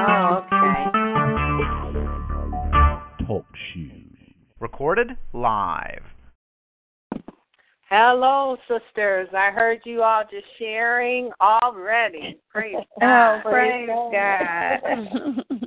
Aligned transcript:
Oh, 0.00 0.44
okay. 0.44 0.84
Talk 3.26 3.46
shoes. 3.72 3.92
Recorded 4.60 5.16
live. 5.32 6.04
Hello, 7.90 8.56
sisters. 8.68 9.28
I 9.36 9.50
heard 9.50 9.80
you 9.84 10.02
all 10.02 10.22
just 10.30 10.46
sharing 10.58 11.32
already. 11.40 12.38
Praise 12.48 12.76
oh, 12.96 13.00
God. 13.00 13.38
Oh, 13.38 13.50
praise 13.50 13.88
God. 14.12 14.78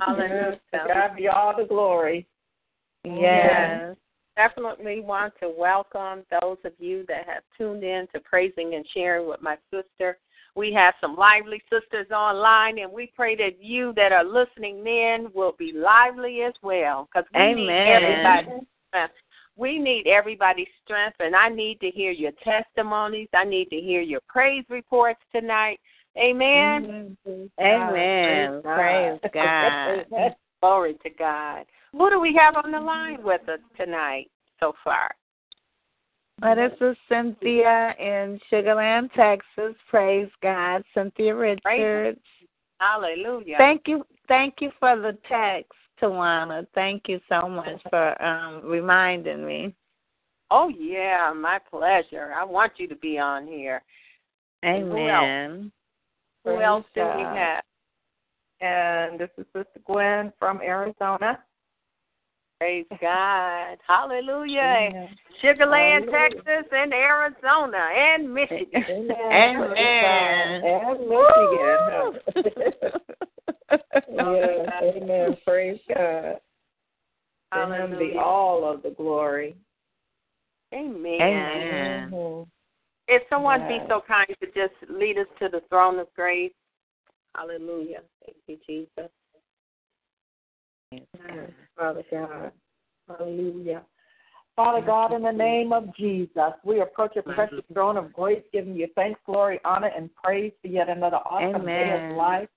Hallelujah. 0.00 0.60
To 0.72 0.84
God 0.88 1.16
be 1.16 1.28
all 1.28 1.54
the 1.54 1.64
glory. 1.64 2.26
Yes. 3.04 3.96
Definitely 4.36 5.00
want 5.00 5.34
to 5.40 5.52
welcome 5.54 6.22
those 6.40 6.56
of 6.64 6.72
you 6.78 7.04
that 7.06 7.26
have 7.26 7.42
tuned 7.58 7.84
in 7.84 8.06
to 8.14 8.20
praising 8.20 8.76
and 8.76 8.86
sharing 8.94 9.28
with 9.28 9.42
my 9.42 9.58
sister. 9.70 10.16
We 10.54 10.72
have 10.74 10.94
some 11.00 11.16
lively 11.16 11.62
sisters 11.72 12.10
online, 12.10 12.78
and 12.78 12.92
we 12.92 13.10
pray 13.16 13.36
that 13.36 13.62
you 13.62 13.92
that 13.96 14.12
are 14.12 14.24
listening 14.24 14.86
in 14.86 15.28
will 15.34 15.54
be 15.58 15.72
lively 15.72 16.42
as 16.42 16.52
well. 16.62 17.08
Because 17.12 17.28
we 17.34 17.40
Amen. 17.40 17.56
need 17.56 17.70
everybody's 17.70 18.66
strength. 18.88 19.14
We 19.56 19.78
need 19.78 20.06
everybody's 20.06 20.68
strength, 20.84 21.16
and 21.20 21.34
I 21.34 21.48
need 21.48 21.80
to 21.80 21.90
hear 21.90 22.10
your 22.10 22.32
testimonies. 22.44 23.28
I 23.34 23.44
need 23.44 23.70
to 23.70 23.76
hear 23.76 24.00
your 24.00 24.20
praise 24.28 24.64
reports 24.68 25.20
tonight. 25.34 25.78
Amen. 26.18 27.16
Amen. 27.60 28.60
Praise 28.62 29.18
God. 29.34 30.06
Glory 30.60 30.94
to 31.02 31.10
God. 31.10 31.64
Who 31.92 32.08
do 32.10 32.20
we 32.20 32.34
have 32.38 32.56
on 32.62 32.72
the 32.72 32.80
line 32.80 33.22
with 33.22 33.48
us 33.48 33.60
tonight 33.76 34.30
so 34.60 34.74
far? 34.84 35.10
This 36.42 36.72
is 36.80 36.96
Cynthia 37.08 37.94
in 37.98 38.38
Sugar 38.50 38.74
Land, 38.74 39.10
Texas. 39.16 39.74
Praise 39.88 40.28
God. 40.42 40.82
Cynthia 40.92 41.34
Richards. 41.34 42.20
Hallelujah. 42.80 43.56
Thank 43.58 43.82
you. 43.86 44.04
Thank 44.26 44.56
you 44.60 44.70
for 44.80 44.96
the 44.96 45.16
text, 45.28 45.72
Tawana. 46.00 46.66
Thank 46.74 47.04
you 47.08 47.20
so 47.28 47.48
much 47.48 47.80
for 47.88 48.20
um 48.22 48.62
reminding 48.64 49.46
me. 49.46 49.72
Oh 50.50 50.68
yeah, 50.68 51.32
my 51.34 51.58
pleasure. 51.70 52.34
I 52.36 52.44
want 52.44 52.72
you 52.76 52.88
to 52.88 52.96
be 52.96 53.18
on 53.18 53.46
here. 53.46 53.82
And 54.62 54.82
who 54.82 55.08
else? 55.08 55.24
Amen. 55.24 55.72
Who 56.44 56.60
else 56.60 56.84
do 56.94 57.02
we 57.02 57.22
have? 57.22 57.62
And 58.60 59.18
this 59.18 59.30
is 59.38 59.46
Sister 59.54 59.80
Gwen 59.86 60.32
from 60.38 60.60
Arizona. 60.60 61.38
Praise 62.62 62.86
God. 63.00 63.76
Hallelujah. 63.88 65.08
Sugar 65.40 65.66
Land, 65.66 66.04
Texas, 66.12 66.70
and 66.70 66.92
Arizona, 66.92 67.88
and 67.92 68.32
Michigan. 68.32 68.84
Amen. 68.88 69.32
And 69.32 69.58
Michigan. 71.10 72.20
yes, 74.12 74.68
amen. 74.80 75.36
Praise 75.44 75.80
God. 75.92 76.38
To 77.52 77.58
him 77.58 77.90
be 77.98 78.12
Hallelujah. 78.12 78.20
all 78.20 78.72
of 78.72 78.84
the 78.84 78.90
glory. 78.90 79.56
Amen. 80.72 81.20
Amen. 81.20 82.10
Mhm. 82.12 82.46
If 83.08 83.24
someone 83.28 83.66
be 83.66 83.80
so 83.88 84.00
kind 84.06 84.28
to 84.40 84.46
just 84.54 84.74
lead 84.88 85.18
us 85.18 85.26
to 85.40 85.48
the 85.48 85.62
throne 85.68 85.98
of 85.98 86.06
grace. 86.14 86.52
Hallelujah. 87.34 88.02
Thank 88.24 88.36
you, 88.46 88.56
Jesus. 88.64 89.10
Yes, 90.92 91.50
Father 91.76 92.04
God. 92.10 92.52
Hallelujah. 93.08 93.82
Father 94.54 94.84
God, 94.84 95.12
in 95.12 95.22
the 95.22 95.32
name 95.32 95.72
of 95.72 95.94
Jesus, 95.96 96.52
we 96.62 96.80
approach 96.80 97.12
your 97.14 97.24
precious 97.24 97.60
throne 97.72 97.96
of 97.96 98.12
grace, 98.12 98.42
giving 98.52 98.74
you 98.74 98.86
thanks, 98.94 99.18
glory, 99.24 99.58
honor, 99.64 99.90
and 99.96 100.10
praise 100.14 100.52
for 100.60 100.68
yet 100.68 100.90
another 100.90 101.16
awesome 101.16 101.64
day 101.64 101.92
of 101.92 102.16
life. 102.16 102.48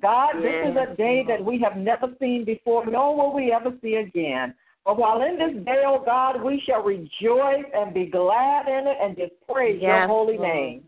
God, 0.00 0.36
this 0.36 0.54
is 0.62 0.76
a 0.76 0.94
day 0.94 1.24
that 1.26 1.44
we 1.44 1.60
have 1.60 1.76
never 1.76 2.06
seen 2.20 2.44
before, 2.44 2.86
nor 2.86 3.16
will 3.16 3.34
we 3.34 3.52
ever 3.52 3.72
see 3.82 3.96
again. 3.96 4.54
But 4.84 4.96
while 4.96 5.22
in 5.22 5.36
this 5.38 5.64
day, 5.64 5.82
oh 5.84 6.02
God, 6.04 6.42
we 6.42 6.62
shall 6.64 6.82
rejoice 6.82 7.66
and 7.74 7.92
be 7.92 8.06
glad 8.06 8.68
in 8.68 8.86
it 8.86 8.96
and 9.02 9.16
just 9.16 9.32
praise 9.50 9.82
your 9.82 10.06
holy 10.06 10.38
name. 10.38 10.84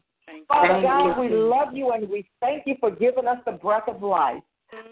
Father 0.49 0.81
God, 0.81 1.17
you, 1.17 1.23
we 1.23 1.29
love 1.37 1.75
you 1.75 1.91
and 1.91 2.09
we 2.09 2.27
thank 2.41 2.63
you 2.67 2.77
for 2.81 2.91
giving 2.91 3.27
us 3.27 3.39
the 3.45 3.53
breath 3.53 3.89
of 3.89 4.03
life. 4.03 4.43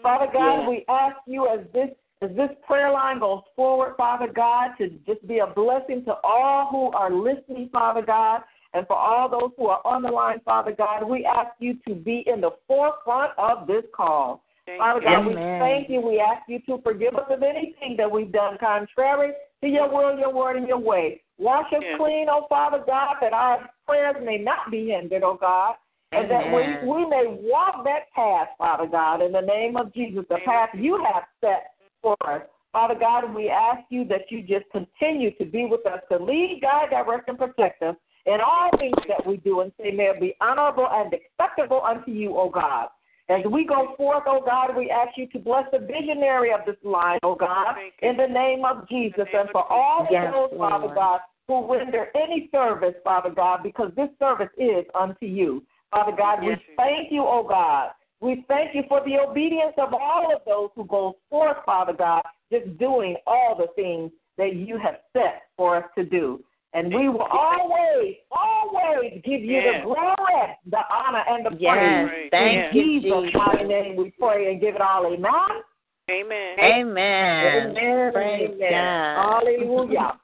Father 0.01 0.27
God, 0.31 0.59
Yes. 0.59 0.69
we 0.69 0.85
ask 0.87 1.17
you 1.25 1.47
as 1.47 1.59
this 1.71 1.89
as 2.23 2.29
this 2.35 2.51
prayer 2.67 2.91
line 2.91 3.17
goes 3.17 3.41
forward, 3.55 3.95
Father 3.97 4.27
God, 4.27 4.75
to 4.77 4.89
just 5.07 5.25
be 5.27 5.39
a 5.39 5.47
blessing 5.47 6.05
to 6.05 6.13
all 6.23 6.67
who 6.67 6.91
are 6.95 7.11
listening, 7.11 7.67
Father 7.69 8.03
God, 8.03 8.43
and 8.75 8.85
for 8.85 8.95
all 8.95 9.27
those 9.27 9.49
who 9.57 9.67
are 9.67 9.81
on 9.83 10.03
the 10.03 10.11
line, 10.11 10.39
Father 10.45 10.71
God, 10.71 11.03
we 11.03 11.25
ask 11.25 11.49
you 11.57 11.79
to 11.87 11.95
be 11.95 12.23
in 12.27 12.39
the 12.39 12.51
forefront 12.67 13.31
of 13.39 13.65
this 13.65 13.83
call. 13.95 14.43
Father 14.77 15.01
God, 15.01 15.25
we 15.25 15.33
Amen. 15.33 15.59
thank 15.59 15.89
you. 15.89 15.99
We 15.99 16.19
ask 16.19 16.47
you 16.47 16.59
to 16.67 16.81
forgive 16.83 17.15
us 17.15 17.25
of 17.29 17.41
anything 17.41 17.95
that 17.97 18.09
we've 18.09 18.31
done 18.31 18.57
contrary 18.59 19.33
to 19.61 19.67
your 19.67 19.89
will, 19.89 20.17
your 20.17 20.33
word, 20.33 20.57
and 20.57 20.67
your 20.67 20.77
way. 20.77 21.21
Wash 21.39 21.73
us 21.73 21.83
clean, 21.97 22.27
oh 22.29 22.45
Father 22.47 22.83
God, 22.85 23.15
that 23.21 23.33
our 23.33 23.67
prayers 23.87 24.15
may 24.23 24.37
not 24.37 24.69
be 24.69 24.89
hindered, 24.89 25.23
oh 25.23 25.37
God, 25.41 25.73
and 26.11 26.29
that 26.29 26.45
we, 26.45 26.87
we 26.87 27.05
may 27.05 27.25
walk 27.27 27.83
that 27.85 28.11
path, 28.13 28.49
Father 28.57 28.87
God, 28.87 29.21
in 29.21 29.31
the 29.31 29.41
name 29.41 29.77
of 29.77 29.93
Jesus, 29.93 30.25
the 30.29 30.39
path 30.45 30.69
you 30.73 31.03
have 31.13 31.23
set 31.39 31.71
for 32.01 32.15
us. 32.27 32.41
Father 32.73 32.95
God, 32.99 33.33
we 33.33 33.49
ask 33.49 33.81
you 33.89 34.05
that 34.05 34.29
you 34.29 34.41
just 34.41 34.65
continue 34.71 35.31
to 35.35 35.45
be 35.45 35.65
with 35.65 35.85
us, 35.85 35.99
to 36.11 36.17
lead, 36.17 36.59
guide, 36.61 36.89
direct, 36.89 37.27
and 37.27 37.37
protect 37.37 37.81
us 37.83 37.95
in 38.25 38.37
all 38.45 38.69
things 38.77 38.95
that 39.07 39.25
we 39.25 39.37
do, 39.37 39.61
and 39.61 39.71
say, 39.77 39.91
may 39.91 40.05
it 40.05 40.21
be 40.21 40.35
honorable 40.39 40.87
and 40.89 41.13
acceptable 41.13 41.81
unto 41.83 42.11
you, 42.11 42.37
O 42.37 42.49
God. 42.49 42.87
As 43.29 43.41
we 43.49 43.65
go 43.65 43.93
forth, 43.97 44.23
O 44.27 44.41
God, 44.45 44.75
we 44.75 44.89
ask 44.89 45.17
you 45.17 45.27
to 45.27 45.39
bless 45.39 45.65
the 45.71 45.79
visionary 45.79 46.51
of 46.53 46.61
this 46.65 46.75
line, 46.83 47.19
O 47.23 47.35
God, 47.35 47.75
in 48.01 48.17
the 48.17 48.27
name 48.27 48.63
of 48.65 48.87
Jesus, 48.89 49.25
and 49.33 49.49
for 49.51 49.69
all 49.71 50.07
Yes, 50.11 50.33
those, 50.33 50.57
Father 50.57 50.85
Lord. 50.85 50.95
God, 50.95 51.19
who 51.47 51.73
render 51.73 52.07
any 52.15 52.49
service, 52.51 52.95
Father 53.03 53.29
God, 53.29 53.63
because 53.63 53.91
this 53.95 54.09
service 54.19 54.49
is 54.57 54.85
unto 54.99 55.25
you. 55.25 55.63
Father 55.91 56.13
God, 56.17 56.43
we 56.43 56.55
thank 56.77 57.11
you, 57.11 57.21
oh 57.21 57.45
God. 57.47 57.91
We 58.21 58.45
thank 58.47 58.75
you 58.75 58.83
for 58.87 59.01
the 59.05 59.19
obedience 59.19 59.73
of 59.77 59.93
all 59.93 60.33
of 60.33 60.41
those 60.45 60.69
who 60.75 60.85
go 60.85 61.17
forth, 61.29 61.57
Father 61.65 61.93
God, 61.93 62.21
just 62.51 62.77
doing 62.77 63.15
all 63.25 63.55
the 63.57 63.67
things 63.75 64.11
that 64.37 64.55
you 64.55 64.77
have 64.77 64.99
set 65.11 65.43
for 65.57 65.75
us 65.77 65.85
to 65.97 66.05
do. 66.05 66.43
And 66.73 66.93
we 66.93 67.09
will 67.09 67.27
always, 67.29 68.15
always 68.31 69.21
give 69.25 69.41
you 69.41 69.61
the 69.61 69.81
glory, 69.83 70.57
the 70.69 70.79
honor, 70.89 71.23
and 71.27 71.45
the 71.45 71.57
Yes. 71.59 72.07
praise. 72.07 72.29
Thank 72.31 72.73
In 72.73 72.77
you, 72.77 73.01
Jesus' 73.01 73.23
Jesus. 73.23 73.33
mighty 73.35 73.63
name 73.65 73.95
we 73.97 74.11
pray 74.11 74.51
and 74.51 74.61
give 74.61 74.75
it 74.75 74.81
all 74.81 75.05
amen. 75.05 75.63
Amen. 76.09 76.59
Amen. 76.59 77.45
Amen. 77.45 78.13
Praise 78.13 78.49
amen. 78.53 78.71
God. 78.71 79.43
Hallelujah. 79.43 80.19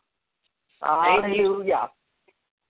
Hallelujah. 0.81 1.89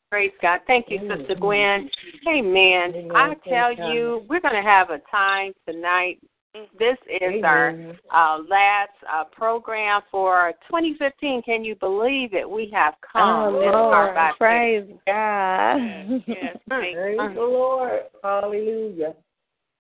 Praise 0.10 0.32
God. 0.42 0.62
Thank 0.68 0.86
you, 0.90 1.00
Sister 1.00 1.36
Gwen. 1.36 1.90
Amen. 2.28 2.94
Amen. 2.96 3.12
I 3.16 3.36
tell 3.48 3.68
Praise 3.68 3.78
God. 3.78 3.94
you, 3.94 4.26
we're 4.30 4.40
going 4.40 4.56
to 4.56 4.62
have 4.62 4.90
a 4.90 5.00
time 5.12 5.54
tonight. 5.68 6.20
This 6.80 6.98
is 7.22 7.44
our 7.44 7.76
uh, 8.12 8.40
last 8.50 8.90
uh, 9.12 9.26
program 9.26 10.02
for 10.10 10.54
2015. 10.70 11.44
Can 11.44 11.64
you 11.64 11.76
believe 11.76 12.34
it? 12.34 12.50
We 12.50 12.70
have 12.74 12.96
come 13.14 13.30
Oh, 13.30 13.60
this 13.60 13.72
far 13.72 14.14
by 14.14 14.26
Lord. 14.26 14.38
Praise 14.38 14.90
God. 15.06 16.22
faith. 16.28 16.62
Praise 16.70 17.20
Mm. 17.20 17.36
the 17.36 17.42
Lord. 17.42 18.02
Hallelujah. 18.24 19.14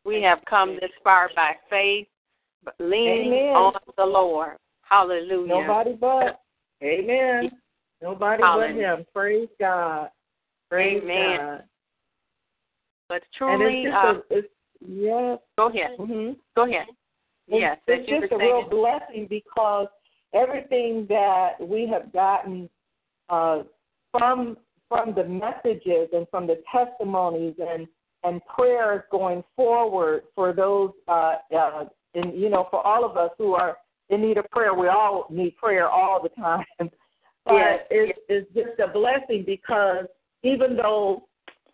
We 0.05 0.21
have 0.21 0.39
come 0.47 0.75
this 0.79 0.91
far 1.03 1.29
by 1.35 1.55
faith, 1.69 2.07
leaning 2.79 3.33
Amen. 3.33 3.55
on 3.55 3.73
the 3.97 4.05
Lord. 4.05 4.57
Hallelujah. 4.81 5.47
Nobody 5.47 5.93
but. 5.93 6.41
Amen. 6.83 7.51
Nobody 8.01 8.43
Hallelujah. 8.43 8.91
but 8.91 8.99
Him. 8.99 9.05
Praise 9.13 9.49
God. 9.59 10.09
Praise 10.69 11.01
Amen. 11.03 11.37
God. 11.37 11.63
But 13.09 13.21
And 13.39 13.59
truly, 13.59 13.83
it's 13.83 13.95
uh, 13.95 14.07
a, 14.07 14.37
it's, 14.37 14.47
yes. 14.85 15.39
go 15.57 15.69
ahead. 15.69 15.97
hmm 15.97 16.31
Go 16.55 16.65
ahead. 16.65 16.87
It's, 17.47 17.61
Yes, 17.61 17.77
it's 17.87 18.09
just 18.09 18.33
a 18.33 18.37
real 18.37 18.67
blessing 18.69 19.25
because 19.29 19.87
everything 20.33 21.05
that 21.07 21.51
we 21.61 21.87
have 21.87 22.11
gotten 22.11 22.69
uh, 23.29 23.63
from 24.11 24.57
from 24.89 25.13
the 25.15 25.23
messages 25.23 26.09
and 26.11 26.27
from 26.29 26.45
the 26.47 26.61
testimonies 26.69 27.55
and 27.59 27.87
and 28.25 28.41
prayers 28.53 29.03
going 29.11 29.45
forward 29.55 30.23
for 30.35 30.51
those 30.51 30.91
uh, 31.07 31.35
uh, 31.57 31.85
and 32.17 32.37
you 32.39 32.49
know, 32.49 32.67
for 32.69 32.85
all 32.85 33.05
of 33.05 33.15
us 33.17 33.31
who 33.37 33.53
are 33.53 33.77
in 34.09 34.21
need 34.21 34.37
of 34.37 34.49
prayer, 34.51 34.73
we 34.73 34.87
all 34.87 35.27
need 35.29 35.55
prayer 35.57 35.89
all 35.89 36.21
the 36.21 36.29
time. 36.29 36.65
but 36.79 37.53
yes. 37.53 37.79
it's, 37.89 38.19
it's 38.29 38.53
just 38.53 38.79
a 38.79 38.91
blessing 38.91 39.43
because 39.45 40.05
even 40.47 40.75
though 40.75 41.27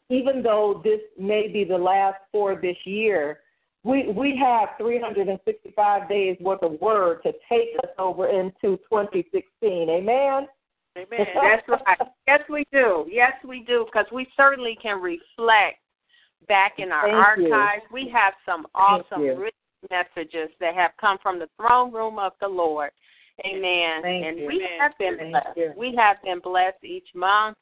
even 0.10 0.44
though 0.44 0.82
this 0.84 1.00
may 1.18 1.48
be 1.48 1.64
the 1.64 1.78
last 1.78 2.18
for 2.32 2.56
this 2.56 2.78
year, 2.86 3.40
we 3.84 4.10
we 4.10 4.38
have 4.38 4.70
365 4.78 6.10
days 6.10 6.38
worth 6.40 6.64
of 6.64 6.80
word 6.82 7.22
to 7.24 7.34
take 7.50 7.70
us 7.84 7.90
over 7.98 8.28
into 8.28 8.78
2016. 8.90 9.90
Amen. 9.90 10.48
Amen. 10.96 11.28
That's 11.36 11.68
right. 11.68 11.98
Yes, 12.28 12.42
we 12.50 12.66
do. 12.72 13.08
Yes, 13.10 13.34
we 13.48 13.62
do. 13.62 13.86
Because 13.86 14.06
we 14.12 14.28
certainly 14.38 14.78
can 14.82 15.02
reflect 15.02 15.80
back 16.48 16.74
in 16.78 16.92
our 16.92 17.04
Thank 17.04 17.16
archives. 17.16 17.84
You. 17.90 17.94
We 17.94 18.10
have 18.10 18.34
some 18.46 18.68
awesome 18.76 19.22
rich 19.22 19.56
messages 19.90 20.50
that 20.60 20.76
have 20.76 20.92
come 21.02 21.18
from 21.22 21.40
the 21.40 21.50
throne 21.58 21.92
room 21.92 22.20
of 22.20 22.34
the 22.40 22.48
Lord. 22.48 22.92
Amen. 23.46 24.04
Thank 24.04 24.26
and 24.26 24.40
you. 24.40 24.48
we 24.48 24.68
have 24.80 24.92
been 25.00 25.18
Thank 25.18 25.32
blessed. 25.32 25.58
You. 25.58 25.74
We 25.76 25.96
have 25.96 26.18
been 26.24 26.40
blessed 26.40 26.84
each 26.84 27.08
month. 27.16 27.58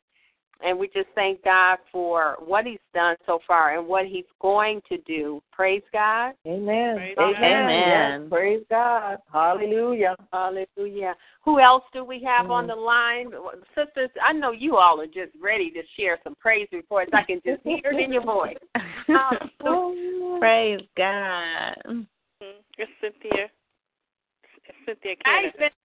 And 0.64 0.78
we 0.78 0.88
just 0.88 1.08
thank 1.16 1.44
God 1.44 1.78
for 1.92 2.38
what 2.40 2.66
He's 2.66 2.80
done 2.94 3.16
so 3.26 3.40
far 3.48 3.78
and 3.78 3.88
what 3.88 4.06
He's 4.06 4.26
going 4.40 4.82
to 4.90 4.98
do. 5.00 5.42
Praise 5.52 5.82
God. 5.92 6.34
Amen. 6.46 6.96
Praise 6.96 7.16
Amen. 7.18 7.34
God. 7.42 7.44
Amen. 7.44 8.22
Yes, 8.22 8.30
praise 8.30 8.64
God. 8.70 9.18
Hallelujah. 9.32 10.16
Hallelujah. 10.32 11.16
Who 11.44 11.60
else 11.60 11.84
do 11.94 12.04
we 12.04 12.24
have 12.24 12.48
Mm. 12.48 12.52
on 12.52 12.68
the 12.68 12.76
line? 12.76 13.34
Sisters, 13.76 14.10
I 14.22 14.34
know 14.34 14.52
you 14.52 14.78
all 14.78 15.02
are 15.02 15.08
just 15.08 15.32
ready 15.40 15.72
to 15.72 15.82
share 15.98 16.20
some 16.24 16.36
praise 16.36 16.68
reports. 16.72 17.12
I 17.14 17.24
can 17.24 17.42
just 17.46 17.64
hear 17.64 17.92
it 17.92 18.00
in 18.00 18.14
your 18.14 18.24
voice. 18.24 18.58
Hallelujah. 19.08 20.40
Praise 20.40 20.82
God. 20.96 21.76
Mhm. 21.86 22.08
It's 22.78 22.92
Cynthia. 23.02 23.50
It's 24.66 24.78
Cynthia 24.86 25.16
Hey, 25.26 25.52
Canada. 25.52 25.76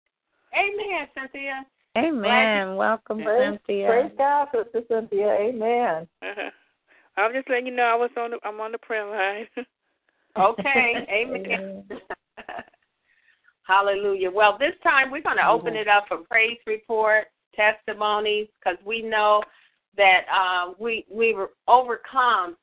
Amen, 0.54 1.08
Cynthia. 1.14 1.66
Amen. 1.96 2.76
Welcome, 2.76 3.22
Praise, 3.22 3.58
Cynthia. 3.66 3.86
praise 3.88 4.12
God, 4.18 4.48
Sister 4.52 4.82
Cynthia. 4.88 5.32
Amen. 5.32 6.06
Uh-huh. 6.22 6.50
I 7.16 7.26
was 7.26 7.34
just 7.34 7.48
letting 7.48 7.66
you 7.66 7.74
know 7.74 7.84
I 7.84 7.94
was 7.94 8.10
on 8.16 8.32
the 8.32 8.38
I'm 8.44 8.60
on 8.60 8.72
the 8.72 8.78
prayer 8.78 9.08
line. 9.08 9.46
Okay. 10.38 11.06
Amen. 11.10 11.84
Hallelujah. 13.62 14.30
Well, 14.30 14.56
this 14.58 14.74
time 14.82 15.10
we're 15.10 15.22
going 15.22 15.38
to 15.38 15.48
open 15.48 15.74
it 15.74 15.88
up 15.88 16.04
for 16.08 16.18
praise 16.18 16.58
report, 16.66 17.28
testimonies, 17.54 18.48
because 18.58 18.78
we 18.84 19.02
know 19.02 19.42
that 19.96 20.26
uh, 20.32 20.72
we 20.78 21.04
we 21.10 21.34
were 21.34 21.50
overcome 21.66 22.56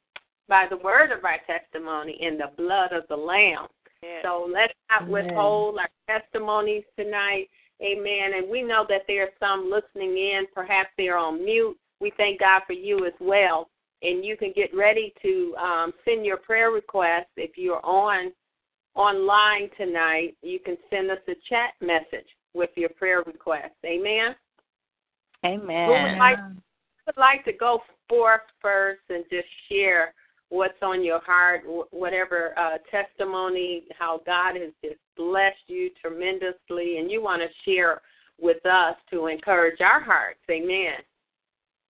by 0.48 0.68
the 0.70 0.78
word 0.78 1.12
of 1.12 1.26
our 1.26 1.40
testimony 1.48 2.18
in 2.22 2.38
the 2.38 2.52
blood 2.58 2.94
of 2.94 3.04
the 3.10 3.16
Lamb. 3.16 3.68
yeah. 4.02 4.22
So 4.24 4.48
let's 4.52 4.74
not 4.90 5.10
Amen. 5.10 5.26
withhold 5.26 5.78
our 5.80 5.90
testimonies 6.08 6.84
tonight. 6.98 7.48
Amen. 7.82 8.34
And 8.38 8.50
we 8.50 8.62
know 8.62 8.86
that 8.90 9.02
there 9.08 9.24
are 9.24 9.30
some 9.40 9.70
listening 9.70 10.18
in. 10.18 10.46
Perhaps 10.54 10.90
they're 10.98 11.18
on 11.18 11.44
mute. 11.44 11.78
We 12.00 12.12
thank 12.18 12.40
God 12.40 12.62
for 12.66 12.74
you 12.74 13.06
as 13.06 13.14
well. 13.20 13.70
And 14.02 14.24
you 14.24 14.36
can 14.36 14.52
get 14.56 14.76
ready 14.76 15.14
to 15.22 15.56
um, 15.56 15.94
send 16.06 16.26
your 16.26 16.38
prayer 16.38 16.72
requests 16.72 17.32
if 17.38 17.58
you're 17.58 17.86
on 17.86 18.32
online 18.96 19.70
tonight. 19.78 20.36
You 20.42 20.60
can 20.60 20.78
send 20.90 21.10
us 21.10 21.20
a 21.28 21.34
chat 21.50 21.72
message 21.82 22.28
with 22.54 22.70
your 22.76 22.90
prayer 22.90 23.24
request. 23.26 23.74
Amen. 23.86 24.36
Amen. 25.46 25.88
Who 25.88 25.92
would 25.92 26.18
like 26.18 26.40
would 27.06 27.18
like 27.18 27.44
to 27.46 27.54
go 27.54 27.82
forth 28.08 28.42
first 28.62 29.02
and 29.10 29.26
just 29.30 29.48
share 29.70 30.14
what's 30.54 30.78
on 30.84 31.04
your 31.04 31.20
heart, 31.20 31.64
whatever 31.90 32.54
uh, 32.60 32.78
testimony, 32.92 33.86
how 33.98 34.22
God 34.24 34.56
has 34.56 34.70
just 34.84 35.00
blessed 35.18 35.66
you 35.66 35.90
tremendously, 36.00 37.00
and 37.00 37.10
you 37.10 37.24
want 37.24 37.42
to 37.42 37.48
share 37.66 38.02
with 38.40 38.64
us 38.64 38.96
to 39.10 39.26
encourage 39.28 39.82
our 39.82 40.00
hearts. 40.00 40.40
Amen. 40.52 40.94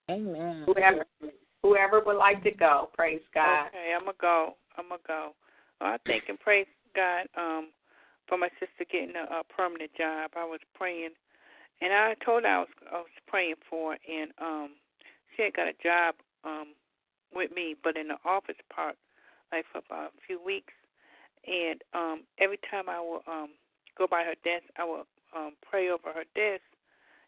Amen. 0.09 0.63
Whoever, 0.65 1.05
whoever 1.61 2.01
would 2.05 2.15
like 2.15 2.41
to 2.43 2.51
go, 2.51 2.89
praise 2.95 3.21
God. 3.33 3.67
Okay, 3.67 3.93
I'm 3.93 4.05
gonna 4.05 4.13
go. 4.19 4.55
I'm 4.77 4.87
gonna 4.87 5.01
go. 5.05 5.31
Well, 5.81 5.91
I 5.91 5.97
thank 6.07 6.23
and 6.29 6.39
praise 6.39 6.67
God 6.95 7.27
um 7.37 7.69
for 8.29 8.37
my 8.37 8.49
sister 8.61 8.85
getting 8.89 9.15
a, 9.15 9.39
a 9.39 9.43
permanent 9.43 9.91
job. 9.97 10.31
I 10.37 10.45
was 10.45 10.61
praying, 10.73 11.09
and 11.81 11.91
I 11.91 12.15
told 12.25 12.43
her 12.43 12.49
I 12.49 12.59
was 12.59 12.67
I 12.91 12.95
was 12.95 13.07
praying 13.27 13.55
for, 13.69 13.91
her, 13.91 13.97
and 14.07 14.31
um 14.41 14.69
she 15.35 15.43
had 15.43 15.53
got 15.53 15.67
a 15.67 15.73
job 15.83 16.15
um 16.45 16.67
with 17.35 17.51
me, 17.51 17.75
but 17.83 17.97
in 17.97 18.07
the 18.07 18.17
office 18.25 18.59
part, 18.73 18.95
like 19.51 19.65
for 19.71 19.81
about 19.85 20.13
a 20.17 20.21
few 20.25 20.43
weeks. 20.43 20.73
And 21.45 21.81
um 21.93 22.23
every 22.39 22.59
time 22.69 22.87
I 22.87 22.99
would 22.99 23.21
um 23.27 23.49
go 23.97 24.07
by 24.07 24.23
her 24.23 24.35
desk, 24.43 24.65
I 24.77 24.85
would 24.85 25.05
um 25.35 25.53
pray 25.69 25.89
over 25.89 26.13
her 26.13 26.25
desk, 26.35 26.63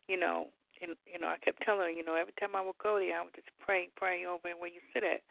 you 0.08 0.20
know. 0.20 0.48
And 0.82 0.96
you 1.12 1.20
know, 1.20 1.28
I 1.28 1.38
kept 1.38 1.64
telling 1.64 1.82
her, 1.82 1.90
you 1.90 2.04
know, 2.04 2.16
every 2.16 2.34
time 2.40 2.56
I 2.56 2.62
would 2.62 2.78
go 2.82 3.00
there, 3.00 3.20
I 3.20 3.24
would 3.24 3.36
just 3.36 3.48
pray, 3.64 3.90
pray 3.96 4.26
over 4.26 4.48
and 4.50 4.60
where 4.60 4.70
you 4.70 4.82
sit 4.94 5.04
at, 5.04 5.22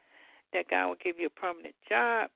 that 0.52 0.68
God 0.70 0.88
would 0.88 1.00
give 1.00 1.18
you 1.18 1.26
a 1.26 1.40
permanent 1.40 1.74
job. 1.88 2.30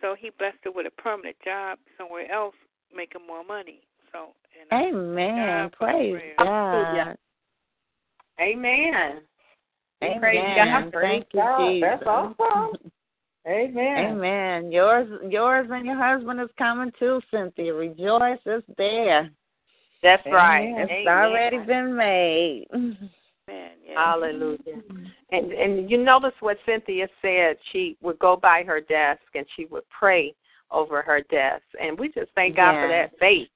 So 0.00 0.14
He 0.18 0.30
blessed 0.30 0.58
her 0.64 0.72
with 0.72 0.86
a 0.86 1.02
permanent 1.02 1.36
job 1.44 1.78
somewhere 1.98 2.30
else, 2.30 2.54
making 2.94 3.26
more 3.26 3.44
money. 3.44 3.80
So, 4.12 4.34
and 4.60 4.68
I 4.70 4.90
Amen. 4.90 5.70
God 5.70 5.72
for 5.78 5.86
Praise 5.86 6.12
prayer. 6.12 6.36
God. 6.38 6.72
Hallelujah. 6.72 7.16
Amen. 8.40 9.20
Amen. 10.02 10.20
Praise 10.20 10.56
God. 10.56 10.92
Thank 11.00 11.26
you, 11.32 11.40
God, 11.40 11.58
Jesus. 11.58 11.88
That's 11.88 12.02
awesome. 12.06 12.92
Amen. 13.46 13.98
Amen. 13.98 14.70
Yours, 14.70 15.08
yours, 15.28 15.68
and 15.70 15.84
your 15.84 15.96
husband 15.96 16.40
is 16.40 16.48
coming 16.58 16.92
too, 16.98 17.20
Cynthia. 17.30 17.74
Rejoice, 17.74 18.38
it's 18.46 18.66
there. 18.78 19.30
That's 20.02 20.22
right. 20.30 20.74
It's 20.76 20.90
Amen. 20.90 21.06
already 21.06 21.58
been 21.58 21.96
made. 21.96 22.66
Man, 22.72 23.70
yeah. 23.84 23.94
Hallelujah. 23.94 24.82
And 25.30 25.52
and 25.52 25.90
you 25.90 25.98
notice 25.98 26.34
what 26.40 26.58
Cynthia 26.66 27.08
said. 27.20 27.56
She 27.72 27.96
would 28.00 28.18
go 28.18 28.36
by 28.36 28.62
her 28.64 28.80
desk 28.80 29.22
and 29.34 29.46
she 29.56 29.64
would 29.66 29.84
pray 29.90 30.34
over 30.70 31.02
her 31.02 31.20
desk. 31.22 31.62
And 31.80 31.98
we 31.98 32.08
just 32.08 32.30
thank 32.34 32.56
God 32.56 32.74
for 32.80 32.88
that 32.88 33.12
faith. 33.18 33.48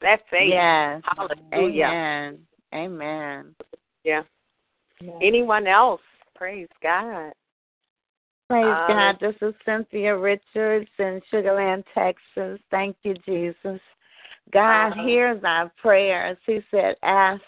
That 0.00 0.20
faith. 0.30 0.50
Yes. 0.50 1.02
Hallelujah. 1.16 1.84
Amen. 1.84 2.38
Amen. 2.72 3.54
Yeah. 4.04 4.22
Anyone 5.22 5.66
else? 5.66 6.00
Praise 6.34 6.68
God. 6.82 7.32
Praise 8.48 8.66
Um, 8.66 8.84
God. 8.88 9.18
This 9.20 9.36
is 9.40 9.54
Cynthia 9.64 10.16
Richards 10.16 10.90
in 10.98 11.20
Sugar 11.30 11.54
Land, 11.54 11.84
Texas. 11.94 12.60
Thank 12.70 12.96
you, 13.02 13.14
Jesus. 13.24 13.80
God 14.52 14.92
Uh-huh. 14.92 15.02
hears 15.02 15.42
our 15.44 15.70
prayers. 15.76 16.36
He 16.46 16.62
said, 16.70 16.96
Ask 17.02 17.42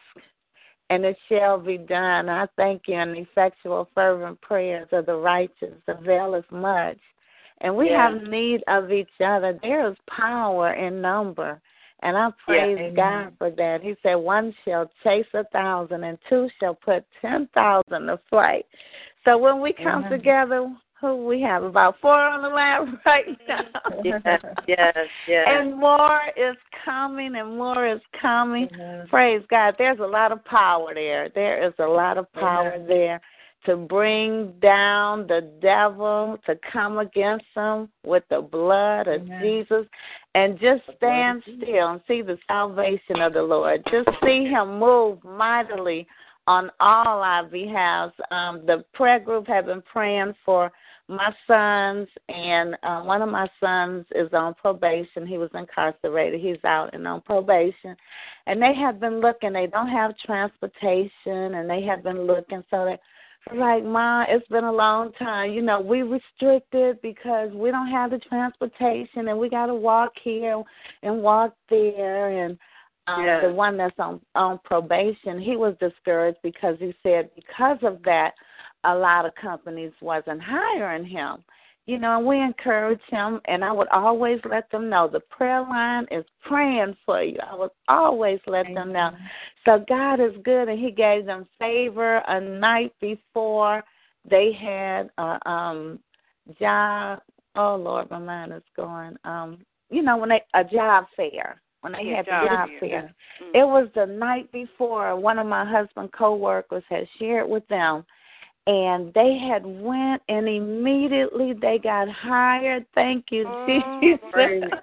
and 0.90 1.04
it 1.04 1.16
shall 1.28 1.58
be 1.58 1.78
done. 1.78 2.28
I 2.28 2.46
thank 2.56 2.82
you. 2.86 2.94
And 2.94 3.16
effectual, 3.16 3.88
fervent 3.94 4.40
prayers 4.40 4.88
of 4.92 5.06
the 5.06 5.16
righteous 5.16 5.74
availeth 5.88 6.50
much. 6.50 6.98
And 7.60 7.76
we 7.76 7.86
Yes. 7.86 7.96
have 7.96 8.22
need 8.22 8.62
of 8.68 8.92
each 8.92 9.20
other. 9.20 9.54
There 9.54 9.88
is 9.88 9.96
power 10.06 10.72
in 10.74 11.00
number. 11.00 11.60
And 12.02 12.16
I 12.16 12.30
praise 12.44 12.78
Amen. 12.78 12.94
God 12.94 13.32
for 13.38 13.50
that. 13.50 13.80
He 13.82 13.94
said, 14.02 14.16
One 14.16 14.54
shall 14.64 14.90
chase 15.02 15.26
a 15.34 15.44
thousand, 15.44 16.04
and 16.04 16.18
two 16.28 16.48
shall 16.60 16.74
put 16.74 17.04
ten 17.22 17.48
thousand 17.54 18.06
to 18.06 18.20
flight. 18.28 18.66
So 19.24 19.38
when 19.38 19.60
we 19.60 19.72
come 19.72 20.04
Amen. 20.04 20.10
together, 20.10 20.76
who 21.00 21.26
we 21.26 21.40
have 21.42 21.62
about 21.62 21.96
four 22.00 22.18
on 22.18 22.42
the 22.42 22.48
line 22.48 22.98
right 23.06 23.26
now. 23.48 24.02
Yes, 24.02 24.42
yes, 24.66 24.94
yes. 25.28 25.46
And 25.46 25.78
more 25.78 26.20
is 26.36 26.56
coming, 26.84 27.34
and 27.36 27.56
more 27.56 27.86
is 27.86 28.00
coming. 28.20 28.68
Amen. 28.74 29.06
Praise 29.08 29.42
God. 29.50 29.74
There's 29.78 29.98
a 29.98 30.06
lot 30.06 30.32
of 30.32 30.44
power 30.44 30.94
there. 30.94 31.28
There 31.34 31.66
is 31.66 31.74
a 31.78 31.86
lot 31.86 32.18
of 32.18 32.32
power 32.32 32.74
Amen. 32.74 32.88
there 32.88 33.20
to 33.66 33.76
bring 33.76 34.52
down 34.60 35.26
the 35.26 35.52
devil, 35.60 36.38
to 36.46 36.58
come 36.72 36.98
against 36.98 37.44
him 37.54 37.88
with 38.04 38.22
the 38.30 38.40
blood 38.40 39.08
of 39.08 39.22
Amen. 39.22 39.42
Jesus, 39.42 39.86
and 40.34 40.58
just 40.58 40.82
stand 40.96 41.42
still 41.42 41.88
and 41.88 42.00
see 42.08 42.22
the 42.22 42.38
salvation 42.46 43.20
of 43.20 43.34
the 43.34 43.42
Lord. 43.42 43.82
Just 43.90 44.08
see 44.24 44.44
him 44.44 44.78
move 44.78 45.22
mightily 45.24 46.06
on 46.46 46.70
all 46.80 47.22
our 47.22 47.44
behalves. 47.44 48.14
Um, 48.30 48.62
the 48.66 48.84
prayer 48.94 49.18
group 49.18 49.46
have 49.48 49.66
been 49.66 49.82
praying 49.82 50.34
for 50.44 50.70
my 51.08 51.32
sons, 51.46 52.08
and 52.28 52.76
uh, 52.82 53.02
one 53.02 53.22
of 53.22 53.28
my 53.28 53.48
sons 53.60 54.04
is 54.14 54.28
on 54.32 54.54
probation. 54.54 55.26
He 55.26 55.38
was 55.38 55.50
incarcerated. 55.54 56.40
He's 56.40 56.62
out 56.64 56.94
and 56.94 57.06
on 57.06 57.20
probation. 57.20 57.96
And 58.46 58.60
they 58.60 58.74
have 58.74 59.00
been 59.00 59.20
looking. 59.20 59.52
They 59.52 59.66
don't 59.66 59.88
have 59.88 60.18
transportation, 60.18 61.54
and 61.54 61.70
they 61.70 61.82
have 61.82 62.02
been 62.02 62.26
looking. 62.26 62.62
So 62.70 62.84
they 62.84 62.98
like, 63.54 63.84
Ma, 63.84 64.24
it's 64.28 64.46
been 64.48 64.64
a 64.64 64.72
long 64.72 65.12
time. 65.12 65.52
You 65.52 65.62
know, 65.62 65.80
we 65.80 66.02
restricted 66.02 67.00
because 67.02 67.50
we 67.52 67.70
don't 67.70 67.90
have 67.90 68.10
the 68.10 68.18
transportation, 68.18 69.28
and 69.28 69.38
we 69.38 69.48
got 69.48 69.66
to 69.66 69.74
walk 69.74 70.12
here 70.22 70.62
and 71.02 71.22
walk 71.22 71.54
there, 71.70 72.44
and 72.44 72.58
um, 73.06 73.24
Yes. 73.24 73.42
the 73.44 73.52
one 73.52 73.76
that's 73.76 73.98
on 73.98 74.20
on 74.34 74.58
probation, 74.64 75.40
he 75.40 75.56
was 75.56 75.76
discouraged 75.78 76.38
because 76.42 76.76
he 76.80 76.92
said 77.02 77.30
because 77.36 77.78
of 77.82 78.02
that, 78.04 78.32
a 78.84 78.94
lot 78.94 79.24
of 79.24 79.34
companies 79.36 79.92
wasn't 80.00 80.42
hiring 80.42 81.04
him, 81.04 81.44
you 81.86 81.98
know, 81.98 82.18
and 82.18 82.26
we 82.26 82.40
encourage 82.40 83.00
him, 83.08 83.40
and 83.46 83.64
I 83.64 83.70
would 83.70 83.88
always 83.88 84.40
let 84.48 84.70
them 84.70 84.88
know 84.88 85.08
the 85.08 85.20
prayer 85.20 85.60
line 85.60 86.06
is 86.10 86.24
praying 86.44 86.96
for 87.06 87.22
you. 87.22 87.38
I 87.48 87.54
would 87.54 87.70
always 87.88 88.40
let 88.46 88.66
them 88.74 88.92
know. 88.92 89.12
So 89.64 89.84
God 89.88 90.20
is 90.20 90.32
good, 90.44 90.68
and 90.68 90.78
He 90.78 90.90
gave 90.90 91.26
them 91.26 91.46
favor 91.58 92.18
a 92.28 92.40
night 92.40 92.92
before 93.00 93.84
they 94.28 94.52
had 94.52 95.10
a 95.18 95.48
um 95.48 96.00
job. 96.60 97.20
Oh 97.54 97.76
Lord, 97.76 98.10
my 98.10 98.18
mind 98.18 98.52
is 98.52 98.62
going. 98.74 99.16
Um, 99.24 99.58
you 99.88 100.02
know, 100.02 100.16
when 100.16 100.30
they 100.30 100.42
a 100.54 100.64
job 100.64 101.06
fair 101.14 101.60
when 101.86 101.92
they 101.92 102.10
Yeah, 102.10 102.16
had 102.16 102.26
job 102.26 102.42
the 102.42 102.48
job 102.48 102.68
fair. 102.68 102.78
fair. 102.80 103.14
Mm. 103.42 103.60
It 103.60 103.64
was 103.64 103.88
the 103.94 104.06
night 104.06 104.50
before 104.50 105.14
one 105.14 105.38
of 105.38 105.46
my 105.46 105.64
husband's 105.64 106.12
coworkers 106.12 106.82
had 106.88 107.06
shared 107.18 107.48
with 107.48 107.66
them 107.68 108.04
and 108.66 109.14
they 109.14 109.38
had 109.38 109.64
went 109.64 110.22
and 110.28 110.48
immediately 110.48 111.52
they 111.52 111.78
got 111.78 112.08
hired. 112.08 112.84
Thank 112.94 113.26
you, 113.30 113.46
Oh, 113.46 113.64
Jesus. 113.66 114.20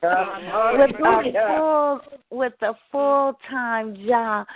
God. 0.01 0.77
with 0.77 0.95
a 1.05 1.47
full 1.57 2.01
with 2.29 2.53
the 2.59 2.73
full 2.91 3.37
time 3.49 3.95
job. 4.07 4.47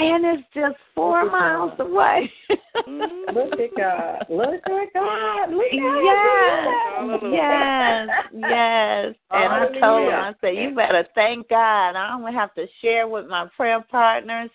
And 0.00 0.24
it's 0.24 0.48
just 0.54 0.76
four 0.94 1.24
Look 1.24 1.32
miles 1.32 1.72
God. 1.76 1.86
away. 1.86 2.32
Look 2.88 3.60
at 3.60 3.76
God. 3.76 4.24
Look 4.30 4.62
at 4.66 4.92
God. 4.94 5.50
Look 5.50 5.66
at 5.66 5.74
Yes, 5.74 6.58
Hallelujah. 6.98 7.38
yes, 7.38 8.08
yes. 8.34 9.14
And 9.32 9.52
I 9.52 9.66
told 9.80 10.08
him, 10.08 10.14
I 10.14 10.34
said, 10.40 10.56
you 10.56 10.74
better 10.74 11.06
thank 11.14 11.48
God. 11.48 11.96
I 11.96 12.18
don't 12.18 12.32
have 12.34 12.54
to 12.54 12.66
share 12.80 13.06
with 13.08 13.26
my 13.26 13.46
prayer 13.56 13.84
partners 13.90 14.50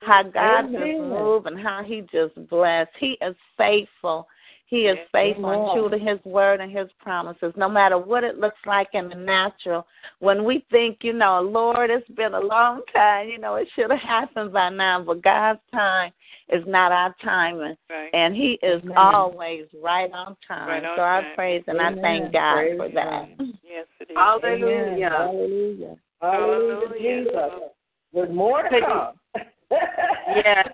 how 0.00 0.22
God 0.22 0.62
just 0.66 0.76
Amen. 0.76 1.08
moved 1.08 1.46
and 1.46 1.58
how 1.58 1.82
He 1.84 2.02
just 2.12 2.34
blessed. 2.48 2.90
He 2.98 3.16
is 3.22 3.34
faithful. 3.56 4.28
He 4.70 4.86
is 4.86 4.96
Yes. 4.98 5.08
faithful 5.10 5.50
and 5.50 5.72
true 5.72 5.90
to 5.90 5.98
His 5.98 6.24
word 6.24 6.60
and 6.60 6.70
His 6.70 6.88
promises, 7.00 7.52
no 7.56 7.68
matter 7.68 7.98
what 7.98 8.22
it 8.22 8.38
looks 8.38 8.64
like 8.66 8.86
in 8.92 9.08
the 9.08 9.16
natural. 9.16 9.84
When 10.20 10.44
we 10.44 10.64
think, 10.70 11.02
you 11.02 11.12
know, 11.12 11.40
Lord, 11.40 11.90
it's 11.90 12.08
been 12.10 12.34
a 12.34 12.40
long 12.40 12.82
time, 12.94 13.28
you 13.28 13.38
know, 13.38 13.56
it 13.56 13.68
should 13.74 13.90
have 13.90 14.00
happened 14.00 14.52
by 14.52 14.70
now, 14.70 15.02
but 15.02 15.22
God's 15.22 15.58
time 15.72 16.12
is 16.50 16.62
not 16.68 16.92
our 16.92 17.12
timing. 17.20 17.76
Right. 17.90 18.10
And 18.12 18.36
he 18.36 18.60
is 18.62 18.80
Amen. 18.84 18.96
always 18.96 19.66
right 19.82 20.10
on 20.12 20.36
time. 20.46 20.68
Right 20.68 20.84
on 20.84 20.96
so 20.96 21.02
I 21.02 21.32
praise 21.34 21.64
and 21.66 21.80
I 21.80 21.92
thank 22.00 22.32
God 22.32 22.54
Praise 22.54 22.78
for 22.78 22.88
that. 22.90 23.28
Yes, 23.64 23.86
it 23.98 24.10
is. 24.10 24.16
Hallelujah. 24.16 25.10
Hallelujah. 25.10 25.96
Hallelujah, 26.22 26.88
Hallelujah. 26.88 27.24
Jesus. 27.24 27.70
There's 28.12 28.34
more 28.34 28.62
to 28.62 28.80
come. 28.80 29.14
Yes. 30.28 30.68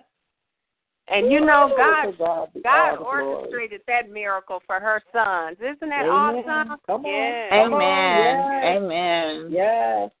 And 1.09 1.31
you 1.31 1.39
know, 1.39 1.73
God, 1.77 2.17
God, 2.17 2.53
be 2.53 2.61
God 2.61 2.91
all 2.91 2.97
the 2.97 3.03
glory. 3.03 3.23
orchestrated 3.23 3.81
that 3.87 4.09
miracle 4.09 4.61
for 4.67 4.79
her 4.79 5.01
sons. 5.13 5.57
Isn't 5.61 5.89
that 5.89 6.05
Amen. 6.05 6.43
awesome? 6.45 6.77
Come 6.85 7.05
on. 7.05 7.11
Yes. 7.11 7.49
Come 7.51 7.73
Amen. 7.73 8.39
on. 8.39 8.61
Yes. 8.61 8.77
Amen. 8.77 9.47
Yes. 9.49 10.11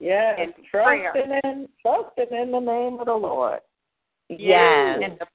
Yes. 0.00 0.38
And 0.40 0.54
prayer. 0.70 1.12
Trusting 1.12 1.40
in, 1.44 1.68
trusting 1.82 2.38
in 2.38 2.52
the 2.52 2.58
name 2.58 2.98
of 3.00 3.06
the 3.06 3.14
Lord. 3.14 3.60
Yes. 4.30 5.00
And 5.02 5.18
the 5.18 5.26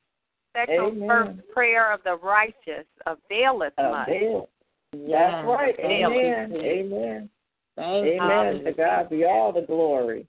effectual 0.55 1.07
first 1.07 1.39
prayer 1.53 1.93
of 1.93 2.01
the 2.03 2.17
righteous 2.17 2.87
availeth 3.05 3.73
much. 3.77 4.07
Bill. 4.07 4.49
Yes. 4.93 5.09
That's 5.09 5.47
right. 5.47 5.75
Thank 5.75 5.99
you, 5.99 6.07
Amen. 6.07 6.55
Amen. 6.55 7.29
Amen. 7.77 8.57
you. 8.57 8.63
To 8.63 8.71
God 8.71 9.09
be 9.09 9.25
all 9.25 9.51
the 9.51 9.61
glory. 9.61 10.25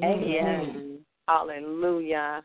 Mhm. 0.00 0.04
Amen. 0.04 1.04
Hallelujah. 1.26 2.44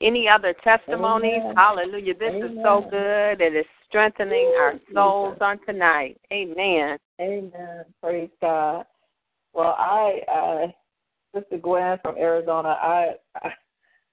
Any 0.00 0.28
other 0.28 0.54
testimonies? 0.62 1.40
Amen. 1.42 1.56
Hallelujah. 1.56 2.14
This 2.14 2.34
is 2.34 2.58
so 2.62 2.86
good. 2.90 3.40
It 3.40 3.56
is 3.56 3.64
strengthening 3.88 4.54
our 4.58 4.74
souls 4.92 5.34
Jesus. 5.34 5.42
on 5.42 5.58
tonight. 5.66 6.18
Amen. 6.32 6.98
Amen. 7.20 7.84
Praise 8.02 8.28
God. 8.40 8.84
Well, 9.54 9.74
I, 9.78 10.20
uh, 10.30 10.66
Sister 11.38 11.58
Gwen 11.58 11.98
from 12.02 12.18
Arizona, 12.18 12.76
I, 12.80 13.14
I, 13.42 13.50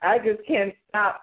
I 0.01 0.17
just 0.19 0.47
can't 0.47 0.73
stop 0.87 1.21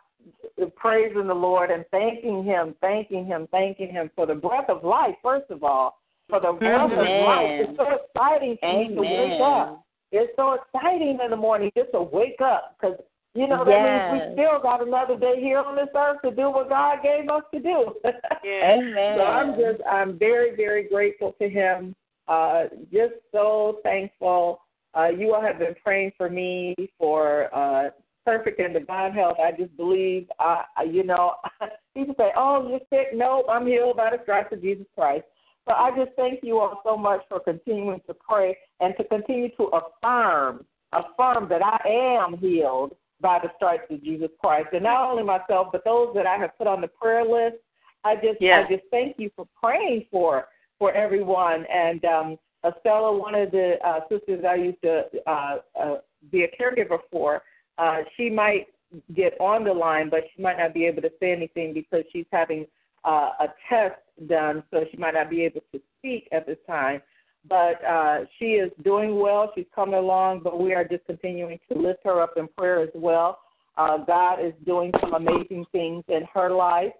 praising 0.76 1.26
the 1.26 1.34
Lord 1.34 1.70
and 1.70 1.84
thanking 1.90 2.44
Him, 2.44 2.74
thanking 2.82 3.24
Him, 3.24 3.48
thanking 3.50 3.90
Him 3.90 4.10
for 4.14 4.26
the 4.26 4.34
breath 4.34 4.68
of 4.68 4.84
life. 4.84 5.14
First 5.22 5.50
of 5.50 5.64
all, 5.64 6.00
for 6.28 6.40
the 6.40 6.52
breath 6.52 6.92
of 6.92 6.98
life. 6.98 7.68
It's 7.68 7.76
so 7.76 7.86
exciting 8.04 8.56
for 8.60 8.78
me 8.78 8.94
to 8.94 9.00
wake 9.00 9.40
up. 9.40 9.84
It's 10.12 10.32
so 10.36 10.54
exciting 10.54 11.18
in 11.22 11.30
the 11.30 11.36
morning 11.36 11.70
just 11.76 11.92
to 11.92 12.02
wake 12.02 12.40
up 12.42 12.76
because 12.80 12.96
you 13.34 13.46
know 13.46 13.64
that 13.64 13.70
Yes. 13.70 14.12
means 14.12 14.36
we 14.36 14.42
still 14.42 14.60
got 14.60 14.86
another 14.86 15.16
day 15.16 15.40
here 15.40 15.60
on 15.60 15.76
this 15.76 15.88
earth 15.94 16.18
to 16.24 16.30
do 16.30 16.50
what 16.50 16.68
God 16.68 16.98
gave 17.02 17.28
us 17.28 17.42
to 17.54 17.60
do. 17.60 17.94
Yes. 18.42 18.78
Amen. 18.78 19.16
So 19.16 19.24
I'm 19.24 19.54
just 19.54 19.80
I'm 19.88 20.18
very 20.18 20.56
very 20.56 20.88
grateful 20.88 21.32
to 21.40 21.48
him. 21.48 21.94
Uh, 22.26 22.64
just 22.92 23.14
so 23.32 23.78
thankful. 23.82 24.60
Uh, 24.96 25.08
you 25.08 25.34
all 25.34 25.40
have 25.40 25.58
been 25.58 25.74
praying 25.82 26.12
for 26.16 26.28
me 26.28 26.74
for 26.98 27.54
uh, 27.54 27.90
perfect 28.26 28.58
and 28.58 28.74
divine 28.74 29.12
health. 29.12 29.36
I 29.42 29.52
just 29.52 29.76
believe. 29.76 30.26
I, 30.40 30.64
you 30.90 31.04
know, 31.04 31.34
people 31.96 32.14
say, 32.18 32.32
"Oh, 32.36 32.68
you're 32.68 32.80
sick." 32.90 33.14
No, 33.14 33.44
I'm 33.48 33.66
healed 33.66 33.96
by 33.96 34.10
the 34.10 34.22
stripes 34.22 34.52
of 34.52 34.60
Jesus 34.60 34.86
Christ. 34.96 35.24
So 35.68 35.74
I 35.74 35.90
just 35.96 36.16
thank 36.16 36.40
you 36.42 36.58
all 36.58 36.80
so 36.84 36.96
much 36.96 37.20
for 37.28 37.38
continuing 37.38 38.00
to 38.08 38.14
pray 38.14 38.56
and 38.80 38.94
to 38.96 39.04
continue 39.04 39.50
to 39.56 39.70
affirm 39.72 40.64
affirm 40.92 41.48
that 41.48 41.62
I 41.62 41.78
am 41.88 42.36
healed 42.38 42.96
by 43.20 43.38
the 43.42 43.50
stripes 43.56 43.84
of 43.90 44.02
Jesus 44.02 44.30
Christ, 44.40 44.68
and 44.72 44.84
not 44.84 45.10
only 45.10 45.22
myself, 45.22 45.68
but 45.72 45.84
those 45.84 46.12
that 46.14 46.26
I 46.26 46.36
have 46.36 46.56
put 46.56 46.66
on 46.66 46.80
the 46.80 46.88
prayer 46.88 47.24
list. 47.24 47.56
I 48.04 48.14
just 48.16 48.40
Yes. 48.40 48.66
I 48.66 48.74
just 48.74 48.86
thank 48.90 49.18
you 49.18 49.30
for 49.36 49.46
praying 49.60 50.06
for 50.10 50.48
for 50.78 50.92
everyone. 50.92 51.66
And 51.66 52.04
um, 52.04 52.38
Estella, 52.66 53.16
one 53.16 53.34
of 53.34 53.50
the 53.50 53.76
uh, 53.84 54.00
sisters 54.08 54.44
I 54.48 54.54
used 54.54 54.82
to 54.82 55.04
uh, 55.26 55.56
uh, 55.78 55.96
be 56.30 56.44
a 56.44 56.48
caregiver 56.48 56.98
for, 57.10 57.42
uh, 57.78 57.98
she 58.16 58.30
might 58.30 58.68
get 59.14 59.38
on 59.40 59.64
the 59.64 59.72
line, 59.72 60.10
but 60.10 60.24
she 60.34 60.42
might 60.42 60.58
not 60.58 60.74
be 60.74 60.86
able 60.86 61.02
to 61.02 61.10
say 61.20 61.32
anything 61.32 61.72
because 61.74 62.04
she's 62.12 62.26
having 62.32 62.66
uh, 63.04 63.30
a 63.40 63.46
test 63.68 64.00
done, 64.26 64.62
so 64.70 64.84
she 64.90 64.96
might 64.96 65.14
not 65.14 65.30
be 65.30 65.42
able 65.42 65.60
to 65.72 65.80
speak 65.98 66.28
at 66.32 66.46
this 66.46 66.58
time. 66.66 67.00
But 67.48 67.82
uh, 67.84 68.24
she 68.38 68.52
is 68.52 68.70
doing 68.84 69.18
well. 69.18 69.50
She's 69.54 69.66
coming 69.74 69.94
along, 69.94 70.42
but 70.44 70.60
we 70.60 70.74
are 70.74 70.84
just 70.84 71.04
continuing 71.06 71.58
to 71.72 71.78
lift 71.78 72.00
her 72.04 72.20
up 72.20 72.34
in 72.36 72.48
prayer 72.56 72.80
as 72.80 72.90
well. 72.94 73.38
Uh, 73.76 73.98
God 74.04 74.44
is 74.44 74.52
doing 74.66 74.92
some 75.00 75.14
amazing 75.14 75.64
things 75.72 76.04
in 76.08 76.22
her 76.34 76.50
life 76.50 76.92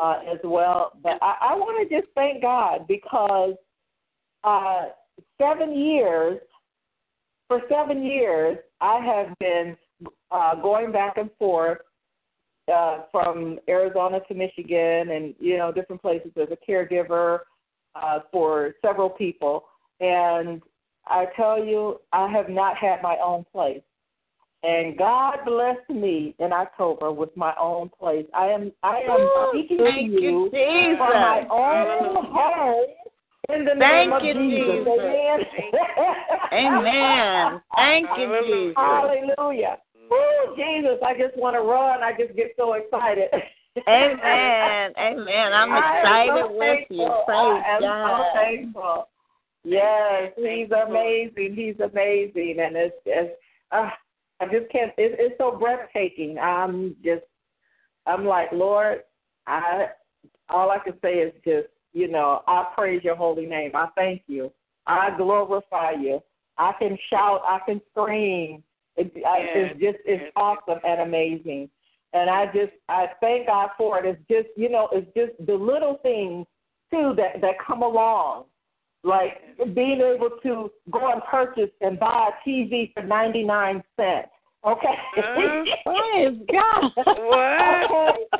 uh, 0.00 0.20
as 0.30 0.38
well. 0.44 0.92
But 1.02 1.18
I, 1.20 1.34
I 1.40 1.54
want 1.54 1.88
to 1.88 1.96
just 1.96 2.08
thank 2.14 2.42
God 2.42 2.86
because 2.86 3.54
uh, 4.44 4.86
seven 5.36 5.76
years, 5.76 6.38
for 7.48 7.62
seven 7.68 8.04
years, 8.04 8.58
I 8.80 9.00
have 9.00 9.36
been 9.38 9.76
uh, 10.30 10.54
going 10.56 10.92
back 10.92 11.16
and 11.16 11.30
forth 11.38 11.78
uh, 12.72 13.00
from 13.10 13.58
Arizona 13.68 14.20
to 14.28 14.34
Michigan 14.34 15.10
and, 15.10 15.34
you 15.40 15.56
know, 15.56 15.72
different 15.72 16.02
places 16.02 16.30
as 16.40 16.48
a 16.52 16.70
caregiver 16.70 17.40
uh, 17.94 18.20
for 18.30 18.74
several 18.84 19.08
people. 19.08 19.64
And 20.00 20.62
I 21.06 21.26
tell 21.36 21.62
you, 21.62 22.00
I 22.12 22.28
have 22.28 22.48
not 22.48 22.76
had 22.76 23.02
my 23.02 23.16
own 23.22 23.44
place. 23.52 23.82
And 24.62 24.98
God 24.98 25.38
blessed 25.46 25.88
me 25.88 26.34
in 26.40 26.52
October 26.52 27.12
with 27.12 27.34
my 27.36 27.54
own 27.60 27.90
place. 27.90 28.26
I 28.34 28.46
am 28.46 28.72
I 28.82 28.98
am 29.08 29.20
Woo, 29.20 29.48
speaking 29.52 29.78
thank 29.78 30.10
to 30.10 30.20
you, 30.20 30.20
you 30.20 30.50
Jesus. 30.52 30.98
from 30.98 31.12
my 31.12 31.46
own 31.48 32.24
home 32.26 32.86
in 33.50 33.64
the 33.64 33.74
Thank 33.78 34.10
name 34.10 34.12
of 34.12 34.24
you, 34.24 34.34
Jesus. 34.34 34.84
Jesus. 34.84 35.00
Amen. 36.52 36.82
Amen. 36.82 37.60
Thank 37.76 38.08
you, 38.16 38.40
Jesus. 38.46 38.74
Hallelujah. 38.76 39.78
Woo, 40.10 40.56
Jesus, 40.56 40.98
I 41.06 41.14
just 41.14 41.36
want 41.36 41.54
to 41.54 41.60
run. 41.60 42.02
I 42.02 42.12
just 42.18 42.34
get 42.34 42.52
so 42.56 42.72
excited. 42.72 43.28
Amen. 43.86 44.92
Amen. 44.98 45.52
I'm 45.52 45.72
I 45.72 45.98
am 45.98 46.04
excited 46.04 46.44
so 46.44 46.58
with 46.58 46.78
you. 46.90 46.98
thankful. 46.98 47.22
Praise 47.26 47.62
I 47.64 47.76
am 47.76 47.80
God. 47.82 48.18
so 48.18 48.40
thankful. 48.40 49.08
Yes, 49.68 50.32
he's 50.36 50.70
amazing. 50.70 51.54
He's 51.54 51.78
amazing, 51.80 52.56
and 52.60 52.76
it's, 52.76 52.96
just 53.04 53.30
uh, 53.72 53.90
I 54.40 54.44
just 54.46 54.70
can't. 54.70 54.92
It, 54.96 55.16
it's 55.18 55.34
so 55.38 55.56
breathtaking. 55.58 56.38
I'm 56.38 56.96
just, 57.04 57.24
I'm 58.06 58.24
like, 58.24 58.50
Lord, 58.52 59.00
I. 59.46 59.88
All 60.50 60.70
I 60.70 60.78
can 60.78 60.94
say 61.02 61.16
is 61.16 61.34
just, 61.44 61.68
you 61.92 62.08
know, 62.08 62.42
I 62.48 62.64
praise 62.74 63.04
your 63.04 63.16
holy 63.16 63.44
name. 63.44 63.72
I 63.74 63.88
thank 63.94 64.22
you. 64.28 64.50
I 64.86 65.10
glorify 65.14 65.90
you. 65.90 66.22
I 66.56 66.72
can 66.78 66.96
shout. 67.10 67.42
I 67.44 67.58
can 67.66 67.82
scream. 67.90 68.62
It, 68.96 69.12
I, 69.26 69.40
it's 69.40 69.74
just, 69.74 69.98
it's 70.06 70.22
yes. 70.22 70.32
awesome 70.36 70.78
and 70.86 71.02
amazing. 71.02 71.68
And 72.14 72.30
I 72.30 72.46
just, 72.46 72.72
I 72.88 73.08
thank 73.20 73.46
God 73.46 73.68
for 73.76 73.98
it. 73.98 74.06
It's 74.06 74.20
just, 74.28 74.48
you 74.56 74.70
know, 74.70 74.88
it's 74.90 75.06
just 75.14 75.46
the 75.46 75.54
little 75.54 75.98
things 76.02 76.46
too 76.90 77.12
that 77.16 77.42
that 77.42 77.56
come 77.64 77.82
along 77.82 78.44
like 79.04 79.40
being 79.74 80.00
able 80.00 80.30
to 80.42 80.70
go 80.90 81.12
and 81.12 81.22
purchase 81.30 81.70
and 81.80 81.98
buy 81.98 82.30
a 82.30 82.48
TV 82.48 82.92
for 82.94 83.02
99 83.02 83.82
cents. 83.96 84.28
Okay. 84.66 84.94
Uh, 85.18 85.64
Praise 85.84 86.38
God. 86.52 86.92
What? 86.96 87.90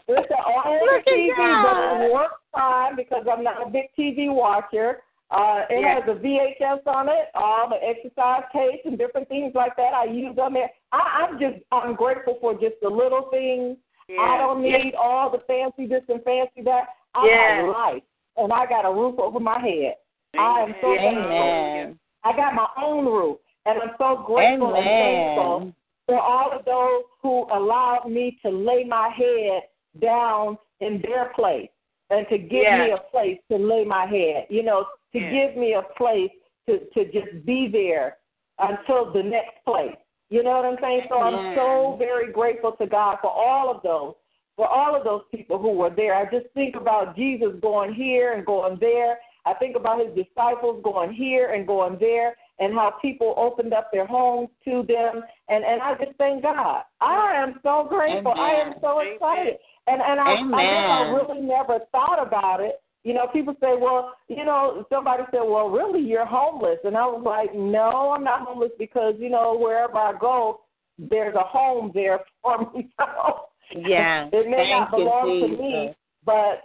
okay. 0.08 0.34
All 0.46 0.78
Look 0.84 1.04
the 1.04 1.10
TV 1.10 1.36
God. 1.36 1.62
doesn't 1.62 2.12
work 2.12 2.32
time 2.54 2.96
because 2.96 3.24
I'm 3.30 3.42
not 3.44 3.66
a 3.66 3.70
big 3.70 3.86
TV 3.98 4.32
watcher. 4.32 4.98
Uh, 5.30 5.64
it 5.70 5.80
Yeah. 5.80 5.94
has 5.94 6.04
a 6.08 6.18
VHS 6.18 6.86
on 6.86 7.08
it, 7.08 7.28
all 7.34 7.68
the 7.68 7.76
exercise 7.84 8.42
tapes 8.52 8.82
and 8.84 8.96
different 8.98 9.28
things 9.28 9.52
like 9.54 9.76
that. 9.76 9.92
I 9.94 10.04
use 10.04 10.34
them. 10.36 10.56
And 10.56 10.64
I, 10.92 11.26
I'm 11.28 11.38
just 11.38 11.56
I'm 11.72 11.94
grateful 11.94 12.38
for 12.40 12.54
just 12.54 12.76
the 12.82 12.88
little 12.88 13.28
things. 13.30 13.76
Yeah. 14.08 14.20
I 14.20 14.38
don't 14.38 14.62
need 14.62 14.94
all 14.94 15.30
the 15.30 15.38
fancy 15.46 15.86
this 15.86 16.02
and 16.08 16.22
fancy 16.24 16.62
that. 16.64 16.84
I 17.14 17.26
Yes. 17.26 17.60
have 17.60 17.68
life, 17.68 18.02
and 18.36 18.52
I 18.52 18.66
got 18.66 18.84
a 18.86 18.92
roof 18.92 19.18
over 19.18 19.40
my 19.40 19.58
head. 19.60 19.94
I 20.36 20.60
am 20.60 20.74
so 20.80 20.92
Amen. 20.94 21.14
thankful. 21.14 21.96
I 22.24 22.36
got 22.36 22.54
my 22.54 22.68
own 22.82 23.06
roof, 23.06 23.38
and 23.66 23.80
I'm 23.80 23.90
so 23.98 24.22
grateful 24.26 24.74
and 24.74 24.84
thankful 24.84 25.72
for 26.06 26.20
all 26.20 26.52
of 26.52 26.64
those 26.64 27.02
who 27.22 27.46
allowed 27.52 28.10
me 28.10 28.38
to 28.42 28.50
lay 28.50 28.84
my 28.84 29.08
head 29.08 29.62
down 30.00 30.58
in 30.80 31.02
their 31.02 31.32
place 31.34 31.70
and 32.10 32.26
to 32.28 32.38
give 32.38 32.72
me 32.72 32.92
a 32.92 33.10
place 33.10 33.38
to 33.50 33.58
lay 33.58 33.84
my 33.84 34.06
head. 34.06 34.46
You 34.48 34.62
know, 34.62 34.86
to 35.12 35.18
Yeah. 35.18 35.30
give 35.30 35.56
me 35.56 35.74
a 35.74 35.82
place 35.82 36.30
to 36.66 36.78
to 36.94 37.04
just 37.06 37.44
be 37.44 37.68
there 37.68 38.18
until 38.58 39.12
the 39.12 39.22
next 39.22 39.64
place. 39.64 39.96
You 40.30 40.42
know 40.42 40.50
what 40.50 40.66
I'm 40.66 40.78
saying? 40.80 41.06
So 41.08 41.20
I'm 41.20 41.54
so 41.54 41.96
very 41.98 42.32
grateful 42.32 42.72
to 42.72 42.86
God 42.86 43.18
for 43.22 43.30
all 43.30 43.70
of 43.70 43.82
those, 43.82 44.14
for 44.56 44.66
all 44.66 44.94
of 44.94 45.04
those 45.04 45.22
people 45.30 45.58
who 45.58 45.72
were 45.72 45.90
there. 45.90 46.14
I 46.14 46.24
just 46.30 46.46
think 46.52 46.76
about 46.76 47.16
Jesus 47.16 47.54
going 47.62 47.94
here 47.94 48.34
and 48.34 48.44
going 48.44 48.76
there. 48.78 49.18
I 49.46 49.54
think 49.54 49.76
about 49.76 50.04
his 50.04 50.14
disciples 50.14 50.82
going 50.84 51.12
here 51.12 51.52
and 51.52 51.66
going 51.66 51.96
there 51.98 52.36
and 52.58 52.74
how 52.74 52.94
people 53.00 53.34
opened 53.36 53.72
up 53.72 53.90
their 53.92 54.06
homes 54.06 54.48
to 54.64 54.84
them 54.86 55.22
and 55.48 55.64
and 55.64 55.80
I 55.80 55.94
just 55.94 56.16
thank 56.18 56.42
God. 56.42 56.82
I 57.00 57.34
am 57.36 57.60
so 57.62 57.86
grateful. 57.88 58.32
I 58.32 58.52
am 58.52 58.74
so 58.80 59.00
Amen. 59.00 59.14
excited. 59.14 59.54
And 59.86 60.02
and 60.02 60.20
I, 60.20 60.32
I 60.32 60.70
guess 60.70 60.84
I 60.90 61.10
really 61.10 61.40
never 61.40 61.80
thought 61.92 62.24
about 62.24 62.60
it. 62.60 62.82
You 63.04 63.14
know, 63.14 63.26
people 63.28 63.54
say, 63.60 63.74
well, 63.80 64.14
you 64.28 64.44
know, 64.44 64.84
somebody 64.90 65.22
said, 65.30 65.40
well, 65.42 65.70
really, 65.70 66.00
you're 66.00 66.26
homeless. 66.26 66.78
And 66.84 66.96
I 66.96 67.06
was 67.06 67.22
like, 67.24 67.54
no, 67.54 68.12
I'm 68.12 68.24
not 68.24 68.40
homeless 68.42 68.72
because, 68.78 69.14
you 69.18 69.30
know, 69.30 69.56
wherever 69.56 69.96
I 69.96 70.12
go, 70.18 70.60
there's 70.98 71.34
a 71.34 71.44
home 71.44 71.92
there 71.94 72.20
for 72.42 72.58
me. 72.74 72.90
So 72.98 73.46
Yeah. 73.70 74.28
it 74.32 74.50
may 74.50 74.70
not 74.70 74.90
Thank 74.90 74.98
you, 74.98 75.04
belong 75.04 75.40
to 75.40 75.48
me, 75.48 75.94
but 76.24 76.64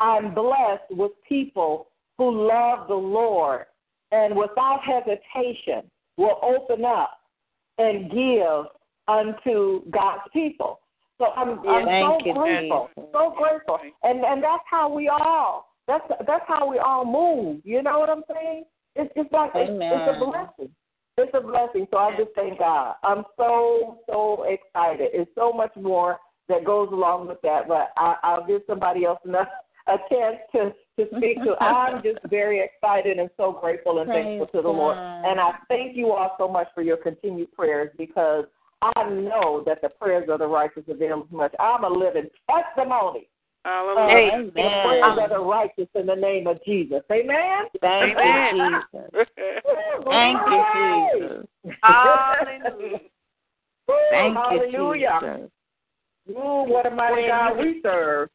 I'm 0.00 0.34
blessed 0.34 0.90
with 0.90 1.12
people 1.28 1.88
who 2.18 2.48
love 2.48 2.88
the 2.88 2.94
Lord 2.94 3.66
and 4.12 4.36
without 4.36 4.80
hesitation 4.82 5.90
will 6.16 6.38
open 6.42 6.84
up 6.84 7.18
and 7.78 8.10
give 8.10 8.66
unto 9.08 9.88
God's 9.90 10.22
people. 10.32 10.80
So 11.18 11.26
I'm, 11.36 11.60
I'm 11.66 11.86
so 11.86 12.18
you, 12.24 12.34
grateful, 12.34 12.90
so 13.12 13.34
grateful, 13.38 13.78
and 14.02 14.22
and 14.22 14.42
that's 14.42 14.62
how 14.70 14.92
we 14.92 15.08
all 15.08 15.66
that's 15.86 16.04
that's 16.26 16.44
how 16.46 16.68
we 16.68 16.78
all 16.78 17.04
move. 17.06 17.62
You 17.64 17.82
know 17.82 17.98
what 17.98 18.10
I'm 18.10 18.22
saying? 18.32 18.64
It's 18.96 19.12
just 19.16 19.32
like 19.32 19.52
it's, 19.54 19.70
it's 19.70 20.16
a 20.16 20.24
blessing. 20.24 20.74
It's 21.16 21.32
a 21.32 21.40
blessing. 21.40 21.86
So 21.90 21.96
I 21.96 22.14
just 22.18 22.32
thank 22.34 22.58
God. 22.58 22.96
I'm 23.02 23.24
so 23.38 24.00
so 24.06 24.44
excited. 24.44 25.08
It's 25.14 25.30
so 25.34 25.52
much 25.52 25.74
more 25.76 26.18
that 26.48 26.64
goes 26.64 26.90
along 26.92 27.28
with 27.28 27.40
that, 27.42 27.66
but 27.66 27.92
I, 27.96 28.16
I'll 28.22 28.46
give 28.46 28.60
somebody 28.66 29.06
else 29.06 29.20
enough 29.24 29.48
a 29.86 29.96
chance 30.10 30.36
to 30.52 30.72
to 30.96 31.06
speak 31.16 31.42
to. 31.44 31.54
I'm 31.60 32.02
just 32.02 32.18
very 32.28 32.60
excited 32.60 33.18
and 33.18 33.30
so 33.36 33.52
grateful 33.52 34.00
and 34.00 34.10
thankful 34.10 34.46
to 34.48 34.62
the 34.62 34.68
Lord. 34.68 34.96
And 34.96 35.40
I 35.40 35.52
thank 35.68 35.96
you 35.96 36.12
all 36.12 36.34
so 36.38 36.48
much 36.48 36.68
for 36.74 36.82
your 36.82 36.96
continued 36.96 37.52
prayers 37.52 37.90
because 37.96 38.44
I 38.82 39.08
know 39.08 39.62
that 39.66 39.80
the 39.82 39.88
prayers 39.88 40.28
of 40.28 40.40
the 40.40 40.46
righteous 40.46 40.84
avail 40.88 41.26
much. 41.30 41.54
I'm 41.58 41.84
a 41.84 41.88
living 41.88 42.28
testimony 42.48 43.28
of 43.64 43.96
Hallelujah. 43.96 44.50
the 44.54 44.70
prayers 44.84 45.12
of 45.12 45.18
Amen. 45.18 45.30
the 45.30 45.38
righteous 45.38 45.88
in 45.94 46.06
the 46.06 46.14
name 46.14 46.46
of 46.46 46.62
Jesus. 46.64 47.02
Amen. 47.10 47.64
Thank 47.80 48.16
Amen. 48.16 48.56
you, 48.56 48.82
Jesus. 48.92 49.26
Thank 50.04 50.38
you, 50.46 50.64
Jesus. 50.74 51.46
Hallelujah. 51.82 52.98
Woo, 53.88 53.94
Thank 54.10 54.36
Hallelujah. 54.36 55.20
you, 55.22 55.28
Jesus. 55.36 55.50
Ooh, 56.30 56.64
what 56.66 56.86
a 56.86 56.90
mighty 56.90 57.28
God 57.28 57.56
we 57.58 57.80
serve. 57.82 58.28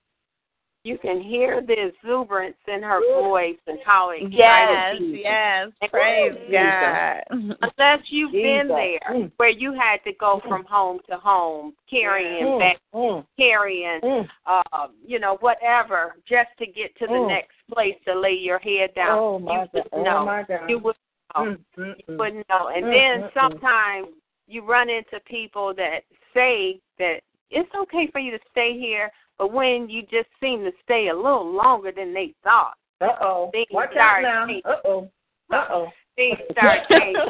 You 0.83 0.97
can 0.97 1.21
hear 1.21 1.61
the 1.61 1.89
exuberance 1.89 2.57
in 2.67 2.81
her 2.81 3.01
voice 3.13 3.57
and 3.67 3.77
how 3.85 4.09
excited 4.11 4.33
Yes, 4.33 4.95
she 4.97 5.03
is. 5.03 5.23
yes. 5.23 5.67
Praise 5.91 6.33
God. 6.51 7.21
Unless 7.29 7.99
you've 8.09 8.31
been 8.31 8.67
there 8.67 8.99
Mm. 9.09 9.31
where 9.37 9.49
you 9.49 9.73
had 9.73 10.03
to 10.05 10.13
go 10.13 10.39
from 10.47 10.65
home 10.65 10.99
to 11.07 11.17
home, 11.17 11.75
carrying 11.87 12.47
Mm, 12.47 12.59
back, 12.59 12.77
mm, 12.93 13.25
carrying, 13.37 14.01
mm. 14.01 14.29
uh, 14.47 14.87
you 15.05 15.19
know, 15.19 15.37
whatever, 15.37 16.15
just 16.25 16.49
to 16.57 16.65
get 16.65 16.95
to 16.95 17.05
the 17.05 17.13
Mm. 17.13 17.27
next 17.27 17.55
place 17.71 17.95
to 18.05 18.15
lay 18.15 18.33
your 18.33 18.57
head 18.59 18.93
down. 18.95 19.19
Oh 19.19 19.39
my 19.39 19.51
you 19.53 19.59
God. 19.59 19.69
would 19.73 19.87
Oh 19.93 20.03
know. 20.03 20.25
my 20.25 20.43
God. 20.43 20.69
You 20.69 20.79
would 20.79 20.95
know. 21.35 21.43
Mm, 21.45 21.65
mm, 21.77 21.95
You 21.97 22.03
mm. 22.15 22.17
wouldn't 22.17 22.49
know. 22.49 22.67
And 22.69 22.85
Mm, 22.85 22.91
then 22.91 23.21
mm, 23.21 23.25
mm. 23.29 23.33
sometimes 23.33 24.07
you 24.47 24.63
run 24.63 24.89
into 24.89 25.19
people 25.21 25.75
that 25.75 26.03
say 26.33 26.81
that 26.97 27.21
it's 27.51 27.73
okay 27.75 28.07
for 28.07 28.19
you 28.19 28.31
to 28.31 28.39
stay 28.49 28.77
here, 28.79 29.11
but 29.41 29.51
when 29.51 29.89
you 29.89 30.03
just 30.03 30.29
seem 30.39 30.63
to 30.63 30.71
stay 30.83 31.07
a 31.09 31.15
little 31.15 31.51
longer 31.51 31.91
than 31.91 32.13
they 32.13 32.33
thought, 32.43 32.75
Uh 33.01 33.07
oh. 33.21 33.49
Things 33.51 33.65
Watch 33.71 33.89
out 33.89 33.93
start 33.95 34.23
now. 34.23 34.45
changing. 34.45 34.61
Uh 34.65 34.75
oh. 34.85 35.09
Uh 35.51 35.65
oh. 35.71 35.87
things 36.15 36.37
start 36.51 36.79
changing. 36.89 37.25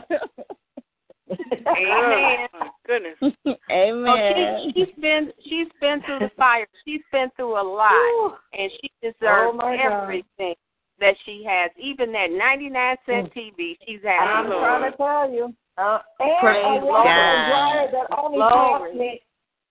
Amen. 1.32 2.48
Oh, 2.54 2.68
goodness. 2.86 3.16
Oh, 3.46 3.56
Amen. 3.72 4.60
she, 4.76 4.86
she's 4.86 4.96
been 5.02 5.32
she's 5.46 5.68
been 5.80 6.02
through 6.06 6.20
the 6.20 6.32
fire. 6.36 6.68
She's 6.86 7.02
been 7.14 7.30
through 7.38 7.54
a 7.60 7.64
lot, 7.64 8.38
and 8.54 8.70
she 8.82 8.92
deserves 9.02 9.18
Oh, 9.24 9.54
my 9.54 9.78
God. 9.78 10.04
everything 10.04 10.56
that 11.00 11.16
she 11.26 11.46
has. 11.48 11.72
Even 11.82 12.12
that 12.12 12.32
ninety 12.32 12.70
nine 12.70 12.98
cent 13.06 13.34
TV 13.34 13.78
she's 13.88 14.02
had. 14.04 14.28
I'm 14.28 14.48
trying 14.48 14.92
to 14.92 14.98
tell 14.98 15.32
you. 15.32 15.54
Uh, 15.78 16.00
and 16.20 16.32
Praise 16.42 16.66
a 16.82 16.86
washer 16.86 17.08
God. 17.08 17.48
dryer 17.48 17.92
that 17.94 18.18
only 18.20 18.38
Glory. 18.38 18.52
cost 18.52 18.96
me 18.96 19.22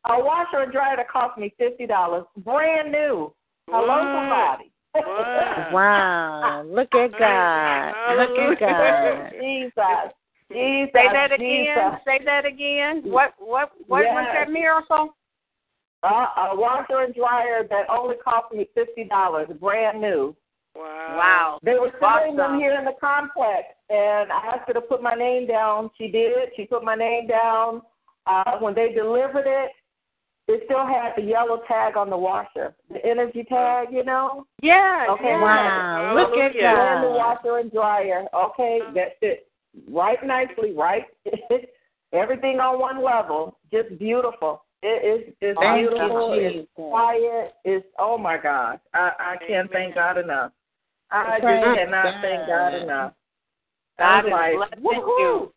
a 0.09 0.19
washer 0.19 0.63
and 0.63 0.73
dryer 0.73 0.97
that 0.97 1.11
cost 1.11 1.39
me 1.39 1.53
fifty 1.59 1.87
dollars, 1.87 2.25
brand 2.39 2.91
new. 2.93 3.33
Hello, 3.69 3.87
What? 3.87 3.99
somebody. 3.99 4.73
Wow. 4.95 5.71
Wow. 5.73 6.63
Look 6.67 6.95
at 6.95 7.13
God. 7.19 7.93
Look 8.19 8.39
at 8.39 8.61
God. 8.61 9.31
Jesus. 9.41 10.13
Jesus. 10.51 10.91
Say 10.93 11.07
that 11.13 11.33
again. 11.33 11.39
Jesus. 11.39 12.01
Say 12.05 12.25
that 12.25 12.45
again. 12.45 13.03
What 13.05 13.35
what 13.39 13.71
what 13.87 14.05
was 14.05 14.27
that 14.35 14.51
miracle? 14.51 15.15
Uh, 16.03 16.27
a 16.53 16.57
washer 16.57 17.03
and 17.03 17.15
dryer 17.15 17.67
that 17.69 17.85
only 17.91 18.17
cost 18.25 18.53
me 18.53 18.67
fifty 18.75 19.05
dollars, 19.05 19.49
brand 19.61 20.01
new. 20.01 20.35
Wow. 20.75 21.17
Wow. 21.17 21.59
They 21.63 21.75
were 21.75 21.93
selling 22.01 22.37
them 22.37 22.59
here 22.59 22.75
in 22.79 22.85
the 22.85 22.95
complex, 23.01 23.65
and 23.91 24.33
I 24.33 24.55
asked 24.55 24.69
her 24.69 24.75
to 24.75 24.81
put 24.81 25.03
my 25.03 25.15
name 25.15 25.47
down. 25.47 25.91
She 25.99 26.09
did. 26.09 26.33
She 26.57 26.65
put 26.65 26.83
my 26.83 26.95
name 26.95 27.27
down. 27.27 27.83
Uh, 28.27 28.59
when 28.61 28.75
they 28.75 28.93
delivered 28.93 29.47
it, 29.47 29.71
it 30.51 30.63
still 30.65 30.87
had 30.87 31.13
the 31.17 31.23
yellow 31.23 31.63
tag 31.69 31.97
on 31.97 32.11
the 32.11 32.17
washer, 32.17 32.75
the 32.91 33.05
energy 33.05 33.45
tag, 33.45 33.89
you 33.93 34.05
know. 34.05 34.47
Yeah. 34.63 35.07
Okay. 35.11 35.29
yeah. 35.29 35.41
Wow. 35.41 36.15
Look 36.17 36.31
at 36.31 36.53
Hallelujah. 36.53 36.75
Brand 36.75 37.01
new 37.03 37.09
God. 37.09 37.17
washer 37.17 37.59
and 37.59 37.73
dryer. 37.73 38.27
Okay, 38.35 38.81
that 38.95 39.21
fit 39.21 39.47
right 39.89 40.19
nicely, 40.25 40.73
right? 40.73 41.05
Everything 42.13 42.59
on 42.59 42.81
one 42.81 43.05
level, 43.05 43.59
just 43.73 43.97
beautiful. 43.99 44.65
It 44.83 45.29
is 45.29 45.35
it's 45.41 45.59
Thank 45.61 45.89
beautiful. 45.89 46.35
you, 46.35 46.49
It's 46.49 46.69
quiet. 46.75 47.53
It's 47.65 47.87
oh 47.99 48.19
my 48.19 48.37
gosh. 48.37 48.81
I 48.93 49.13
I 49.19 49.37
can't 49.47 49.71
thank 49.71 49.95
God 49.95 50.19
enough. 50.19 50.53
I 51.13 51.39
just 51.39 51.43
Praise 51.43 51.77
cannot 51.77 52.15
thank 52.23 52.47
God 52.47 52.73
God. 52.73 52.83
enough. 52.83 53.13
God 53.99 54.05
I'm 54.05 54.27
is 54.27 54.33
like, 54.33 54.55
blessing 54.55 55.05
you. 55.19 55.53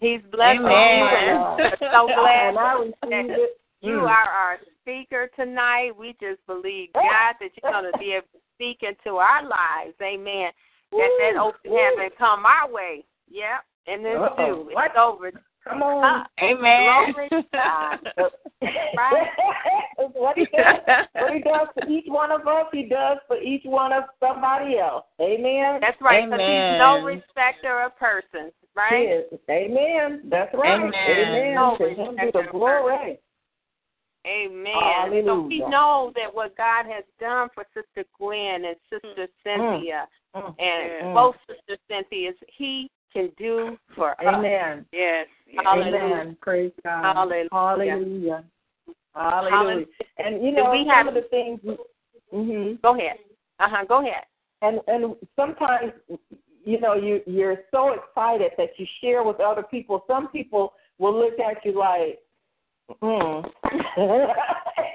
He's 0.00 0.20
blessing 0.32 0.64
Amen. 0.64 1.36
Oh 1.38 1.56
you. 1.58 1.64
I'm 1.70 1.76
so 1.92 2.06
glad 2.06 2.48
and 2.48 2.58
I 2.58 2.72
received 2.74 3.30
it. 3.30 3.60
You 3.80 3.98
Mm. 4.00 4.08
are 4.08 4.30
our 4.30 4.58
speaker 4.80 5.28
tonight. 5.36 5.96
We 5.96 6.14
just 6.20 6.44
believe, 6.46 6.92
God, 6.94 7.34
that 7.40 7.50
you're 7.62 7.72
going 7.72 7.92
to 7.92 7.98
be 7.98 8.12
able 8.14 8.28
to 8.32 8.40
speak 8.54 8.82
into 8.82 9.16
our 9.18 9.42
lives. 9.42 9.94
Amen. 10.02 10.50
That 10.92 11.10
that 11.20 11.34
Woo, 11.34 11.40
open 11.48 11.70
woo. 11.70 11.76
heaven 11.78 12.10
come 12.18 12.46
our 12.46 12.68
way. 12.68 13.04
Yep. 13.28 13.64
And 13.88 14.04
then 14.04 14.16
Uh-oh. 14.16 14.64
do. 14.64 14.70
What? 14.74 14.86
It's 14.86 14.96
over. 14.98 15.32
Come 15.64 15.82
on. 15.82 16.04
Uh, 16.04 16.24
Amen. 16.44 17.12
Glory 17.12 17.28
to 17.30 17.44
God. 17.52 17.98
Right? 18.96 19.28
what 20.14 20.36
he 20.38 20.46
does, 20.46 21.06
what 21.12 21.34
he 21.34 21.40
does 21.40 21.68
for 21.74 21.86
each 21.88 22.06
one 22.08 22.32
of 22.32 22.46
us, 22.48 22.66
he 22.72 22.84
does 22.84 23.18
for 23.28 23.36
each 23.36 23.62
one 23.64 23.92
of 23.92 24.04
somebody 24.18 24.78
else. 24.78 25.04
Amen. 25.20 25.78
That's 25.80 26.00
right. 26.00 26.24
Because 26.24 26.40
he's 26.40 26.78
no 26.78 26.96
Amen. 26.98 27.04
respecter 27.04 27.82
of 27.82 27.96
persons. 27.98 28.52
Right? 28.74 29.24
Yes. 29.30 29.40
Amen. 29.50 30.22
That's 30.30 30.52
right. 30.54 30.80
Amen. 30.80 30.92
Amen. 30.94 31.54
No 31.54 31.76
To 31.78 31.88
him 31.88 32.16
be 32.16 32.30
the 32.32 32.38
of 32.40 32.50
glory. 32.50 33.18
Amen. 34.26 35.24
So 35.24 35.42
we 35.42 35.60
know 35.60 36.12
that 36.16 36.34
what 36.34 36.56
God 36.56 36.86
has 36.86 37.04
done 37.20 37.48
for 37.54 37.64
Sister 37.74 38.08
Gwen 38.18 38.64
and 38.64 38.76
Sister 38.90 39.28
Cynthia 39.44 40.08
Mm. 40.34 40.48
and 40.58 40.92
Yeah. 40.92 41.14
both 41.14 41.36
Sister 41.46 41.78
Cynthia's, 41.88 42.34
He 42.48 42.90
can 43.12 43.28
do 43.38 43.78
for 43.94 44.10
us. 44.10 44.26
Amen. 44.26 44.84
Yes. 44.92 45.28
yes. 45.46 45.64
Hallelujah. 45.64 45.96
Amen. 46.04 46.36
Praise 46.42 46.72
God. 46.84 47.02
Hallelujah. 47.16 47.48
Hallelujah. 47.52 48.44
Hallelujah. 49.14 49.50
Hallelujah. 49.56 49.86
And 50.18 50.44
you 50.44 50.52
know, 50.52 50.70
we 50.72 50.80
some 50.80 50.88
have- 50.88 51.06
of 51.08 51.14
the 51.14 51.22
things. 51.22 51.60
hmm 52.30 52.74
Go 52.82 52.94
ahead. 52.96 53.18
Uh 53.60 53.68
huh. 53.70 53.84
Go 53.88 54.00
ahead. 54.06 54.24
And 54.62 54.80
and 54.88 55.14
sometimes 55.36 55.92
you 56.64 56.80
know 56.80 56.94
you 56.94 57.22
you're 57.26 57.58
so 57.70 57.92
excited 57.94 58.52
that 58.58 58.70
you 58.78 58.86
share 59.00 59.22
with 59.22 59.40
other 59.40 59.62
people. 59.62 60.04
Some 60.06 60.28
people 60.28 60.74
will 60.98 61.14
look 61.18 61.38
at 61.38 61.64
you 61.64 61.72
like, 61.78 62.18
mm. 63.02 63.50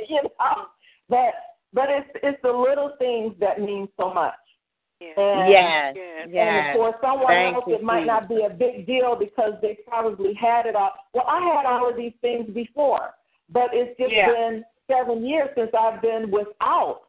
you 0.09 0.23
know, 0.23 0.65
but 1.09 1.33
but 1.73 1.85
it's 1.89 2.09
it's 2.23 2.41
the 2.43 2.51
little 2.51 2.93
things 2.99 3.33
that 3.39 3.59
mean 3.59 3.87
so 3.99 4.13
much. 4.13 4.33
And, 5.01 5.49
yes, 5.51 5.95
yes. 6.29 6.75
And 6.75 6.77
for 6.77 6.93
someone 7.01 7.27
Thank 7.27 7.55
else, 7.55 7.63
you, 7.67 7.75
it 7.75 7.83
might 7.83 8.05
not 8.05 8.29
be 8.29 8.43
a 8.43 8.49
big 8.49 8.85
deal 8.85 9.15
because 9.19 9.53
they 9.61 9.79
probably 9.87 10.33
had 10.35 10.67
it 10.67 10.75
all. 10.75 10.91
Well, 11.13 11.25
I 11.27 11.39
had 11.39 11.65
all 11.65 11.89
of 11.89 11.97
these 11.97 12.13
things 12.21 12.47
before, 12.53 13.09
but 13.51 13.69
it's 13.73 13.97
just 13.99 14.13
yeah. 14.13 14.27
been 14.27 14.63
seven 14.87 15.25
years 15.25 15.49
since 15.55 15.71
I've 15.77 16.01
been 16.01 16.29
without. 16.29 17.01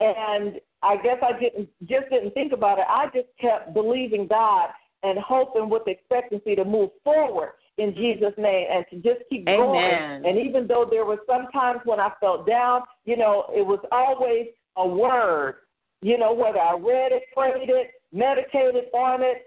And 0.00 0.58
I 0.82 0.96
guess 0.96 1.18
I 1.22 1.38
didn't 1.38 1.68
just 1.84 2.08
didn't 2.10 2.32
think 2.32 2.52
about 2.52 2.78
it. 2.78 2.86
I 2.88 3.06
just 3.14 3.28
kept 3.38 3.74
believing 3.74 4.26
God 4.26 4.70
and 5.02 5.18
hoping 5.18 5.68
with 5.68 5.86
expectancy 5.86 6.54
to 6.56 6.64
move 6.64 6.90
forward 7.04 7.52
in 7.78 7.94
Jesus' 7.94 8.34
name 8.38 8.66
and 8.70 8.84
to 8.90 8.96
just 8.96 9.28
keep 9.28 9.48
Amen. 9.48 10.22
going. 10.22 10.26
And 10.26 10.46
even 10.46 10.66
though 10.66 10.86
there 10.88 11.04
were 11.04 11.18
some 11.28 11.46
times 11.52 11.80
when 11.84 12.00
I 12.00 12.10
felt 12.20 12.46
down, 12.46 12.82
you 13.04 13.16
know, 13.16 13.46
it 13.54 13.66
was 13.66 13.80
always 13.90 14.46
a 14.76 14.86
word 14.86 15.56
you 16.04 16.18
know, 16.18 16.34
whether 16.34 16.60
I 16.60 16.74
read 16.74 17.12
it, 17.12 17.22
prayed 17.34 17.70
it, 17.70 17.92
meditated 18.12 18.92
on 18.92 19.22
it, 19.22 19.46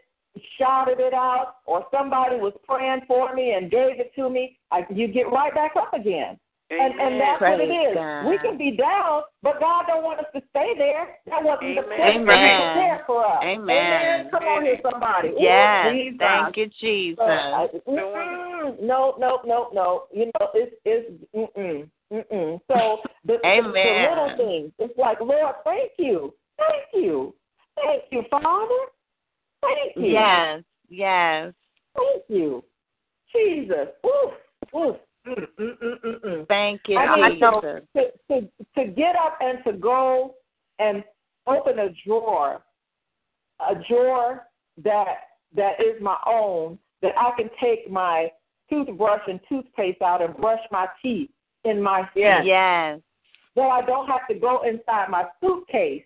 shouted 0.57 0.99
it 0.99 1.13
out, 1.13 1.57
or 1.67 1.85
somebody 1.91 2.37
was 2.37 2.53
praying 2.67 3.01
for 3.07 3.35
me 3.35 3.53
and 3.53 3.69
gave 3.69 3.99
it 3.99 4.11
to 4.15 4.27
me, 4.27 4.57
I, 4.71 4.83
you 4.89 5.07
get 5.07 5.31
right 5.31 5.53
back 5.53 5.73
up 5.77 5.93
again. 5.93 6.39
And 6.69 6.99
and 6.99 7.21
that's 7.21 7.39
Praise 7.39 7.59
what 7.59 7.61
it 7.61 7.71
is. 7.71 7.95
God. 7.95 8.27
We 8.27 8.37
can 8.39 8.57
be 8.57 8.75
down, 8.75 9.21
but 9.41 9.57
God 9.59 9.85
don't 9.87 10.03
want 10.03 10.19
us 10.19 10.25
to 10.35 10.41
stay 10.49 10.73
there. 10.77 11.15
That 11.27 11.41
wasn't 11.41 11.77
the 11.77 11.83
place 11.83 11.99
Amen. 12.01 12.27
there 12.27 13.03
for 13.07 13.25
us. 13.25 13.39
Amen. 13.41 14.29
Come 14.31 14.43
on 14.43 14.63
here, 14.63 14.79
somebody. 14.83 15.29
Ooh, 15.29 15.37
Yes. 15.39 15.93
Jesus. 15.93 16.17
Thank 16.19 16.57
you, 16.57 16.69
Jesus. 16.81 17.17
So, 17.17 17.23
I, 17.23 17.67
no, 17.87 19.15
no, 19.17 19.39
no, 19.45 19.69
no. 19.73 20.03
You 20.13 20.25
know, 20.25 20.49
it's 20.53 20.75
it's 20.83 21.09
mm-mm, 21.33 21.89
mm-mm. 22.11 22.59
So 22.67 22.99
the, 23.23 23.37
the, 23.41 23.47
Amen. 23.47 23.73
the 23.73 24.09
little 24.09 24.33
things. 24.35 24.71
It's 24.79 24.99
like, 24.99 25.21
Lord, 25.21 25.55
thank 25.63 25.91
you, 25.97 26.33
thank 26.57 26.83
you, 26.93 27.33
thank 27.81 28.03
you, 28.11 28.23
Father, 28.29 28.91
thank 29.61 29.95
you, 29.95 30.11
Yes. 30.11 30.63
Yes. 30.89 31.53
thank 31.95 32.23
you, 32.27 32.61
Jesus. 33.33 33.87
Oof, 34.05 34.33
oof. 34.75 34.97
Mm, 35.27 35.47
mm, 35.59 35.77
mm, 35.83 36.01
mm, 36.05 36.19
mm. 36.21 36.47
Thank 36.47 36.81
you, 36.87 36.97
I 36.97 37.29
mean, 37.29 37.39
so 37.39 37.61
to, 37.61 38.11
to 38.29 38.47
to 38.75 38.91
get 38.91 39.15
up 39.15 39.37
and 39.41 39.59
to 39.65 39.73
go 39.73 40.35
and 40.79 41.03
open 41.47 41.79
a 41.79 41.89
drawer, 42.05 42.61
a 43.59 43.75
drawer 43.89 44.47
that 44.83 45.17
that 45.55 45.81
is 45.81 46.01
my 46.01 46.17
own, 46.25 46.77
that 47.01 47.13
I 47.17 47.31
can 47.37 47.49
take 47.61 47.89
my 47.91 48.31
toothbrush 48.69 49.21
and 49.27 49.39
toothpaste 49.49 50.01
out 50.01 50.21
and 50.21 50.35
brush 50.37 50.59
my 50.71 50.87
teeth 51.01 51.29
in 51.63 51.81
my 51.81 52.07
Yes. 52.15 52.43
seat. 52.43 52.47
Yes. 52.47 52.99
So 53.55 53.63
I 53.63 53.81
don't 53.81 54.07
have 54.07 54.27
to 54.27 54.35
go 54.35 54.61
inside 54.63 55.09
my 55.09 55.25
suitcase 55.41 56.03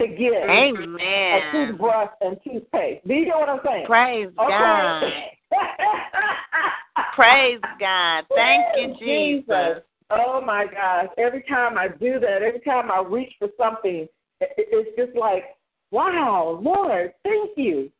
to 0.00 0.08
get 0.08 0.48
a 0.48 1.40
toothbrush 1.52 2.10
and 2.20 2.36
toothpaste. 2.42 3.06
Do 3.06 3.14
you 3.14 3.26
get 3.26 3.36
what 3.36 3.48
I'm 3.48 3.60
saying? 3.64 3.86
Praise 3.86 4.30
God. 4.36 5.12
Okay. 5.52 5.84
Praise 7.14 7.60
God. 7.78 8.24
Thank 8.34 8.64
you, 8.76 8.94
Jesus. 8.98 9.44
Jesus. 9.46 9.82
Oh 10.10 10.40
my 10.44 10.66
gosh. 10.66 11.06
Every 11.18 11.42
time 11.44 11.76
I 11.78 11.88
do 11.88 12.18
that, 12.20 12.42
every 12.42 12.60
time 12.60 12.90
I 12.90 13.00
reach 13.00 13.32
for 13.38 13.48
something, 13.58 14.08
it- 14.40 14.54
it- 14.56 14.68
it's 14.72 14.96
just 14.96 15.16
like, 15.18 15.56
wow, 15.90 16.58
Lord, 16.62 17.12
thank 17.24 17.50
you. 17.56 17.90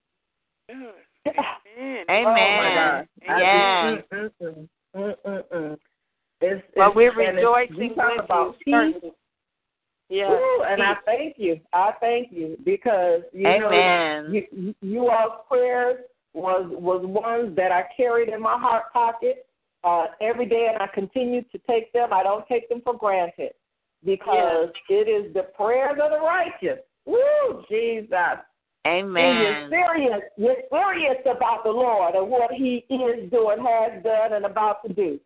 Amen. 0.71 2.05
Amen. 2.09 2.27
Oh 2.27 2.33
my 2.33 2.75
gosh. 2.75 3.07
I 3.29 3.41
Yes. 3.41 4.05
just- 4.11 4.11
mm, 4.13 4.31
mm, 4.43 4.69
mm, 4.97 5.17
mm, 5.27 5.45
mm. 5.53 5.79
It's, 6.43 6.63
Well, 6.77 6.89
it's, 6.89 6.97
we're 6.97 7.11
and 7.21 7.21
it's- 7.21 7.35
rejoicing 7.37 7.77
you 7.77 7.89
with 7.97 8.25
about 8.25 8.57
you. 8.67 8.93
peace. 9.03 9.13
Yeah. 10.09 10.33
Ooh, 10.33 10.63
and 10.67 10.83
I 10.83 10.95
thank 11.05 11.39
you. 11.39 11.61
I 11.73 11.93
thank 12.01 12.33
you 12.33 12.57
because 12.65 13.23
you 13.33 13.47
Amen. 13.47 13.61
know 13.63 14.29
you, 14.33 14.47
you, 14.51 14.75
you 14.81 15.09
all's 15.09 15.45
prayers 15.47 16.01
was 16.33 16.66
was 16.71 17.03
ones 17.05 17.57
that 17.57 17.73
I 17.73 17.85
carried 17.97 18.29
in 18.29 18.40
my 18.40 18.59
heart 18.59 18.93
pocket 18.93 19.47
uh, 19.85 20.07
every 20.21 20.47
day, 20.47 20.69
and 20.73 20.83
I 20.83 20.87
continue 20.93 21.43
to 21.43 21.59
take 21.69 21.93
them. 21.93 22.12
I 22.12 22.23
don't 22.23 22.47
take 22.47 22.69
them 22.69 22.81
for 22.83 22.97
granted 22.97 23.53
because 24.05 24.69
it 24.88 25.09
is 25.09 25.33
the 25.35 25.45
prayers 25.55 25.99
of 26.03 26.11
the 26.11 26.19
righteous. 26.19 26.83
Woo, 27.07 27.64
Jesus! 27.69 28.38
And 28.85 29.07
you're 29.43 29.69
serious. 29.69 30.21
You're 30.37 30.57
serious 30.71 31.21
about 31.27 31.64
the 31.64 31.71
Lord 31.71 32.14
and 32.14 32.31
what 32.31 32.51
He 32.53 32.85
is 32.88 33.31
doing, 33.31 33.59
has 33.59 34.03
done, 34.03 34.33
and 34.35 34.45
about 34.45 34.83
to 34.87 34.93
do. 34.93 35.19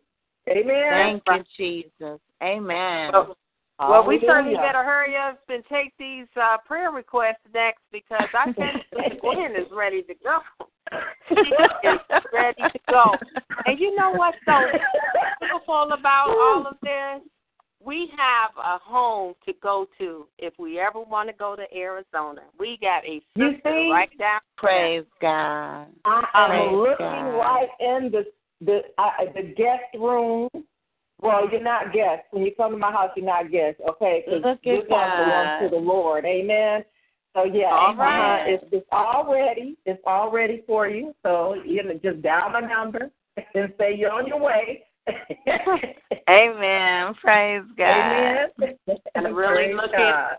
Amen. 0.49 1.21
Thank 1.25 1.45
you, 1.57 1.83
Jesus. 1.97 2.19
Amen. 2.43 3.11
Well, 3.13 3.37
well, 3.79 4.07
we 4.07 4.19
certainly 4.25 4.55
Hallelujah. 4.55 4.57
better 4.61 4.83
hurry 4.83 5.15
up 5.17 5.39
and 5.49 5.63
take 5.65 5.93
these 5.99 6.27
uh, 6.41 6.57
prayer 6.65 6.91
requests 6.91 7.43
next 7.53 7.81
because 7.91 8.27
I 8.33 8.51
think 8.53 8.83
Sister 8.93 9.19
Gwen 9.21 9.55
is 9.55 9.67
ready 9.71 10.01
to 10.03 10.13
go. 10.23 10.39
She 11.29 11.35
is 11.35 11.99
ready 12.33 12.61
to 12.61 12.79
go. 12.89 13.15
And 13.65 13.79
you 13.79 13.95
know 13.95 14.11
what's 14.11 14.37
so 14.45 14.59
beautiful 15.39 15.89
about 15.91 16.29
all 16.29 16.67
of 16.67 16.77
this? 16.83 17.27
We 17.83 18.09
have 18.17 18.51
a 18.57 18.79
home 18.79 19.33
to 19.45 19.53
go 19.61 19.87
to 19.99 20.27
if 20.39 20.53
we 20.57 20.79
ever 20.79 20.99
want 20.99 21.29
to 21.29 21.35
go 21.35 21.55
to 21.55 21.63
Arizona. 21.75 22.41
We 22.59 22.77
got 22.81 23.05
a 23.05 23.21
You 23.35 23.51
sister 23.53 23.89
right 23.91 24.09
down 24.17 24.41
Praise 24.57 25.05
God. 25.21 25.87
I 26.05 26.23
am 26.33 26.49
Praise 26.49 26.71
looking 26.73 26.97
God. 26.97 27.37
right 27.37 27.69
in 27.79 28.11
the 28.11 28.25
the 28.61 28.81
uh, 28.97 29.11
the 29.35 29.53
guest 29.55 29.83
room. 29.95 30.49
Well, 31.21 31.49
you're 31.49 31.61
not 31.61 31.93
guests. 31.93 32.25
When 32.31 32.43
you 32.43 32.51
come 32.55 32.71
to 32.71 32.77
my 32.77 32.91
house, 32.91 33.11
you're 33.15 33.25
not 33.25 33.51
guests, 33.51 33.81
okay? 33.89 34.23
Because 34.25 34.43
Look 34.43 34.63
this 34.63 34.83
at 34.91 34.97
house 34.97 35.17
belongs 35.17 35.63
to 35.63 35.75
the 35.75 35.81
Lord. 35.81 36.25
Amen. 36.25 36.83
So 37.35 37.43
yeah, 37.43 37.65
All 37.69 37.95
right. 37.95 38.43
uh, 38.43 38.45
it's 38.47 38.63
it's 38.71 38.87
all 38.91 39.31
ready. 39.31 39.77
It's 39.85 40.01
all 40.07 40.31
ready 40.31 40.63
for 40.65 40.87
you. 40.87 41.13
So 41.21 41.55
you 41.65 41.83
know, 41.83 41.93
just 42.01 42.21
dial 42.21 42.51
the 42.53 42.65
number 42.65 43.11
and 43.53 43.73
say 43.77 43.93
you're 43.95 44.11
on 44.11 44.25
your 44.25 44.39
way. 44.39 44.83
Amen. 46.29 47.13
Praise 47.21 47.63
God. 47.77 47.87
Amen. 47.87 48.77
And 49.15 49.35
really 49.35 49.53
Praise 49.65 49.75
look 49.75 49.93
at- 49.93 49.97
God. 49.97 50.37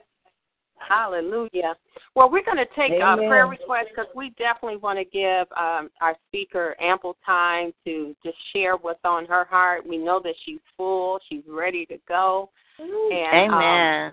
Hallelujah. 0.78 1.74
Well, 2.14 2.30
we're 2.30 2.44
going 2.44 2.58
to 2.58 2.66
take 2.76 2.92
uh, 3.02 3.16
prayer 3.16 3.46
requests 3.48 3.86
because 3.90 4.06
we 4.14 4.30
definitely 4.38 4.76
want 4.76 4.98
to 4.98 5.04
give 5.04 5.46
um, 5.58 5.90
our 6.00 6.14
speaker 6.28 6.76
ample 6.80 7.16
time 7.26 7.72
to 7.84 8.14
just 8.24 8.36
share 8.52 8.76
what's 8.76 9.00
on 9.02 9.24
her 9.26 9.44
heart. 9.46 9.84
We 9.86 9.96
know 9.96 10.20
that 10.22 10.34
she's 10.44 10.60
full, 10.76 11.18
she's 11.28 11.42
ready 11.48 11.86
to 11.86 11.96
go. 12.06 12.50
And 12.78 13.52
um, 13.52 13.60
Amen. 13.60 14.12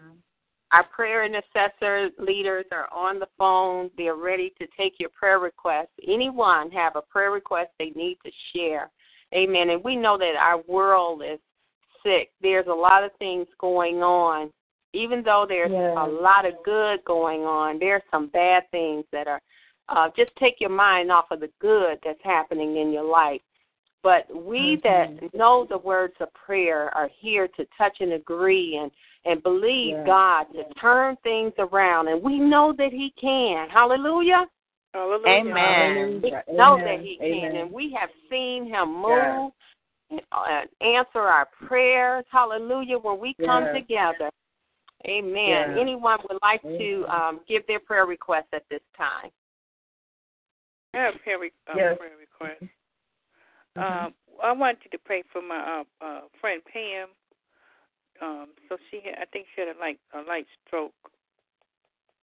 Our 0.73 0.83
prayer 0.83 1.23
intercessor 1.23 2.09
leaders 2.17 2.65
are 2.71 2.91
on 2.91 3.19
the 3.19 3.27
phone. 3.37 3.91
They're 3.97 4.15
ready 4.15 4.53
to 4.59 4.67
take 4.75 4.93
your 4.99 5.09
prayer 5.09 5.39
requests. 5.39 5.91
Anyone 6.07 6.71
have 6.71 6.95
a 6.95 7.01
prayer 7.01 7.31
request 7.31 7.69
they 7.77 7.91
need 7.91 8.17
to 8.25 8.31
share. 8.53 8.89
Amen. 9.35 9.69
And 9.69 9.83
we 9.83 9.95
know 9.95 10.17
that 10.17 10.35
our 10.39 10.61
world 10.67 11.21
is 11.23 11.39
sick. 12.03 12.31
There's 12.41 12.67
a 12.67 12.73
lot 12.73 13.03
of 13.03 13.11
things 13.19 13.47
going 13.59 13.97
on. 13.97 14.51
Even 14.93 15.23
though 15.23 15.45
there's 15.47 15.71
Yes. 15.71 15.95
a 15.97 16.07
lot 16.07 16.45
of 16.45 16.53
good 16.63 17.03
going 17.05 17.41
on, 17.41 17.79
there's 17.79 18.03
some 18.11 18.27
bad 18.27 18.63
things 18.71 19.05
that 19.11 19.27
are 19.27 19.41
uh 19.89 20.09
just 20.15 20.31
take 20.37 20.61
your 20.61 20.69
mind 20.69 21.11
off 21.11 21.25
of 21.31 21.39
the 21.39 21.49
good 21.59 21.99
that's 22.05 22.23
happening 22.23 22.77
in 22.77 22.91
your 22.91 23.03
life. 23.03 23.41
But 24.01 24.27
we 24.33 24.79
Mm-hmm. 24.83 24.87
that 25.25 25.33
know 25.33 25.65
the 25.67 25.77
words 25.77 26.15
of 26.19 26.33
prayer 26.33 26.89
are 26.95 27.09
here 27.19 27.47
to 27.47 27.65
touch 27.77 27.97
and 27.99 28.13
agree 28.13 28.77
and 28.77 28.91
and 29.25 29.41
believe 29.43 29.95
Yes. 29.95 30.05
God 30.05 30.43
to 30.53 30.63
turn 30.79 31.15
things 31.23 31.53
around 31.57 32.07
and 32.07 32.21
we 32.21 32.39
know 32.39 32.73
that 32.77 32.91
he 32.91 33.13
can. 33.19 33.69
Hallelujah. 33.69 34.45
Hallelujah. 34.93 35.27
Amen. 35.27 36.21
We 36.21 36.29
Amen. 36.29 36.57
know 36.57 36.77
that 36.77 36.99
he 37.01 37.17
Amen. 37.21 37.51
can, 37.51 37.55
and 37.61 37.71
we 37.71 37.91
have 37.99 38.09
seen 38.29 38.65
him 38.65 39.01
Yes. 39.01 39.35
move 39.35 39.51
and 40.11 40.21
uh, 40.31 40.85
answer 40.85 41.19
our 41.19 41.47
prayers. 41.67 42.25
Hallelujah! 42.31 42.99
When 42.99 43.19
we 43.19 43.33
come 43.43 43.63
Yes. 43.63 43.75
together, 43.75 44.29
Amen. 45.05 45.33
Yes. 45.35 45.77
Anyone 45.79 46.19
would 46.29 46.39
like 46.41 46.61
to 46.61 47.05
um, 47.07 47.41
give 47.47 47.65
their 47.67 47.79
prayer 47.79 48.05
request 48.05 48.47
at 48.53 48.63
this 48.69 48.81
time? 48.97 49.29
I 50.93 50.99
have 50.99 51.15
prayer, 51.23 51.39
re- 51.39 51.51
uh, 51.67 51.75
Yes. 51.75 51.97
prayer 51.97 52.17
request. 52.17 52.63
Mhm. 53.75 54.05
Um, 54.05 54.13
I 54.41 54.51
want 54.51 54.77
you 54.83 54.91
to 54.91 54.97
pray 54.99 55.23
for 55.23 55.41
my 55.41 55.83
uh, 56.01 56.05
uh, 56.05 56.21
friend 56.39 56.63
Pam. 56.65 57.09
Um, 58.23 58.47
so 58.69 58.77
she, 58.89 59.01
had, 59.03 59.15
I 59.21 59.25
think 59.25 59.47
she 59.53 59.61
had 59.61 59.75
a 59.75 59.79
light 59.79 59.99
a 60.15 60.21
light 60.21 60.47
stroke. 60.65 60.93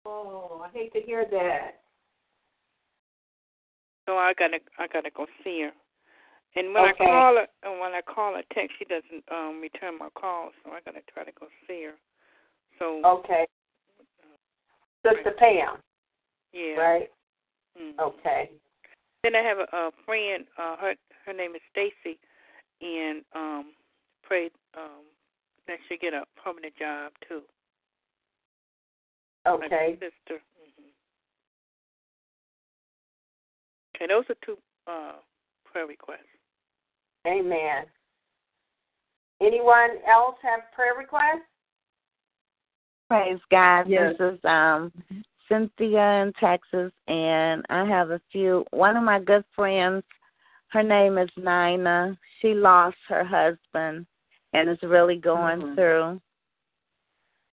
Oh, 0.05 0.65
I 0.65 0.77
hate 0.77 0.93
to 0.95 1.01
hear 1.01 1.25
that. 1.31 1.81
So 4.07 4.17
I 4.17 4.35
gotta 4.37 4.59
I 4.79 4.87
gotta 4.89 5.11
go 5.11 5.27
see 5.45 5.63
her. 5.63 5.73
And 6.57 6.75
when 6.75 6.85
Okay. 6.91 7.05
I 7.05 7.07
call 7.07 7.35
her, 7.37 7.47
and 7.63 7.81
when 7.81 7.93
I 7.93 8.01
call 8.03 8.35
her 8.35 8.43
text, 8.53 8.77
she 8.79 8.85
doesn't 8.85 9.25
um 9.31 9.61
return 9.61 9.99
my 9.99 10.09
call. 10.19 10.51
So 10.63 10.73
I 10.73 10.81
gotta 10.85 11.01
try 11.13 11.25
to 11.25 11.33
go 11.39 11.47
see 11.67 11.85
her. 11.85 11.95
So 12.79 13.01
Okay. 13.05 13.47
Sister 15.07 15.33
Pam. 15.39 15.79
Yeah. 16.53 16.77
Right. 16.77 17.11
Mm-hmm. 17.81 18.01
Okay. 18.01 18.51
Then 19.23 19.37
I 19.37 19.43
have 19.43 19.59
a, 19.59 19.77
a 19.77 19.91
friend. 20.05 20.45
Uh, 20.59 20.77
her 20.77 20.95
her 21.25 21.33
name 21.33 21.55
is 21.55 21.63
Stacy, 21.71 22.19
and 22.81 23.23
um, 23.35 23.73
pray 24.23 24.51
um, 24.77 25.05
that 25.67 25.79
she 25.89 25.97
get 25.97 26.15
a 26.15 26.25
permanent 26.43 26.75
job 26.77 27.13
too. 27.29 27.43
Okay. 29.47 29.69
My 29.71 29.93
sister. 29.93 30.41
Mm-hmm. 30.41 30.91
Okay, 33.97 34.07
those 34.09 34.25
are 34.29 34.37
two 34.45 34.59
uh, 34.87 35.17
prayer 35.65 35.87
requests. 35.87 36.21
Amen. 37.27 37.85
Anyone 39.41 39.91
else 40.11 40.37
have 40.43 40.61
prayer 40.75 40.95
requests? 40.99 41.47
Praise 43.09 43.41
God. 43.51 43.85
Yes. 43.89 44.15
This 44.19 44.35
is 44.35 44.45
um 44.45 44.93
Cynthia 45.49 46.23
in 46.23 46.33
Texas 46.41 46.93
and 47.07 47.65
I 47.69 47.85
have 47.85 48.11
a 48.11 48.21
few 48.33 48.65
one 48.71 48.97
of 48.97 49.05
my 49.05 49.21
good 49.21 49.45
friends, 49.55 50.03
her 50.69 50.83
name 50.83 51.19
is 51.19 51.29
Nina. 51.37 52.17
She 52.41 52.55
lost 52.55 52.97
her 53.09 53.25
husband 53.25 54.07
and 54.55 54.71
is 54.71 54.83
really 54.83 55.17
going 55.17 55.61
Mhm. 55.61 55.75
through. 55.75 56.21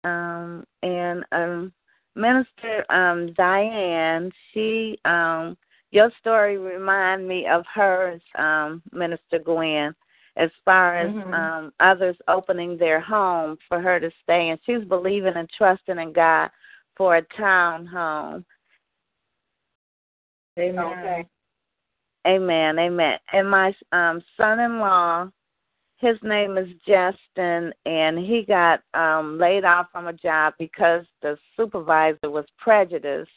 Um 0.04 0.64
and 0.82 1.24
um 1.32 1.72
Minister 2.14 2.84
um 2.90 3.32
Diane, 3.32 4.30
she 4.52 4.98
um 5.04 5.56
your 5.90 6.10
story 6.20 6.56
remind 6.56 7.26
me 7.26 7.48
of 7.48 7.66
hers, 7.66 8.22
um, 8.36 8.80
Minister 8.92 9.40
Gwen, 9.40 9.94
as 10.36 10.50
far 10.64 10.96
as 10.96 11.10
Mhm. 11.10 11.34
um 11.34 11.72
others 11.80 12.16
opening 12.28 12.76
their 12.76 13.00
home 13.00 13.58
for 13.68 13.80
her 13.80 13.98
to 13.98 14.10
stay 14.22 14.50
and 14.50 14.60
she's 14.64 14.84
believing 14.84 15.34
and 15.34 15.50
trusting 15.50 15.98
in 15.98 16.12
God 16.12 16.50
for 16.96 17.16
a 17.16 17.22
town 17.22 17.86
home. 17.86 18.44
Amen. 20.58 20.84
Okay. 20.84 21.26
Amen, 22.26 22.78
amen. 22.78 23.18
And 23.32 23.50
my 23.50 23.74
um 23.92 24.22
son 24.36 24.60
in 24.60 24.78
law, 24.78 25.30
his 26.00 26.16
name 26.22 26.56
is 26.56 26.68
Justin 26.86 27.72
and 27.86 28.18
he 28.18 28.44
got 28.46 28.80
um 28.94 29.38
laid 29.38 29.64
off 29.64 29.86
from 29.92 30.06
a 30.06 30.12
job 30.12 30.54
because 30.58 31.04
the 31.22 31.38
supervisor 31.56 32.30
was 32.30 32.46
prejudiced 32.58 33.30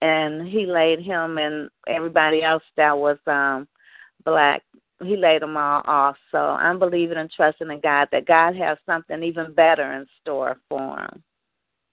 and 0.00 0.48
he 0.48 0.66
laid 0.66 1.00
him 1.00 1.38
and 1.38 1.70
everybody 1.86 2.42
else 2.42 2.64
that 2.76 2.96
was 2.96 3.18
um 3.26 3.68
black 4.24 4.62
he 5.04 5.16
laid 5.16 5.42
them 5.42 5.56
all 5.56 5.82
off. 5.84 6.16
So 6.30 6.38
I'm 6.38 6.78
believing 6.78 7.18
and 7.18 7.30
trusting 7.30 7.70
in 7.70 7.80
God 7.80 8.08
that 8.12 8.26
God 8.26 8.56
has 8.56 8.78
something 8.86 9.22
even 9.22 9.52
better 9.52 9.94
in 9.94 10.06
store 10.20 10.58
for 10.68 10.98
him. 10.98 11.22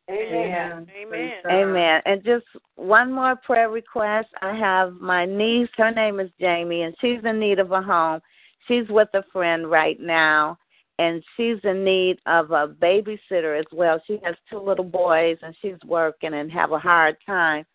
Amen. 0.10 0.88
Amen. 1.02 1.32
Amen. 1.50 2.02
And 2.06 2.24
just 2.24 2.46
one 2.76 3.12
more 3.12 3.36
prayer 3.36 3.70
request. 3.70 4.28
I 4.42 4.56
have 4.56 4.94
my 5.00 5.26
niece, 5.26 5.70
her 5.78 5.92
name 5.92 6.20
is 6.20 6.32
Jamie, 6.40 6.84
and 6.84 6.96
she's 7.00 7.24
in 7.24 7.40
need 7.40 7.60
of 7.60 7.72
a 7.72 7.82
home. 7.82 8.22
She's 8.70 8.88
with 8.88 9.10
a 9.16 9.24
friend 9.34 9.70
right 9.70 10.00
now, 10.00 10.58
and 11.00 11.24
she's 11.36 11.58
in 11.64 11.84
need 11.84 12.20
of 12.28 12.52
a 12.52 12.68
babysitter 12.68 13.60
as 13.60 13.66
well. 13.74 14.00
She 14.06 14.20
has 14.24 14.36
two 14.50 14.60
little 14.60 14.86
boys, 14.86 15.38
and 15.42 15.56
she's 15.62 15.78
working 15.86 16.36
and 16.36 16.52
have 16.52 16.72
a 16.72 16.80
hard 16.80 17.18
time 17.26 17.66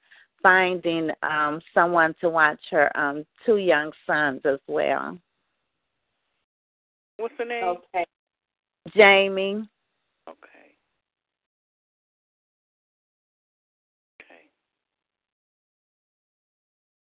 finding 0.42 1.10
um 1.22 1.58
someone 1.72 2.14
to 2.20 2.28
watch 2.28 2.60
her 2.70 2.94
um 2.96 3.24
two 3.44 3.56
young 3.56 3.90
sons 4.06 4.40
as 4.44 4.60
well. 4.68 5.18
What's 7.16 7.34
the 7.38 7.44
name? 7.44 7.64
Okay. 7.64 8.04
Jamie. 8.94 9.66
Okay. 10.28 10.76
Okay. 14.20 14.48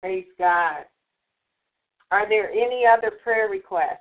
Praise 0.02 0.26
God. 0.38 0.86
Are 2.12 2.28
there 2.30 2.52
any 2.52 2.84
other 2.86 3.12
prayer 3.24 3.50
requests? 3.50 4.00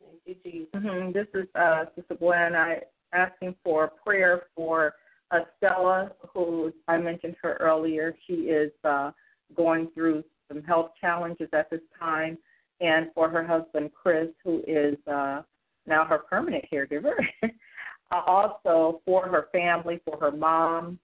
Thank 0.00 0.20
you, 0.24 0.36
Jesus. 0.42 0.68
hmm 0.74 1.12
This 1.12 1.26
is 1.34 1.48
uh, 1.54 1.86
Sister 1.96 2.14
Gwen. 2.14 2.54
I 2.54 2.80
asking 3.12 3.54
for 3.64 3.88
prayer 4.04 4.44
for 4.54 4.94
uh, 5.30 5.40
Stella, 5.56 6.12
who 6.32 6.72
I 6.88 6.98
mentioned 6.98 7.36
her 7.42 7.54
earlier. 7.60 8.14
She 8.26 8.34
is 8.34 8.70
uh, 8.84 9.12
going 9.56 9.88
through 9.94 10.24
some 10.48 10.62
health 10.62 10.90
challenges 11.00 11.48
at 11.52 11.70
this 11.70 11.80
time, 11.98 12.38
and 12.80 13.08
for 13.14 13.28
her 13.28 13.44
husband 13.44 13.90
Chris, 13.94 14.28
who 14.44 14.62
is 14.66 14.96
uh, 15.06 15.42
now 15.86 16.04
her 16.04 16.18
permanent 16.18 16.64
caregiver. 16.72 17.14
uh, 17.42 18.20
also 18.26 19.00
for 19.04 19.26
her 19.26 19.48
family, 19.52 20.00
for 20.04 20.18
her 20.18 20.30
mom. 20.30 20.98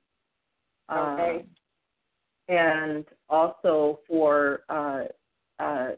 Uh, 0.88 1.16
Okay. 1.18 1.44
and 2.48 3.06
also 3.30 4.00
for 4.06 4.64
uh, 4.68 5.04
uh, 5.58 5.90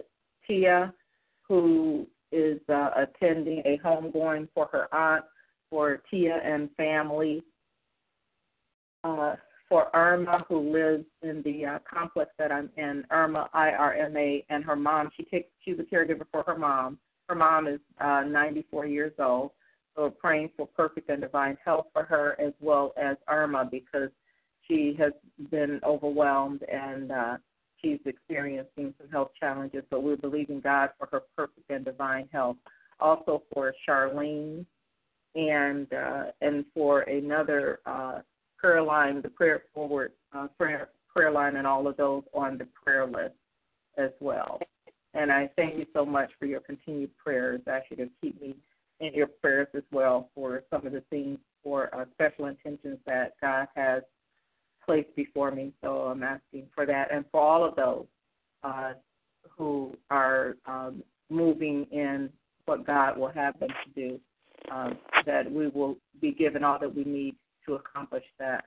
Tia, 0.47 0.93
who 1.49 2.07
is 2.33 2.61
uh, 2.69 2.91
attending 2.97 3.63
a 3.65 3.79
homegoing 3.85 4.49
for 4.55 4.69
her 4.73 4.93
aunt, 4.95 5.25
for 5.71 6.03
Tia 6.11 6.41
and 6.45 6.71
family, 6.77 7.43
uh, 9.05 9.35
for 9.69 9.95
Irma, 9.95 10.45
who 10.49 10.73
lives 10.73 11.05
in 11.23 11.43
the 11.43 11.65
uh, 11.67 11.79
complex 11.89 12.31
that 12.39 12.53
I'm 12.53 12.71
in, 12.77 13.05
Irma, 13.11 13.49
I 13.53 13.71
R 13.71 13.95
M 13.95 14.17
A, 14.17 14.45
and 14.49 14.65
her 14.65 14.77
mom. 14.77 15.11
She 15.17 15.25
takes 15.25 15.49
she's 15.65 15.79
a 15.79 15.83
caregiver 15.83 16.27
for 16.31 16.45
her 16.45 16.57
mom. 16.57 16.99
Her 17.29 17.35
mom 17.35 17.67
is 17.67 17.81
uh, 18.01 18.23
94 18.23 18.87
years 18.87 19.13
old, 19.19 19.51
so 19.95 20.03
we're 20.03 20.11
praying 20.11 20.51
for 20.57 20.67
perfect 20.69 21.11
and 21.11 21.21
divine 21.21 21.57
health 21.65 21.87
for 21.93 22.05
her 22.05 22.37
as 22.41 22.53
well 22.61 22.93
as 22.97 23.17
Irma 23.29 23.69
because 23.69 24.11
she 24.69 24.97
has 24.99 25.13
been 25.51 25.81
overwhelmed 25.85 26.63
and 26.73 27.11
uh, 27.11 27.37
she's 27.81 28.01
experiencing 28.05 28.95
some 28.99 29.09
health 29.11 29.31
challenges. 29.39 29.85
but 29.91 30.03
we're 30.03 30.17
believing 30.17 30.61
God 30.61 30.91
for 30.99 31.09
her 31.13 31.23
perfect 31.37 31.71
and 31.71 31.85
divine 31.85 32.29
health. 32.33 32.57
Also 33.01 33.43
for 33.53 33.75
Charlene 33.87 34.65
and 35.35 35.93
uh, 35.93 36.25
and 36.41 36.65
for 36.73 37.03
another 37.03 37.81
uh, 37.85 38.21
prayer 38.57 38.83
line, 38.83 39.21
the 39.21 39.29
prayer 39.29 39.65
forward 39.75 40.13
uh, 40.35 40.49
prayer 40.59 40.89
prayer 41.15 41.31
line, 41.31 41.57
and 41.57 41.67
all 41.67 41.87
of 41.87 41.97
those 41.97 42.23
on 42.35 42.59
the 42.59 42.67
prayer 42.83 43.07
list 43.07 43.35
as 43.99 44.11
well. 44.21 44.59
And 45.15 45.33
I 45.33 45.51
thank 45.57 45.79
you 45.79 45.87
so 45.95 46.05
much 46.05 46.31
for 46.39 46.47
your 46.47 46.61
continued 46.61 47.11
prayers. 47.17 47.61
I 47.67 47.81
should 47.89 48.11
keep 48.21 48.41
me 48.41 48.57
in 49.01 49.15
your 49.15 49.27
prayers 49.27 49.69
as 49.75 49.83
well 49.91 50.31
for 50.35 50.63
some 50.71 50.87
of 50.87 50.93
the 50.93 51.03
things 51.11 51.39
for 51.63 51.95
uh, 51.95 52.05
special 52.15 52.47
intentions 52.47 52.99
that 53.07 53.33
God 53.41 53.69
has 53.75 54.03
placed 54.87 55.15
before 55.17 55.51
me. 55.51 55.73
So 55.83 56.03
I'm 56.03 56.23
asking 56.23 56.69
for 56.75 56.87
that, 56.87 57.13
and 57.13 57.25
for 57.31 57.41
all 57.41 57.65
of 57.65 57.77
those 57.77 58.07
uh, 58.63 58.93
who 59.57 59.97
are 60.11 60.57
um, 60.67 61.03
moving 61.29 61.87
in 61.91 62.31
what 62.67 62.87
God 62.87 63.19
will 63.19 63.31
have 63.31 63.59
them 63.59 63.69
to 63.69 64.09
do, 64.09 64.21
um, 64.71 64.99
that 65.25 65.51
we 65.51 65.69
will 65.69 65.97
be 66.21 66.33
given 66.33 66.65
all 66.65 66.79
that 66.79 66.95
we 66.95 67.05
need 67.05 67.37
to 67.67 67.75
accomplish 67.75 68.25
that. 68.39 68.65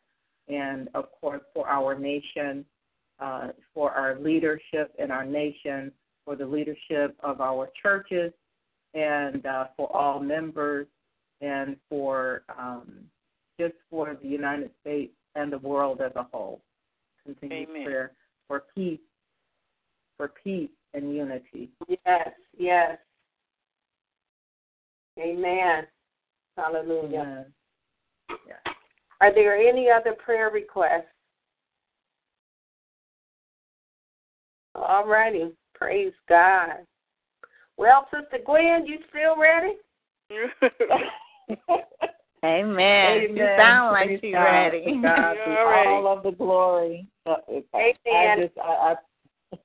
And 0.47 0.89
of 0.93 1.05
course, 1.19 1.41
for 1.53 1.67
our 1.67 1.97
nation, 1.97 2.65
uh, 3.19 3.49
for 3.73 3.91
our 3.91 4.17
leadership 4.19 4.93
in 4.97 5.11
our 5.11 5.25
nation, 5.25 5.91
for 6.25 6.35
the 6.35 6.45
leadership 6.45 7.15
of 7.21 7.41
our 7.41 7.69
churches, 7.81 8.31
and 8.93 9.45
uh, 9.45 9.65
for 9.77 9.95
all 9.95 10.19
members, 10.19 10.87
and 11.41 11.75
for 11.89 12.43
um, 12.57 12.91
just 13.59 13.75
for 13.89 14.17
the 14.21 14.27
United 14.27 14.71
States 14.81 15.13
and 15.39 15.51
the 15.51 15.57
world 15.59 16.01
as 16.01 16.11
a 16.15 16.23
whole. 16.31 16.61
Continue 17.25 17.67
Amen. 17.69 17.85
prayer 17.85 18.11
for 18.47 18.63
peace, 18.75 18.99
for 20.17 20.31
peace 20.43 20.69
and 20.93 21.15
unity. 21.15 21.69
Yes, 21.87 22.29
yes. 22.57 22.97
Amen. 25.17 25.85
Hallelujah. 26.57 27.19
Amen. 27.19 27.45
Yeah. 28.47 28.73
Are 29.21 29.33
there 29.33 29.55
any 29.55 29.89
other 29.89 30.13
prayer 30.13 30.49
requests? 30.49 31.07
All 34.75 35.05
righty. 35.05 35.51
Praise 35.73 36.13
God. 36.27 36.85
Well, 37.77 38.07
Sister 38.11 38.39
Gwen, 38.45 38.85
you 38.85 38.97
still 39.09 39.37
ready? 39.37 39.75
Amen. 42.45 43.35
You 43.35 43.47
sound 43.57 43.91
like 43.91 44.07
Praise 44.07 44.19
she's 44.21 44.33
God. 44.33 44.43
ready. 44.43 44.83
To 44.85 45.01
God 45.01 45.33
be 45.33 45.51
All 45.51 45.65
right. 45.65 45.87
all 45.87 46.07
of 46.07 46.23
the 46.23 46.31
glory. 46.31 47.07
Uh, 47.25 47.35
I 47.73 48.35
just, 48.37 48.57
I, 48.57 48.95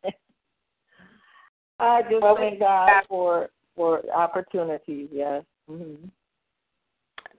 I, 0.03 0.11
I 1.79 2.03
just 2.03 2.23
Well, 2.23 2.37
thank 2.37 2.59
God 2.59 3.05
for 3.09 3.49
for 3.77 4.03
opportunities. 4.15 5.09
Yes. 5.13 5.45
hmm 5.69 5.95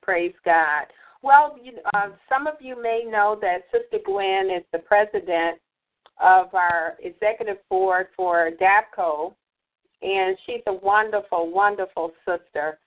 Praise 0.01 0.33
God. 0.43 0.85
Well, 1.21 1.57
you, 1.61 1.73
uh, 1.95 2.09
some 2.29 2.45
of 2.45 2.55
you 2.59 2.81
may 2.81 3.03
know 3.09 3.37
that 3.41 3.63
Sister 3.71 3.97
Gwen 4.05 4.51
is 4.55 4.63
the 4.71 4.79
president 4.79 5.59
of 6.21 6.53
our 6.53 6.95
executive 7.01 7.57
board 7.69 8.07
for 8.15 8.51
DAPCO, 8.61 9.33
and 10.01 10.37
she's 10.45 10.61
a 10.67 10.73
wonderful, 10.73 11.51
wonderful 11.51 12.11
sister. 12.25 12.79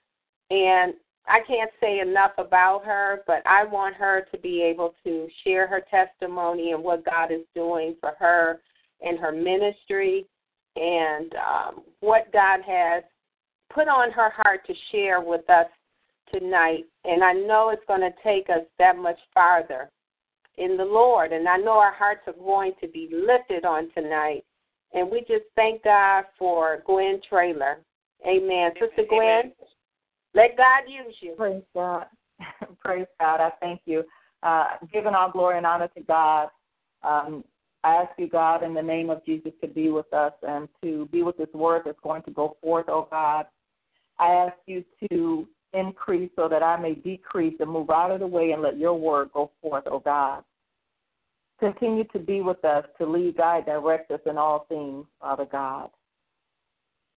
And 0.51 0.93
I 1.29 1.41
can't 1.47 1.69
say 1.79 1.99
enough 1.99 2.31
about 2.37 2.83
her, 2.85 3.23
but 3.27 3.43
I 3.45 3.63
want 3.63 3.95
her 3.95 4.25
to 4.31 4.37
be 4.39 4.63
able 4.63 4.95
to 5.03 5.27
share 5.43 5.67
her 5.67 5.81
testimony 5.89 6.71
and 6.71 6.83
what 6.83 7.05
God 7.05 7.31
is 7.31 7.45
doing 7.53 7.95
for 7.99 8.13
her 8.19 8.59
and 9.01 9.19
her 9.19 9.31
ministry 9.31 10.25
and 10.75 11.33
um, 11.35 11.83
what 11.99 12.33
God 12.33 12.61
has 12.65 13.03
put 13.71 13.87
on 13.87 14.11
her 14.11 14.31
heart 14.31 14.65
to 14.65 14.73
share 14.91 15.21
with 15.21 15.47
us 15.49 15.67
tonight. 16.33 16.85
And 17.05 17.23
I 17.23 17.33
know 17.33 17.69
it's 17.69 17.85
going 17.87 18.01
to 18.01 18.13
take 18.23 18.49
us 18.49 18.65
that 18.79 18.97
much 18.97 19.19
farther 19.33 19.91
in 20.57 20.77
the 20.77 20.85
Lord. 20.85 21.31
And 21.31 21.47
I 21.47 21.57
know 21.57 21.77
our 21.77 21.93
hearts 21.93 22.21
are 22.25 22.33
going 22.33 22.73
to 22.81 22.87
be 22.87 23.09
lifted 23.11 23.65
on 23.65 23.91
tonight. 23.93 24.43
And 24.93 25.11
we 25.11 25.19
just 25.21 25.45
thank 25.55 25.83
God 25.83 26.23
for 26.39 26.81
Gwen 26.87 27.21
Trailer. 27.29 27.79
Amen. 28.27 28.71
Sister 28.79 29.03
Gwen, 29.07 29.53
let 30.33 30.57
God 30.57 30.83
use 30.87 31.15
you. 31.21 31.33
Praise 31.37 31.63
God. 31.73 32.05
Praise 32.83 33.07
God. 33.19 33.41
I 33.41 33.51
thank 33.59 33.81
you. 33.85 34.03
Uh, 34.43 34.65
giving 34.93 35.13
all 35.13 35.31
glory 35.31 35.57
and 35.57 35.65
honor 35.65 35.89
to 35.95 36.01
God. 36.01 36.47
Um, 37.03 37.43
I 37.83 37.95
ask 37.95 38.11
you, 38.17 38.27
God, 38.27 38.63
in 38.63 38.73
the 38.73 38.81
name 38.81 39.09
of 39.09 39.25
Jesus, 39.25 39.51
to 39.61 39.67
be 39.67 39.89
with 39.89 40.11
us 40.13 40.33
and 40.43 40.67
to 40.83 41.07
be 41.11 41.23
with 41.23 41.37
this 41.37 41.51
word 41.53 41.83
that's 41.85 41.99
going 42.03 42.23
to 42.23 42.31
go 42.31 42.57
forth, 42.61 42.85
oh 42.89 43.07
God. 43.09 43.45
I 44.17 44.33
ask 44.33 44.57
you 44.65 44.83
to 45.09 45.47
increase 45.73 46.29
so 46.35 46.49
that 46.49 46.61
I 46.61 46.77
may 46.77 46.95
decrease 46.95 47.55
and 47.59 47.69
move 47.69 47.89
out 47.89 48.11
of 48.11 48.19
the 48.19 48.27
way 48.27 48.51
and 48.51 48.61
let 48.61 48.77
your 48.77 48.95
word 48.95 49.29
go 49.33 49.51
forth, 49.61 49.85
oh 49.87 49.99
God. 49.99 50.43
Continue 51.59 52.05
to 52.05 52.19
be 52.19 52.41
with 52.41 52.63
us, 52.63 52.85
to 52.97 53.05
lead, 53.05 53.37
guide, 53.37 53.65
direct 53.65 54.11
us 54.11 54.21
in 54.25 54.37
all 54.37 54.65
things, 54.69 55.05
Father 55.19 55.45
God. 55.49 55.89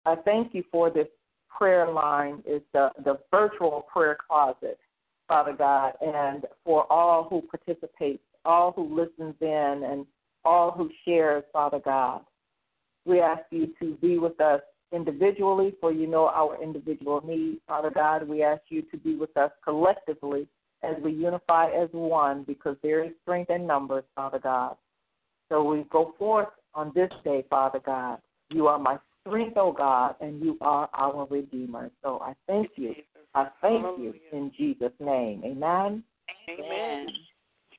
I 0.05 0.17
thank 0.17 0.55
you 0.55 0.65
for 0.71 0.91
this 0.91 1.07
prayer 1.57 1.91
line. 1.91 2.43
is 2.47 2.63
the, 2.73 2.91
the 3.05 3.19
virtual 3.31 3.87
prayer 3.93 4.17
closet, 4.29 4.79
Father 5.29 5.53
God, 5.53 5.93
and 6.01 6.45
for 6.65 6.91
all 6.91 7.25
who 7.25 7.43
participate, 7.43 8.21
all 8.45 8.73
who 8.73 8.95
listens 8.95 9.35
in, 9.41 9.83
and 9.89 10.07
all 10.45 10.71
who 10.71 10.91
shares, 11.05 11.45
Father 11.53 11.81
God. 11.85 12.23
We 13.05 13.21
ask 13.21 13.43
you 13.51 13.73
to 13.81 13.95
be 13.97 14.19
with 14.19 14.41
us 14.41 14.61
individually, 14.93 15.75
for 15.81 15.93
you 15.93 16.07
know 16.07 16.29
our 16.29 16.63
individual 16.63 17.23
needs, 17.27 17.61
Father 17.67 17.91
God. 17.91 18.29
We 18.29 18.43
ask 18.43 18.63
you 18.69 18.83
to 18.83 18.97
be 18.97 19.17
with 19.17 19.37
us 19.37 19.51
collectively 19.65 20.47
as 20.83 20.97
we 21.03 21.13
unify 21.13 21.71
as 21.71 21.89
one 21.93 22.45
because 22.45 22.77
there 22.83 23.05
is 23.05 23.13
strength 23.23 23.51
in 23.51 23.67
numbers, 23.67 24.05
Father 24.15 24.39
God. 24.39 24.77
So 25.49 25.63
we 25.63 25.85
go 25.91 26.15
forth 26.19 26.49
on 26.75 26.93
this 26.95 27.11
day, 27.25 27.45
Father 27.49 27.81
God. 27.85 28.19
You 28.51 28.67
are 28.67 28.79
my 28.79 28.99
strength, 29.27 29.57
O 29.57 29.69
oh 29.69 29.73
God, 29.73 30.17
and 30.21 30.43
you 30.43 30.59
are 30.61 30.89
our 30.95 31.27
Redeemer. 31.31 31.91
So 32.03 32.21
I 32.23 32.35
thank 32.47 32.71
you. 32.77 32.95
I 33.35 33.49
thank 33.61 33.83
you 33.99 34.15
in 34.33 34.53
Jesus' 34.57 34.93
name. 35.01 35.43
Amen. 35.45 36.03
Amen. 36.49 37.07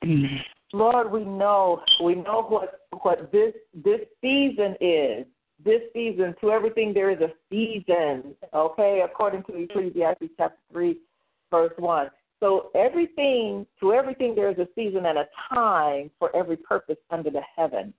Amen. 0.03 0.39
Lord, 0.73 1.11
we 1.11 1.23
know 1.23 1.81
we 2.03 2.15
know 2.15 2.43
what 2.47 2.81
what 3.01 3.31
this 3.31 3.53
this 3.73 4.01
season 4.21 4.75
is. 4.81 5.25
This 5.63 5.81
season, 5.93 6.35
to 6.41 6.51
everything 6.51 6.93
there 6.93 7.11
is 7.11 7.21
a 7.21 7.31
season. 7.49 8.35
Okay, 8.53 9.01
according 9.05 9.43
to 9.43 9.55
Ecclesiastes 9.55 10.33
chapter 10.35 10.57
three, 10.71 10.97
verse 11.51 11.71
one. 11.77 12.09
So 12.39 12.71
everything 12.75 13.65
to 13.79 13.93
everything 13.93 14.35
there 14.35 14.51
is 14.51 14.57
a 14.57 14.67
season 14.75 15.05
and 15.05 15.19
a 15.19 15.27
time 15.53 16.11
for 16.19 16.35
every 16.35 16.57
purpose 16.57 16.97
under 17.11 17.29
the 17.29 17.41
heaven. 17.55 17.93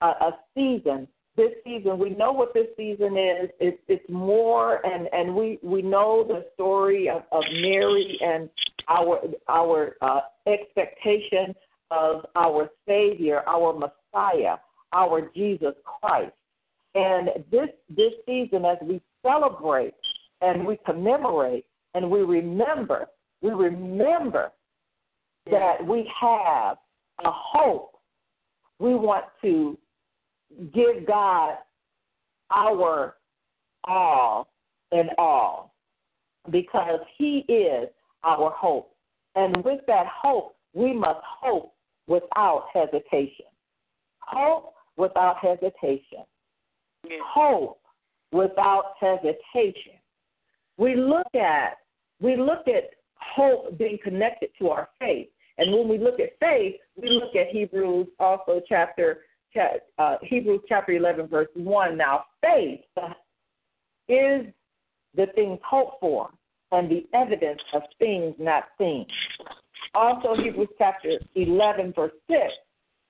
A, 0.00 0.06
a 0.06 0.38
season. 0.54 1.08
This 1.36 1.52
season, 1.64 1.98
we 1.98 2.10
know 2.10 2.32
what 2.32 2.52
this 2.52 2.66
season 2.76 3.16
is. 3.16 3.50
It's, 3.58 3.78
it's 3.88 4.04
more, 4.10 4.84
and 4.86 5.08
and 5.12 5.34
we 5.34 5.58
we 5.62 5.80
know 5.80 6.24
the 6.26 6.46
story 6.54 7.08
of, 7.08 7.22
of 7.32 7.42
Mary 7.60 8.18
and 8.22 8.50
our 8.88 9.20
our 9.48 9.96
uh, 10.02 10.20
expectation 10.46 11.54
of 11.90 12.26
our 12.36 12.68
Savior, 12.86 13.42
our 13.46 13.72
Messiah, 13.72 14.56
our 14.92 15.30
Jesus 15.34 15.74
Christ. 15.84 16.32
And 16.94 17.30
this 17.50 17.68
this 17.88 18.12
season, 18.26 18.66
as 18.66 18.76
we 18.82 19.00
celebrate 19.22 19.94
and 20.42 20.66
we 20.66 20.78
commemorate 20.84 21.64
and 21.94 22.10
we 22.10 22.20
remember 22.20 23.06
we 23.42 23.50
remember 23.50 24.52
that 25.50 25.84
we 25.84 26.08
have 26.20 26.76
a 27.24 27.30
hope. 27.30 27.90
We 28.78 28.94
want 28.94 29.24
to 29.42 29.76
give 30.72 31.06
God 31.06 31.56
our 32.50 33.16
all 33.84 34.48
in 34.92 35.08
all 35.18 35.74
because 36.50 37.00
He 37.16 37.44
is 37.48 37.88
our 38.24 38.50
hope. 38.50 38.94
And 39.34 39.64
with 39.64 39.80
that 39.86 40.06
hope, 40.06 40.56
we 40.74 40.92
must 40.92 41.20
hope 41.24 41.74
without 42.06 42.66
hesitation. 42.72 43.46
Hope 44.20 44.74
without 44.96 45.38
hesitation. 45.38 46.24
Hope 47.24 47.80
without 48.32 48.94
hesitation. 49.00 49.98
We 50.76 50.94
look 50.94 51.34
at 51.34 51.78
we 52.20 52.36
look 52.36 52.68
at 52.68 52.90
hope 53.16 53.76
being 53.78 53.98
connected 54.02 54.50
to 54.60 54.68
our 54.70 54.88
faith. 54.98 55.28
And 55.58 55.72
when 55.72 55.88
we 55.88 55.98
look 55.98 56.20
at 56.20 56.38
faith, 56.40 56.76
we 56.96 57.10
look 57.10 57.34
at 57.36 57.48
Hebrews 57.48 58.06
also 58.18 58.60
chapter 58.68 59.22
uh, 59.98 60.16
Hebrews 60.22 60.60
chapter 60.68 60.92
11 60.92 61.28
verse 61.28 61.48
1. 61.54 61.96
Now 61.96 62.24
faith 62.40 62.80
is 64.08 64.46
the 65.14 65.26
things 65.34 65.58
hoped 65.64 66.00
for 66.00 66.30
and 66.72 66.90
the 66.90 67.06
evidence 67.14 67.60
of 67.74 67.82
things 67.98 68.34
not 68.38 68.64
seen. 68.78 69.06
Also 69.94 70.34
Hebrews 70.42 70.68
chapter 70.78 71.18
11 71.34 71.92
verse 71.94 72.12
6. 72.28 72.40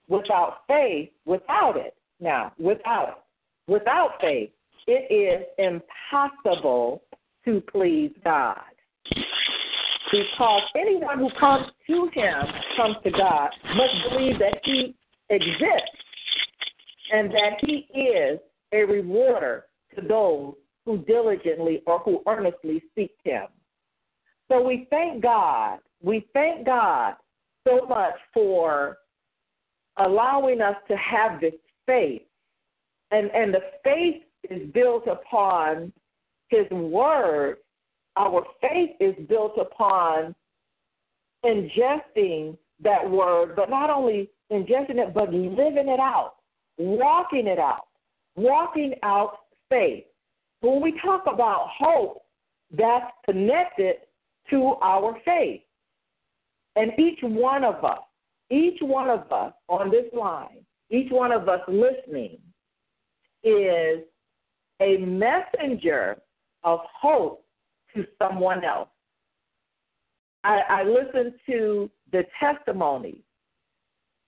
Without 0.08 0.58
faith, 0.66 1.10
without 1.24 1.76
it, 1.76 1.94
now 2.20 2.52
without 2.58 3.08
it, 3.08 3.70
without 3.72 4.10
faith, 4.20 4.50
it 4.86 5.12
is 5.12 5.46
impossible 5.58 7.02
to 7.44 7.60
please 7.72 8.10
God 8.24 8.58
because 10.12 10.62
anyone 10.76 11.18
who 11.18 11.30
comes 11.40 11.66
to 11.86 12.08
him 12.12 12.42
comes 12.76 12.96
to 13.04 13.10
God 13.10 13.48
must 13.74 13.94
believe 14.10 14.38
that 14.38 14.60
he 14.64 14.94
exists 15.30 16.02
and 17.12 17.30
that 17.30 17.58
he 17.60 17.86
is 17.96 18.38
a 18.72 18.82
rewarder 18.84 19.66
to 19.94 20.06
those 20.06 20.54
who 20.84 20.98
diligently 20.98 21.82
or 21.86 22.00
who 22.00 22.22
earnestly 22.26 22.82
seek 22.94 23.12
him. 23.22 23.46
So 24.50 24.62
we 24.62 24.86
thank 24.90 25.22
God. 25.22 25.78
We 26.02 26.26
thank 26.32 26.66
God 26.66 27.14
so 27.66 27.86
much 27.86 28.14
for 28.34 28.98
allowing 29.98 30.60
us 30.60 30.76
to 30.88 30.96
have 30.96 31.40
this 31.40 31.54
faith. 31.86 32.22
And 33.12 33.30
and 33.30 33.54
the 33.54 33.60
faith 33.84 34.22
is 34.50 34.68
built 34.72 35.06
upon 35.06 35.92
his 36.48 36.68
word 36.70 37.58
our 38.16 38.44
faith 38.60 38.90
is 39.00 39.14
built 39.28 39.58
upon 39.58 40.34
ingesting 41.44 42.56
that 42.82 43.08
word, 43.08 43.56
but 43.56 43.70
not 43.70 43.90
only 43.90 44.30
ingesting 44.50 44.98
it, 44.98 45.14
but 45.14 45.32
living 45.32 45.88
it 45.88 46.00
out, 46.00 46.34
walking 46.78 47.46
it 47.46 47.58
out, 47.58 47.86
walking 48.36 48.94
out 49.02 49.38
faith. 49.68 50.04
When 50.60 50.80
we 50.80 50.98
talk 51.00 51.24
about 51.26 51.68
hope, 51.76 52.22
that's 52.76 53.10
connected 53.24 53.96
to 54.50 54.74
our 54.82 55.16
faith. 55.24 55.60
And 56.76 56.92
each 56.98 57.18
one 57.22 57.64
of 57.64 57.84
us, 57.84 57.98
each 58.50 58.78
one 58.80 59.10
of 59.10 59.30
us 59.30 59.52
on 59.68 59.90
this 59.90 60.06
line, 60.12 60.64
each 60.90 61.10
one 61.10 61.32
of 61.32 61.48
us 61.48 61.60
listening, 61.68 62.38
is 63.44 64.00
a 64.80 64.96
messenger 64.98 66.18
of 66.64 66.80
hope 67.00 67.44
to 67.94 68.06
someone 68.18 68.64
else. 68.64 68.88
I, 70.44 70.60
I 70.68 70.82
listened 70.84 71.34
to 71.46 71.90
the 72.10 72.24
testimonies 72.40 73.22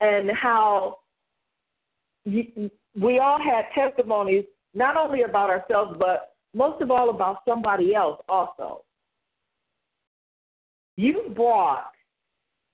and 0.01 0.30
how 0.30 0.99
we 2.27 3.18
all 3.18 3.39
had 3.39 3.66
testimonies 3.75 4.45
not 4.75 4.97
only 4.97 5.22
about 5.22 5.51
ourselves, 5.51 5.97
but 5.99 6.35
most 6.55 6.81
of 6.83 6.91
all 6.91 7.11
about 7.11 7.39
somebody 7.47 7.95
else 7.95 8.20
also. 8.29 8.83
You 10.97 11.33
brought 11.35 11.91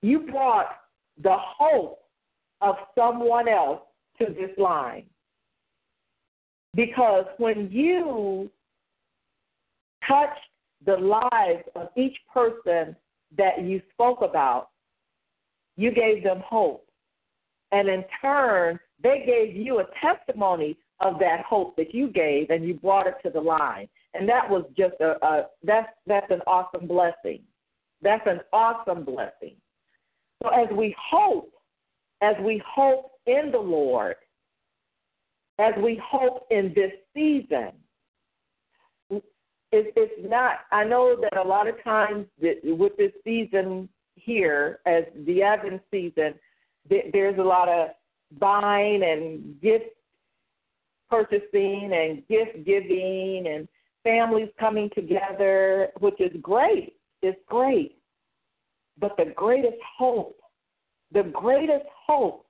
you 0.01 0.19
brought 0.19 0.67
the 1.21 1.35
hope 1.37 1.99
of 2.61 2.75
someone 2.95 3.47
else 3.47 3.81
to 4.19 4.25
this 4.25 4.51
line. 4.57 5.05
Because 6.73 7.25
when 7.37 7.69
you 7.71 8.49
touched 10.07 10.39
the 10.85 10.97
lives 10.97 11.63
of 11.75 11.89
each 11.95 12.17
person 12.33 12.95
that 13.37 13.63
you 13.63 13.81
spoke 13.93 14.21
about, 14.21 14.69
you 15.77 15.91
gave 15.91 16.23
them 16.23 16.41
hope. 16.45 16.85
And 17.71 17.87
in 17.87 18.03
turn, 18.21 18.79
they 19.03 19.23
gave 19.25 19.55
you 19.55 19.79
a 19.79 19.85
testimony 20.01 20.77
of 20.99 21.19
that 21.19 21.43
hope 21.47 21.75
that 21.77 21.93
you 21.93 22.09
gave 22.09 22.49
and 22.49 22.65
you 22.65 22.75
brought 22.75 23.07
it 23.07 23.15
to 23.23 23.29
the 23.29 23.41
line. 23.41 23.87
And 24.13 24.27
that 24.29 24.49
was 24.49 24.65
just 24.77 24.95
a, 24.99 25.23
a 25.25 25.47
that's 25.63 25.89
that's 26.05 26.29
an 26.29 26.41
awesome 26.47 26.87
blessing. 26.87 27.41
That's 28.01 28.25
an 28.27 28.41
awesome 28.51 29.03
blessing. 29.03 29.55
So 30.43 30.49
as 30.49 30.67
we 30.75 30.95
hope, 30.99 31.51
as 32.21 32.35
we 32.43 32.61
hope 32.67 33.11
in 33.25 33.51
the 33.51 33.59
Lord, 33.59 34.15
as 35.59 35.73
we 35.81 36.01
hope 36.03 36.47
in 36.49 36.73
this 36.75 36.91
season, 37.13 37.71
it, 39.09 39.93
it's 39.95 40.29
not. 40.29 40.59
I 40.71 40.83
know 40.83 41.15
that 41.21 41.37
a 41.37 41.47
lot 41.47 41.67
of 41.67 41.81
times 41.83 42.25
with 42.39 42.97
this 42.97 43.11
season 43.23 43.87
here, 44.15 44.79
as 44.85 45.03
the 45.25 45.41
Advent 45.43 45.81
season, 45.89 46.33
there's 46.89 47.37
a 47.37 47.43
lot 47.43 47.69
of 47.69 47.89
buying 48.39 49.03
and 49.03 49.61
gift 49.61 49.85
purchasing 51.09 51.91
and 51.93 52.25
gift 52.27 52.65
giving 52.65 53.45
and 53.47 53.67
families 54.03 54.49
coming 54.59 54.89
together, 54.95 55.89
which 55.99 56.19
is 56.19 56.31
great. 56.41 56.95
It's 57.21 57.39
great. 57.47 57.97
But 58.97 59.17
the 59.17 59.33
greatest 59.35 59.77
hope, 59.97 60.39
the 61.11 61.23
greatest 61.23 61.85
hope 62.07 62.45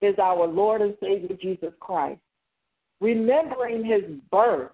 is 0.00 0.18
our 0.18 0.46
Lord 0.46 0.82
and 0.82 0.96
Savior 1.00 1.36
Jesus 1.40 1.72
Christ. 1.80 2.20
Remembering 3.00 3.84
his 3.84 4.02
birth 4.30 4.72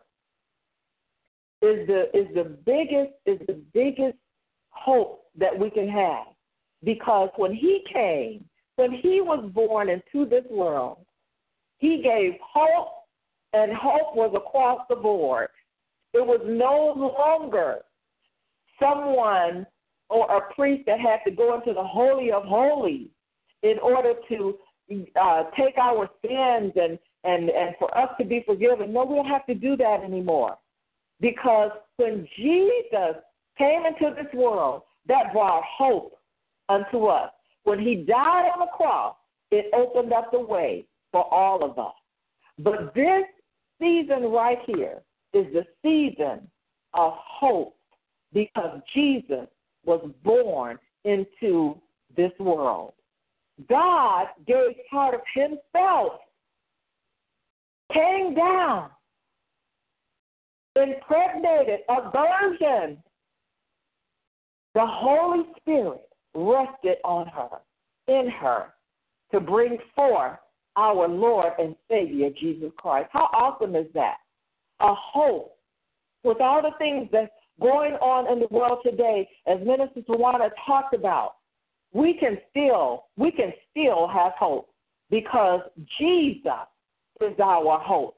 is 1.61 1.87
the 1.87 2.05
is 2.17 2.33
the 2.35 2.57
biggest 2.65 3.13
is 3.27 3.39
the 3.47 3.61
biggest 3.75 4.17
hope 4.71 5.25
that 5.37 5.57
we 5.57 5.71
can 5.71 5.89
have. 5.89 6.27
Because 6.85 7.31
when 7.37 7.53
he 7.53 7.85
came, 7.93 8.45
when 8.79 8.93
he 8.93 9.21
was 9.21 9.51
born 9.53 9.89
into 9.89 10.25
this 10.25 10.45
world, 10.49 10.99
he 11.79 12.01
gave 12.01 12.35
hope 12.41 12.93
and 13.53 13.73
hope 13.73 14.15
was 14.15 14.33
across 14.37 14.79
the 14.89 14.95
board. 14.95 15.49
It 16.15 16.25
was 16.25 16.41
no 16.47 16.95
longer 17.19 17.79
someone 18.81 19.67
or 20.09 20.31
a 20.31 20.55
priest 20.55 20.85
that 20.87 21.01
had 21.01 21.19
to 21.27 21.33
go 21.33 21.57
into 21.57 21.75
the 21.75 21.83
Holy 21.83 22.31
of 22.31 22.45
Holies 22.45 23.09
in 23.65 23.81
order 23.83 24.13
to 24.29 24.55
uh, 25.21 25.45
take 25.59 25.77
our 25.77 26.09
sins 26.23 26.73
and, 26.77 27.01
and, 27.25 27.51
and 27.51 27.75
for 27.81 27.97
us 27.99 28.11
to 28.21 28.25
be 28.25 28.45
forgiven. 28.47 28.93
No, 28.93 29.05
we 29.05 29.17
don't 29.17 29.27
have 29.27 29.47
to 29.47 29.55
do 29.55 29.77
that 29.77 30.05
anymore. 30.05 30.57
Because 31.21 31.73
when 31.97 32.29
Jesus 32.37 33.17
came 33.59 33.83
into 33.87 34.15
this 34.15 34.33
world, 34.33 34.83
that 35.09 35.33
brought 35.33 35.65
hope 35.65 36.13
unto 36.69 37.07
us. 37.07 37.33
When 37.69 37.81
he 37.81 37.97
died 37.97 38.49
on 38.55 38.61
the 38.61 38.73
cross, 38.75 39.15
it 39.51 39.67
opened 39.75 40.11
up 40.15 40.31
the 40.33 40.41
way 40.41 40.87
for 41.13 41.23
all 41.31 41.63
of 41.63 41.79
us. 41.79 41.93
But 42.59 42.95
this 42.95 43.25
season 43.79 44.23
right 44.31 44.57
here 44.65 45.03
is 45.35 45.45
the 45.53 45.67
season 45.83 46.49
of 46.95 47.13
hope 47.15 47.77
because 48.33 48.81
Jesus 48.95 49.49
was 49.85 50.11
born 50.25 50.79
into 51.05 51.77
this 52.17 52.33
world. 52.41 52.95
God 53.69 54.29
gave 54.47 54.77
part 54.91 55.15
of 55.15 55.21
himself, 55.35 56.21
came 57.93 58.35
down, 58.35 58.89
impregnated 60.75 61.81
a 61.91 62.11
virgin. 62.11 62.97
The 64.75 64.87
Holy 64.87 65.45
Spirit 65.61 66.08
rested 66.35 66.99
on 67.05 67.27
her, 67.29 67.59
in 68.09 68.31
her, 68.31 68.67
to 69.33 69.41
bring 69.41 69.79
forth 69.95 70.39
our 70.77 71.09
Lord 71.09 71.53
and 71.59 71.75
Savior, 71.91 72.31
Jesus 72.41 72.71
Christ. 72.77 73.09
How 73.13 73.29
awesome 73.33 73.75
is 73.75 73.87
that? 73.95 74.17
A 74.81 74.95
hope. 74.95 75.57
With 76.23 76.41
all 76.41 76.63
the 76.63 76.77
things 76.79 77.09
that's 77.13 77.31
going 77.61 77.95
on 77.95 78.33
in 78.33 78.41
the 78.41 78.49
world 78.51 78.79
today, 78.85 79.29
as 79.47 79.59
Minister 79.61 80.01
Tawana 80.03 80.51
talked 80.67 80.95
about, 80.95 81.35
we 81.93 82.15
can 82.15 82.39
still 82.51 83.07
we 83.17 83.31
can 83.31 83.53
still 83.71 84.07
have 84.09 84.33
hope 84.39 84.69
because 85.11 85.61
Jesus 85.99 86.67
is 87.21 87.39
our 87.43 87.79
hope. 87.81 88.17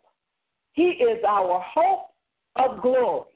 He 0.72 0.82
is 0.82 1.18
our 1.26 1.64
hope 1.74 2.06
of 2.56 2.82
glory. 2.82 3.26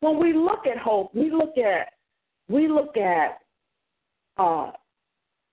When 0.00 0.18
we 0.20 0.32
look 0.32 0.66
at 0.66 0.78
hope, 0.78 1.14
we 1.14 1.30
look 1.30 1.58
at 1.58 1.92
we 2.48 2.68
look 2.68 2.96
at 2.96 3.40
uh, 4.38 4.72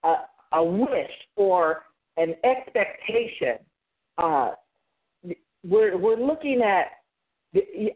a, 0.03 0.15
a 0.53 0.63
wish 0.63 1.11
or 1.35 1.83
an 2.17 2.35
expectation. 2.43 3.57
Uh, 4.17 4.51
we're 5.63 5.97
we're 5.97 6.17
looking 6.17 6.61
at. 6.61 6.87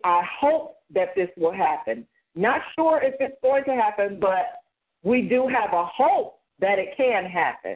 I 0.04 0.22
hope 0.40 0.78
that 0.94 1.10
this 1.16 1.30
will 1.38 1.54
happen. 1.54 2.06
Not 2.36 2.62
sure 2.76 3.02
if 3.04 3.16
it's 3.20 3.36
going 3.42 3.66
to 3.66 3.76
happen, 3.76 4.18
but 4.20 4.62
we 5.04 5.24
do 5.24 5.48
have 5.48 5.74
a 5.74 5.86
hope 5.86 6.40
that 6.60 6.80
it 6.80 6.96
can 6.96 7.26
happen. 7.26 7.76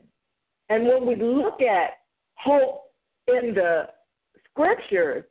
And 0.69 0.85
when 0.85 1.05
we 1.05 1.15
look 1.15 1.61
at 1.61 1.97
hope 2.35 2.83
in 3.27 3.53
the 3.53 3.87
scriptures, 4.49 5.25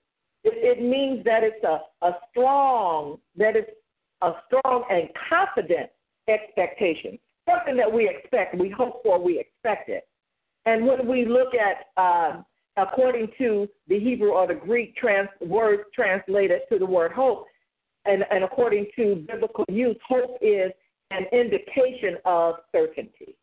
it, 0.45 0.79
it 0.79 0.83
means 0.83 1.25
that 1.25 1.43
it's 1.43 1.65
a, 1.65 1.81
a 2.05 2.13
strong, 2.31 3.19
that 3.37 3.57
it's 3.57 3.71
a 4.23 4.33
strong 4.47 4.85
and 4.91 5.09
confident 5.29 5.91
expectation. 6.29 7.19
Something 7.49 7.77
that 7.77 7.93
we 7.93 8.09
expect, 8.09 8.57
we 8.57 8.71
hope 8.71 9.03
for, 9.03 9.23
we 9.23 9.39
expect 9.39 9.89
it. 9.89 10.07
And 10.65 10.87
when 10.87 11.07
we 11.07 11.25
look 11.25 11.55
at, 11.55 12.01
uh, 12.01 12.43
according 12.77 13.29
to 13.39 13.69
the 13.89 13.99
Hebrew 13.99 14.31
or 14.31 14.47
the 14.47 14.55
Greek 14.55 14.97
trans, 14.97 15.29
words 15.41 15.83
translated 15.95 16.61
to 16.71 16.79
the 16.79 16.87
word 16.87 17.13
hope, 17.13 17.47
and, 18.05 18.25
and 18.31 18.45
according 18.45 18.87
to 18.97 19.25
biblical 19.29 19.65
use, 19.69 19.97
hope 20.09 20.39
is 20.41 20.71
an 21.11 21.25
indication 21.33 22.17
of 22.25 22.57
certainty. 22.73 23.37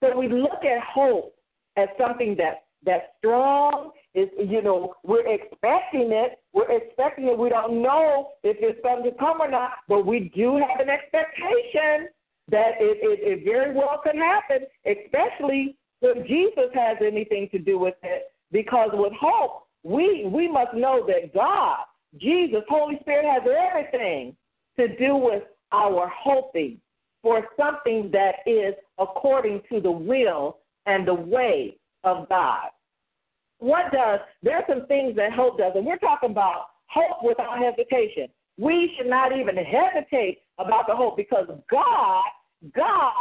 So 0.00 0.16
we 0.16 0.28
look 0.28 0.64
at 0.64 0.82
hope 0.82 1.34
as 1.76 1.88
something 1.98 2.36
that 2.36 2.64
that's 2.84 3.06
strong. 3.18 3.90
Is 4.14 4.28
you 4.38 4.62
know 4.62 4.94
we're 5.04 5.26
expecting 5.26 6.12
it. 6.12 6.38
We're 6.52 6.70
expecting 6.70 7.26
it. 7.26 7.38
We 7.38 7.48
don't 7.48 7.82
know 7.82 8.30
if 8.42 8.56
it's 8.60 8.80
going 8.82 9.04
to 9.04 9.10
come 9.18 9.40
or 9.40 9.50
not, 9.50 9.72
but 9.88 10.06
we 10.06 10.32
do 10.34 10.56
have 10.56 10.80
an 10.80 10.88
expectation 10.88 12.08
that 12.50 12.72
it, 12.80 12.98
it, 13.02 13.40
it 13.40 13.44
very 13.44 13.74
well 13.74 14.00
could 14.02 14.16
happen, 14.16 14.66
especially 14.86 15.76
if 16.02 16.26
Jesus 16.26 16.70
has 16.74 16.96
anything 17.04 17.48
to 17.52 17.58
do 17.58 17.78
with 17.78 17.94
it. 18.02 18.32
Because 18.50 18.90
with 18.94 19.12
hope, 19.20 19.64
we 19.82 20.24
we 20.26 20.50
must 20.50 20.74
know 20.74 21.06
that 21.06 21.34
God, 21.34 21.80
Jesus, 22.18 22.62
Holy 22.68 22.98
Spirit 23.00 23.26
has 23.26 23.42
everything 23.46 24.34
to 24.78 24.96
do 24.96 25.16
with 25.16 25.42
our 25.72 26.10
hoping 26.16 26.80
for 27.22 27.46
something 27.58 28.10
that 28.12 28.36
is 28.46 28.74
according 28.98 29.60
to 29.70 29.80
the 29.80 29.90
will 29.90 30.58
and 30.86 31.06
the 31.06 31.14
way 31.14 31.76
of 32.04 32.28
God. 32.28 32.68
What 33.58 33.92
does, 33.92 34.20
there 34.42 34.56
are 34.56 34.64
some 34.68 34.86
things 34.86 35.16
that 35.16 35.32
hope 35.32 35.58
does, 35.58 35.72
and 35.74 35.84
we're 35.84 35.98
talking 35.98 36.30
about 36.30 36.66
hope 36.86 37.18
without 37.22 37.58
hesitation. 37.58 38.28
We 38.56 38.94
should 38.96 39.08
not 39.08 39.36
even 39.36 39.56
hesitate 39.56 40.38
about 40.58 40.86
the 40.86 40.94
hope 40.94 41.16
because 41.16 41.46
God, 41.70 42.24
God 42.74 43.12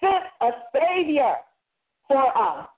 sent 0.00 0.24
a 0.40 0.50
Savior 0.72 1.34
for 2.08 2.36
us. 2.36 2.68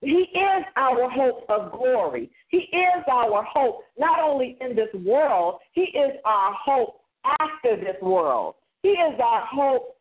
He 0.00 0.28
is 0.34 0.64
our 0.76 1.08
hope 1.10 1.44
of 1.48 1.72
glory. 1.72 2.30
He 2.48 2.58
is 2.58 3.04
our 3.10 3.42
hope 3.44 3.80
not 3.98 4.20
only 4.20 4.58
in 4.60 4.76
this 4.76 4.92
world, 4.94 5.60
He 5.72 5.82
is 5.82 6.12
our 6.24 6.52
hope 6.52 7.00
after 7.40 7.76
this 7.76 7.96
world. 8.02 8.56
He 8.82 8.90
is 8.90 9.18
our 9.18 9.46
hope 9.46 9.96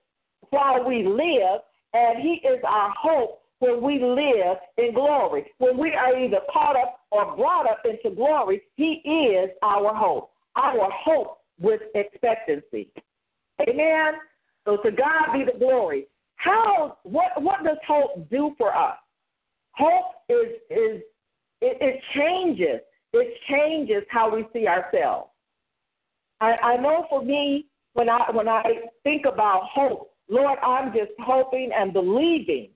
while 0.49 0.85
we 0.85 1.07
live, 1.07 1.61
and 1.93 2.21
He 2.21 2.41
is 2.45 2.59
our 2.67 2.93
hope 3.01 3.39
when 3.59 3.81
we 3.81 4.03
live 4.03 4.57
in 4.77 4.93
glory. 4.93 5.45
When 5.59 5.77
we 5.77 5.93
are 5.93 6.17
either 6.17 6.41
caught 6.51 6.75
up 6.75 6.99
or 7.11 7.35
brought 7.37 7.65
up 7.69 7.83
into 7.85 8.13
glory, 8.13 8.61
He 8.75 9.01
is 9.05 9.49
our 9.61 9.95
hope. 9.95 10.31
Our 10.55 10.89
hope 10.91 11.39
with 11.59 11.81
expectancy. 11.95 12.91
Amen. 13.61 14.15
So 14.65 14.77
to 14.77 14.91
God 14.91 15.33
be 15.33 15.45
the 15.45 15.57
glory. 15.57 16.07
How 16.35 16.97
what 17.03 17.41
what 17.41 17.63
does 17.63 17.77
hope 17.87 18.29
do 18.29 18.53
for 18.57 18.75
us? 18.75 18.97
Hope 19.71 20.15
is 20.29 20.53
is 20.69 21.01
it, 21.61 21.77
it 21.79 22.01
changes. 22.15 22.81
It 23.13 23.37
changes 23.49 24.03
how 24.09 24.35
we 24.35 24.45
see 24.53 24.67
ourselves. 24.67 25.29
I, 26.41 26.55
I 26.63 26.77
know 26.77 27.05
for 27.09 27.23
me, 27.23 27.67
when 27.93 28.09
I 28.09 28.29
when 28.31 28.49
I 28.49 28.63
think 29.03 29.25
about 29.25 29.69
hope, 29.71 30.13
Lord, 30.29 30.59
I'm 30.61 30.91
just 30.93 31.11
hoping 31.19 31.71
and 31.75 31.93
believing 31.93 32.69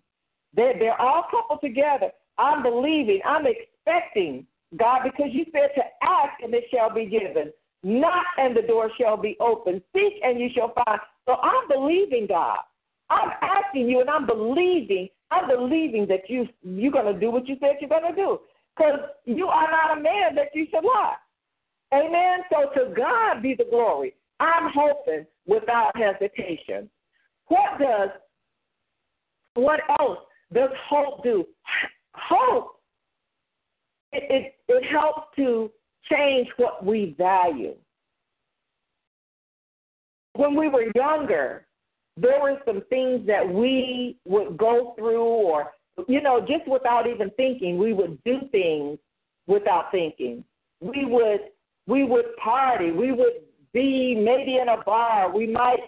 that 0.56 0.74
they're 0.80 1.00
all 1.00 1.26
coupled 1.30 1.62
together. 1.62 2.12
I'm 2.38 2.62
believing, 2.64 3.20
I'm 3.26 3.46
expecting, 3.46 4.46
God, 4.78 5.02
because 5.04 5.30
you 5.32 5.46
said 5.52 5.70
to 5.76 5.82
ask 6.04 6.42
and 6.44 6.54
it 6.54 6.66
shall 6.72 6.94
be 6.94 7.06
given. 7.06 7.52
Knock 7.84 8.26
and 8.38 8.56
the 8.56 8.62
door 8.62 8.92
shall 9.00 9.18
be 9.18 9.36
open. 9.40 9.82
Seek 9.94 10.14
and 10.24 10.40
you 10.40 10.50
shall 10.54 10.74
find. 10.74 11.00
So 11.28 11.36
I'm 11.36 11.68
believing, 11.68 12.26
God. 12.28 12.60
I'm 13.10 13.32
asking 13.42 13.90
you 13.90 14.02
and 14.02 14.10
I'm 14.10 14.26
believing. 14.26 15.10
I'm 15.30 15.48
believing 15.48 16.08
that 16.08 16.30
you 16.30 16.48
you're 16.64 16.92
gonna 16.92 17.18
do 17.18 17.32
what 17.32 17.48
you 17.48 17.58
said 17.60 17.76
you're 17.80 17.90
gonna 17.90 18.16
do. 18.16 18.40
because 18.76 19.00
you 19.26 19.48
are 19.48 19.70
not 19.70 19.98
a 19.98 20.02
man 20.02 20.36
that 20.36 20.50
you 20.54 20.68
should 20.72 20.84
lie. 20.84 21.16
Amen. 21.94 22.40
So 22.52 22.70
to 22.76 22.94
God 22.94 23.42
be 23.42 23.56
the 23.56 23.66
glory. 23.70 24.16
I'm 24.40 24.72
hoping 24.74 25.26
without 25.46 25.92
hesitation. 25.96 26.90
What 27.48 27.80
does 27.80 28.10
what 29.56 29.80
else 30.00 30.20
does 30.54 30.70
hope 30.90 31.24
do? 31.24 31.46
Hope 32.14 32.80
it, 34.12 34.24
it, 34.30 34.56
it 34.68 34.84
helps 34.90 35.36
to 35.36 35.72
change 36.10 36.48
what 36.58 36.86
we 36.86 37.16
value. 37.18 37.76
When 40.38 40.56
we 40.56 40.70
were 40.70 40.86
younger, 40.96 41.66
there 42.16 42.40
were 42.42 42.58
some 42.66 42.82
things 42.90 43.26
that 43.28 43.48
we 43.48 44.18
would 44.26 44.58
go 44.58 44.94
through 44.98 45.22
or 45.22 45.72
you 46.08 46.22
know, 46.22 46.40
just 46.40 46.68
without 46.68 47.08
even 47.08 47.32
thinking, 47.32 47.78
we 47.78 47.94
would 47.94 48.24
do 48.24 48.42
things 48.52 49.00
without 49.48 49.92
thinking. 49.92 50.44
We 50.80 51.06
would 51.06 51.40
we 51.88 52.04
would 52.04 52.36
party. 52.38 52.92
We 52.92 53.12
would 53.12 53.42
be 53.74 54.14
maybe 54.16 54.58
in 54.58 54.70
a 54.70 54.84
bar. 54.84 55.34
We 55.34 55.48
might 55.48 55.80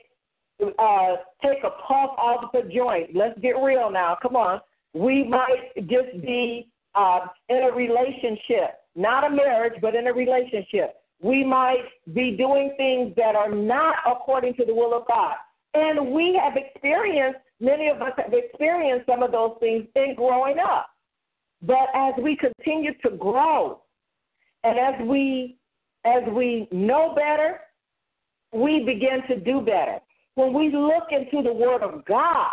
uh, 0.62 1.16
take 1.43 1.64
a 1.64 1.70
puff 1.70 2.12
off 2.18 2.52
the 2.54 2.70
joint. 2.74 3.16
Let's 3.16 3.38
get 3.41 3.52
real 3.52 3.91
now. 3.91 4.18
Come 4.22 4.36
on. 4.36 4.62
We 4.93 5.24
might 5.24 5.72
just 5.76 6.22
be 6.22 6.70
uh, 6.95 7.20
in 7.50 7.64
a 7.64 7.72
relationship, 7.72 8.80
not 8.95 9.26
a 9.26 9.30
marriage, 9.30 9.80
but 9.82 9.93
in 9.93 10.08
a 10.08 10.14
relationship. 10.14 10.95
We 11.22 11.43
might 11.43 11.86
be 12.13 12.36
doing 12.38 12.74
things 12.78 13.13
that 13.17 13.36
are 13.36 13.51
not 13.51 13.95
according 14.05 14.55
to 14.55 14.65
the 14.65 14.74
will 14.74 14.93
of 14.93 15.07
God. 15.07 15.36
And 15.74 16.11
we 16.11 16.39
have 16.41 16.53
experienced, 16.55 17.39
many 17.59 17.89
of 17.89 18.01
us 18.01 18.13
have 18.17 18.34
experienced 18.34 19.05
some 19.05 19.22
of 19.22 19.32
those 19.32 19.55
things 19.59 19.86
in 19.95 20.15
growing 20.15 20.57
up. 20.59 20.89
But 21.61 21.88
as 21.93 22.13
we 22.22 22.38
continue 22.38 22.93
to 23.03 23.17
grow 23.17 23.82
and 24.63 24.80
as 24.80 25.07
we 25.07 25.57
as 26.05 26.24
we 26.32 26.67
know 26.72 27.13
better, 27.13 27.59
we 28.53 28.86
begin 28.86 29.22
to 29.28 29.38
do 29.39 29.59
better. 29.59 29.99
When 30.36 30.53
we 30.53 30.72
look 30.72 31.09
into 31.11 31.43
the 31.43 31.53
Word 31.53 31.84
of 31.84 32.05
God, 32.05 32.47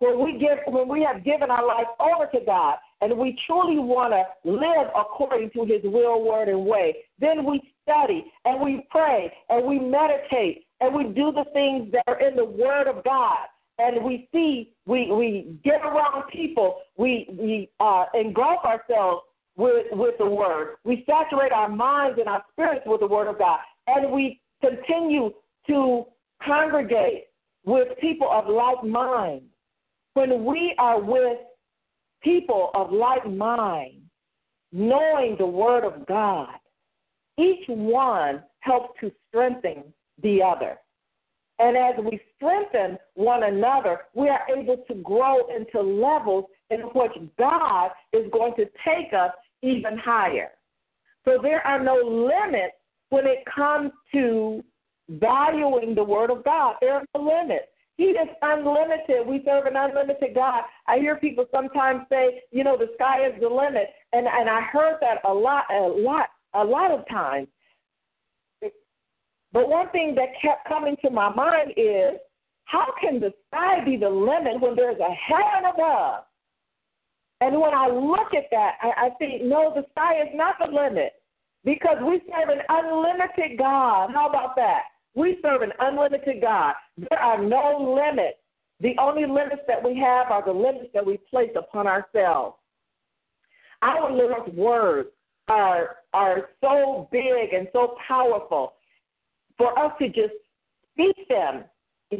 when 0.00 0.22
we 0.22 0.38
give, 0.38 0.58
when 0.66 0.88
we 0.88 1.02
have 1.02 1.24
given 1.24 1.50
our 1.50 1.66
life 1.66 1.86
over 2.00 2.26
to 2.32 2.40
God, 2.44 2.76
and 3.00 3.16
we 3.16 3.38
truly 3.46 3.78
want 3.78 4.12
to 4.12 4.50
live 4.50 4.88
according 4.98 5.50
to 5.50 5.64
His 5.64 5.82
will, 5.84 6.22
word, 6.22 6.48
and 6.48 6.66
way, 6.66 6.96
then 7.18 7.44
we 7.44 7.62
study 7.82 8.24
and 8.44 8.60
we 8.60 8.86
pray 8.90 9.32
and 9.48 9.66
we 9.66 9.78
meditate 9.78 10.64
and 10.80 10.94
we 10.94 11.04
do 11.04 11.32
the 11.32 11.44
things 11.52 11.92
that 11.92 12.02
are 12.06 12.20
in 12.20 12.36
the 12.36 12.44
Word 12.44 12.88
of 12.88 13.04
God. 13.04 13.46
And 13.78 14.04
we 14.04 14.28
see, 14.32 14.74
we 14.84 15.10
we 15.10 15.58
get 15.64 15.80
around 15.80 16.28
people, 16.30 16.80
we 16.98 17.26
we 17.30 17.70
uh, 17.80 18.04
engulf 18.14 18.62
ourselves 18.64 19.22
with, 19.56 19.86
with 19.92 20.14
the 20.18 20.26
word. 20.26 20.76
We 20.84 21.04
saturate 21.08 21.52
our 21.52 21.68
minds 21.68 22.18
and 22.18 22.28
our 22.28 22.42
spirits 22.52 22.82
with 22.86 23.00
the 23.00 23.06
word 23.06 23.28
of 23.28 23.38
God. 23.38 23.58
And 23.86 24.10
we 24.10 24.40
continue 24.60 25.30
to 25.66 26.04
congregate 26.44 27.24
with 27.64 27.88
people 28.00 28.28
of 28.30 28.48
like 28.48 28.82
mind. 28.82 29.42
When 30.20 30.44
we 30.44 30.74
are 30.76 31.00
with 31.00 31.38
people 32.22 32.72
of 32.74 32.92
like 32.92 33.26
mind, 33.26 34.02
knowing 34.70 35.36
the 35.38 35.46
word 35.46 35.82
of 35.82 36.06
God, 36.06 36.56
each 37.38 37.64
one 37.68 38.42
helps 38.58 39.00
to 39.00 39.10
strengthen 39.28 39.82
the 40.22 40.42
other. 40.42 40.76
And 41.58 41.74
as 41.74 41.94
we 42.04 42.20
strengthen 42.36 42.98
one 43.14 43.44
another, 43.44 44.00
we 44.12 44.28
are 44.28 44.42
able 44.54 44.84
to 44.88 44.94
grow 44.96 45.46
into 45.56 45.80
levels 45.80 46.44
in 46.68 46.80
which 46.80 47.12
God 47.38 47.90
is 48.12 48.30
going 48.30 48.52
to 48.56 48.66
take 48.84 49.14
us 49.14 49.32
even 49.62 49.96
higher. 49.96 50.50
So 51.24 51.38
there 51.42 51.66
are 51.66 51.82
no 51.82 51.94
limits 51.94 52.76
when 53.08 53.26
it 53.26 53.42
comes 53.46 53.90
to 54.12 54.62
valuing 55.08 55.94
the 55.94 56.04
Word 56.04 56.30
of 56.30 56.44
God. 56.44 56.74
There 56.82 56.92
are 56.92 57.04
no 57.16 57.22
limits. 57.22 57.68
He 58.00 58.06
is 58.06 58.28
unlimited. 58.40 59.26
We 59.26 59.42
serve 59.44 59.66
an 59.66 59.76
unlimited 59.76 60.34
God. 60.34 60.62
I 60.86 60.96
hear 60.96 61.16
people 61.16 61.44
sometimes 61.54 62.04
say, 62.08 62.40
you 62.50 62.64
know, 62.64 62.78
the 62.78 62.88
sky 62.94 63.26
is 63.26 63.34
the 63.38 63.46
limit, 63.46 63.88
and 64.14 64.26
and 64.26 64.48
I 64.48 64.62
heard 64.62 64.96
that 65.02 65.18
a 65.28 65.34
lot, 65.34 65.64
a 65.70 65.82
lot, 65.82 66.30
a 66.54 66.64
lot 66.64 66.92
of 66.92 67.06
times. 67.10 67.48
But 69.52 69.68
one 69.68 69.90
thing 69.90 70.14
that 70.14 70.28
kept 70.40 70.66
coming 70.66 70.96
to 71.04 71.10
my 71.10 71.28
mind 71.28 71.74
is, 71.76 72.18
how 72.64 72.86
can 73.02 73.20
the 73.20 73.34
sky 73.48 73.84
be 73.84 73.98
the 73.98 74.08
limit 74.08 74.62
when 74.62 74.76
there's 74.76 74.98
a 74.98 75.12
heaven 75.12 75.70
above? 75.70 76.24
And 77.42 77.60
when 77.60 77.74
I 77.74 77.88
look 77.88 78.32
at 78.32 78.44
that, 78.50 78.76
I, 78.80 79.08
I 79.08 79.10
think, 79.18 79.42
no, 79.42 79.74
the 79.74 79.84
sky 79.90 80.22
is 80.22 80.28
not 80.32 80.54
the 80.58 80.72
limit 80.72 81.12
because 81.66 81.98
we 82.00 82.22
serve 82.32 82.48
an 82.48 82.62
unlimited 82.66 83.58
God. 83.58 84.08
How 84.14 84.26
about 84.26 84.56
that? 84.56 84.84
We 85.14 85.38
serve 85.42 85.62
an 85.62 85.72
unlimited 85.78 86.40
God. 86.40 86.74
There 86.96 87.18
are 87.18 87.42
no 87.42 87.94
limits. 87.96 88.38
The 88.80 88.94
only 88.98 89.26
limits 89.26 89.62
that 89.68 89.82
we 89.84 89.98
have 89.98 90.30
are 90.30 90.44
the 90.44 90.52
limits 90.52 90.90
that 90.94 91.04
we 91.04 91.18
place 91.28 91.50
upon 91.56 91.86
ourselves. 91.86 92.56
Our 93.82 94.12
Lord's 94.12 94.54
words 94.54 95.08
are 95.48 95.96
are 96.12 96.50
so 96.60 97.08
big 97.10 97.52
and 97.52 97.68
so 97.72 97.96
powerful 98.06 98.74
for 99.58 99.76
us 99.78 99.92
to 100.00 100.08
just 100.08 100.34
speak 100.92 101.28
them 101.28 101.64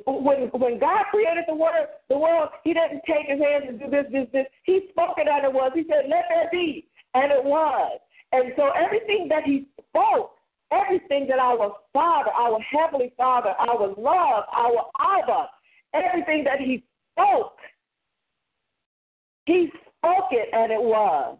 when 0.06 0.48
when 0.52 0.78
God 0.78 1.04
created 1.10 1.44
the 1.48 1.54
world, 1.54 1.86
the 2.08 2.18
world, 2.18 2.50
He 2.64 2.72
didn't 2.72 3.02
take 3.06 3.26
His 3.26 3.40
hands 3.40 3.64
and 3.68 3.80
do 3.80 3.90
this, 3.90 4.06
this, 4.12 4.26
this. 4.32 4.46
He 4.64 4.88
spoke 4.90 5.16
it 5.18 5.28
and 5.28 5.44
it 5.44 5.52
was. 5.52 5.72
He 5.74 5.84
said, 5.88 6.08
"Let 6.08 6.24
there 6.28 6.48
be," 6.52 6.88
and 7.14 7.32
it 7.32 7.42
was. 7.42 7.98
And 8.32 8.52
so 8.56 8.70
everything 8.70 9.26
that 9.28 9.44
He 9.44 9.66
spoke, 9.88 10.34
everything 10.72 11.26
that 11.28 11.38
our 11.38 11.74
Father, 11.92 12.30
our 12.30 12.60
Heavenly 12.60 13.12
Father, 13.16 13.50
our 13.50 13.88
love, 13.88 14.44
our 14.52 14.90
Abba, 15.00 15.48
everything 15.94 16.44
that 16.44 16.60
He 16.60 16.84
spoke, 17.12 17.56
He 19.46 19.70
spoke 19.98 20.30
it 20.32 20.48
and 20.52 20.72
it 20.72 20.80
was. 20.80 21.38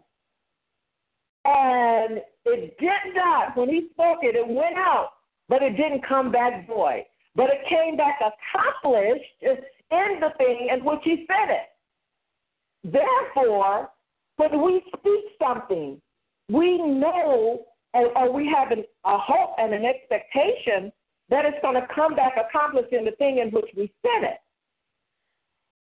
And 1.45 2.21
it 2.45 2.77
did 2.79 3.15
not. 3.15 3.57
When 3.57 3.69
He 3.69 3.87
spoke 3.93 4.19
it, 4.21 4.35
it 4.35 4.47
went 4.47 4.77
out, 4.77 5.09
but 5.49 5.63
it 5.63 5.77
didn't 5.77 6.07
come 6.07 6.31
back 6.31 6.67
void 6.67 7.03
but 7.35 7.49
it 7.49 7.67
came 7.69 7.95
back 7.95 8.19
accomplished 8.19 9.23
in 9.41 10.19
the 10.19 10.29
thing 10.37 10.69
in 10.71 10.83
which 10.83 10.99
he 11.03 11.25
said 11.27 11.53
it. 11.53 11.67
Therefore, 12.83 13.89
when 14.37 14.61
we 14.61 14.83
speak 14.87 15.25
something, 15.41 16.01
we 16.49 16.77
know 16.77 17.65
or, 17.93 18.31
we 18.31 18.47
have 18.55 18.71
an, 18.71 18.83
a 19.05 19.17
hope 19.17 19.55
and 19.57 19.73
an 19.73 19.85
expectation 19.85 20.91
that 21.29 21.45
it's 21.45 21.57
going 21.61 21.75
to 21.75 21.87
come 21.93 22.15
back 22.15 22.33
accomplished 22.37 22.93
in 22.93 23.05
the 23.05 23.11
thing 23.11 23.39
in 23.39 23.49
which 23.49 23.69
we 23.75 23.91
said 24.01 24.23
it. 24.23 24.37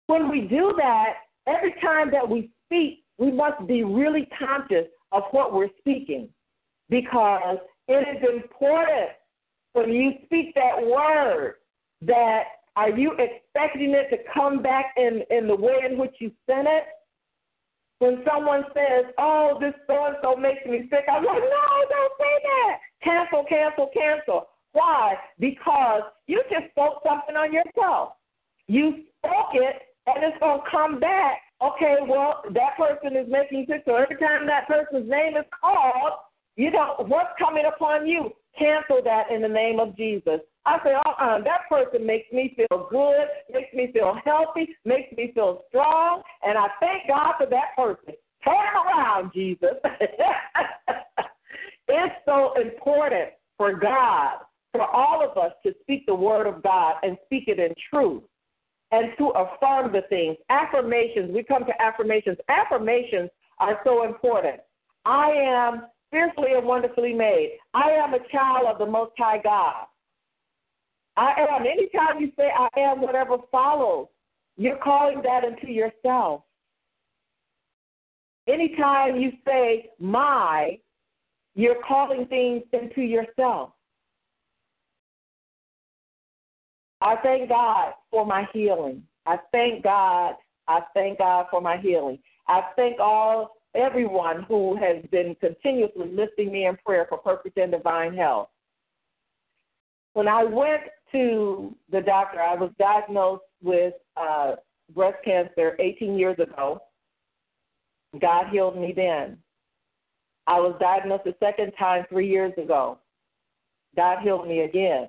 When 0.07 0.29
we 0.29 0.41
do 0.41 0.73
that, 0.77 1.13
every 1.47 1.73
time 1.81 2.11
that 2.11 2.27
we 2.27 2.49
speak, 2.65 3.03
we 3.17 3.31
must 3.31 3.65
be 3.67 3.83
really 3.83 4.27
conscious 4.37 4.87
of 5.11 5.23
what 5.31 5.53
we're 5.53 5.69
speaking 5.79 6.29
because 6.89 7.57
it 7.87 8.17
is 8.17 8.29
important 8.29 9.09
when 9.73 9.91
you 9.91 10.13
speak 10.25 10.53
that 10.55 10.83
word, 10.83 11.55
that 12.01 12.43
are 12.75 12.89
you 12.89 13.11
expecting 13.11 13.93
it 13.93 14.09
to 14.09 14.17
come 14.33 14.61
back 14.61 14.93
in, 14.97 15.21
in 15.29 15.47
the 15.47 15.55
way 15.55 15.81
in 15.89 15.97
which 15.97 16.15
you 16.19 16.31
sent 16.49 16.67
it? 16.67 16.83
When 17.99 18.23
someone 18.25 18.63
says, 18.73 19.11
Oh, 19.17 19.57
this 19.59 19.73
so 19.87 20.05
and 20.05 20.15
so 20.23 20.35
makes 20.35 20.65
me 20.65 20.87
sick, 20.89 21.05
I'm 21.11 21.23
like, 21.23 21.43
No, 21.43 21.65
don't 21.89 22.13
say 22.17 22.35
that. 22.43 22.79
Cancel, 23.03 23.45
cancel, 23.47 23.89
cancel. 23.93 24.47
Why? 24.71 25.15
Because 25.39 26.03
you 26.27 26.41
just 26.49 26.71
spoke 26.71 27.01
something 27.05 27.35
on 27.35 27.51
yourself. 27.53 28.13
You 28.67 29.03
spoke 29.19 29.53
it, 29.53 29.75
and 30.05 30.23
it's 30.23 30.37
going 30.39 30.61
to 30.61 30.69
come 30.69 30.99
back. 30.99 31.41
Okay, 31.61 31.97
well, 32.07 32.43
that 32.53 32.77
person 32.77 33.17
is 33.17 33.27
making 33.29 33.65
sick, 33.67 33.83
so 33.85 33.95
every 33.95 34.15
time 34.17 34.47
that 34.47 34.67
person's 34.67 35.09
name 35.09 35.35
is 35.35 35.45
called, 35.59 36.13
you 36.55 36.71
know, 36.71 36.95
what's 37.07 37.31
coming 37.37 37.65
upon 37.65 38.07
you? 38.07 38.31
Cancel 38.57 39.01
that 39.03 39.31
in 39.31 39.41
the 39.41 39.47
name 39.47 39.79
of 39.79 39.95
Jesus. 39.97 40.39
I 40.69 40.83
say, 40.83 40.93
uh-uh, 40.93 41.43
that 41.43 41.61
person 41.67 42.05
makes 42.05 42.31
me 42.31 42.53
feel 42.55 42.87
good, 42.91 43.25
makes 43.51 43.73
me 43.73 43.89
feel 43.91 44.15
healthy, 44.23 44.69
makes 44.85 45.11
me 45.17 45.31
feel 45.33 45.63
strong, 45.69 46.21
and 46.43 46.57
I 46.57 46.67
thank 46.79 47.07
God 47.07 47.33
for 47.37 47.47
that 47.47 47.75
person. 47.75 48.13
Turn 48.43 48.55
around, 48.55 49.31
Jesus. 49.33 49.75
it's 51.87 52.15
so 52.25 52.53
important 52.61 53.29
for 53.57 53.73
God, 53.73 54.37
for 54.71 54.83
all 54.83 55.27
of 55.27 55.37
us 55.37 55.53
to 55.65 55.73
speak 55.81 56.05
the 56.05 56.13
word 56.13 56.45
of 56.45 56.61
God 56.61 56.95
and 57.01 57.17
speak 57.25 57.45
it 57.47 57.59
in 57.59 57.73
truth 57.89 58.23
and 58.91 59.11
to 59.17 59.29
affirm 59.29 59.91
the 59.91 60.01
things. 60.09 60.37
Affirmations, 60.49 61.31
we 61.33 61.43
come 61.43 61.65
to 61.65 61.81
affirmations. 61.81 62.37
Affirmations 62.47 63.29
are 63.57 63.79
so 63.83 64.05
important. 64.05 64.59
I 65.05 65.31
am 65.31 65.87
fearfully 66.11 66.53
and 66.55 66.65
wonderfully 66.65 67.13
made. 67.13 67.57
I 67.73 67.89
am 67.91 68.13
a 68.13 68.19
child 68.31 68.67
of 68.67 68.77
the 68.77 68.85
Most 68.85 69.13
High 69.17 69.41
God. 69.43 69.85
I 71.17 71.33
am. 71.49 71.65
Anytime 71.65 72.19
you 72.19 72.31
say 72.37 72.49
I 72.57 72.69
am, 72.79 73.01
whatever 73.01 73.37
follows, 73.51 74.07
you're 74.57 74.77
calling 74.77 75.21
that 75.23 75.43
into 75.43 75.71
yourself. 75.71 76.43
Anytime 78.47 79.17
you 79.17 79.31
say 79.45 79.89
my, 79.99 80.79
you're 81.55 81.81
calling 81.87 82.25
things 82.27 82.63
into 82.73 83.01
yourself. 83.01 83.71
I 87.01 87.15
thank 87.23 87.49
God 87.49 87.93
for 88.11 88.25
my 88.25 88.47
healing. 88.53 89.03
I 89.25 89.37
thank 89.51 89.83
God. 89.83 90.35
I 90.67 90.81
thank 90.93 91.19
God 91.19 91.47
for 91.49 91.61
my 91.61 91.77
healing. 91.77 92.19
I 92.47 92.61
thank 92.75 92.99
all 92.99 93.57
everyone 93.75 94.43
who 94.43 94.75
has 94.77 95.03
been 95.11 95.35
continuously 95.39 96.11
lifting 96.11 96.51
me 96.51 96.65
in 96.65 96.77
prayer 96.85 97.05
for 97.07 97.17
perfect 97.19 97.57
and 97.57 97.71
divine 97.71 98.15
health. 98.15 98.49
When 100.13 100.27
I 100.27 100.43
went 100.43 100.83
to 101.11 101.75
the 101.91 102.01
doctor, 102.01 102.41
I 102.41 102.55
was 102.55 102.71
diagnosed 102.79 103.43
with 103.61 103.93
uh, 104.17 104.55
breast 104.93 105.17
cancer 105.23 105.75
18 105.79 106.17
years 106.17 106.37
ago. 106.39 106.81
God 108.19 108.47
healed 108.51 108.77
me 108.77 108.93
then. 108.95 109.37
I 110.47 110.59
was 110.59 110.75
diagnosed 110.79 111.27
a 111.27 111.35
second 111.39 111.73
time 111.77 112.05
three 112.09 112.27
years 112.27 112.53
ago. 112.57 112.97
God 113.95 114.19
healed 114.23 114.47
me 114.47 114.61
again. 114.61 115.07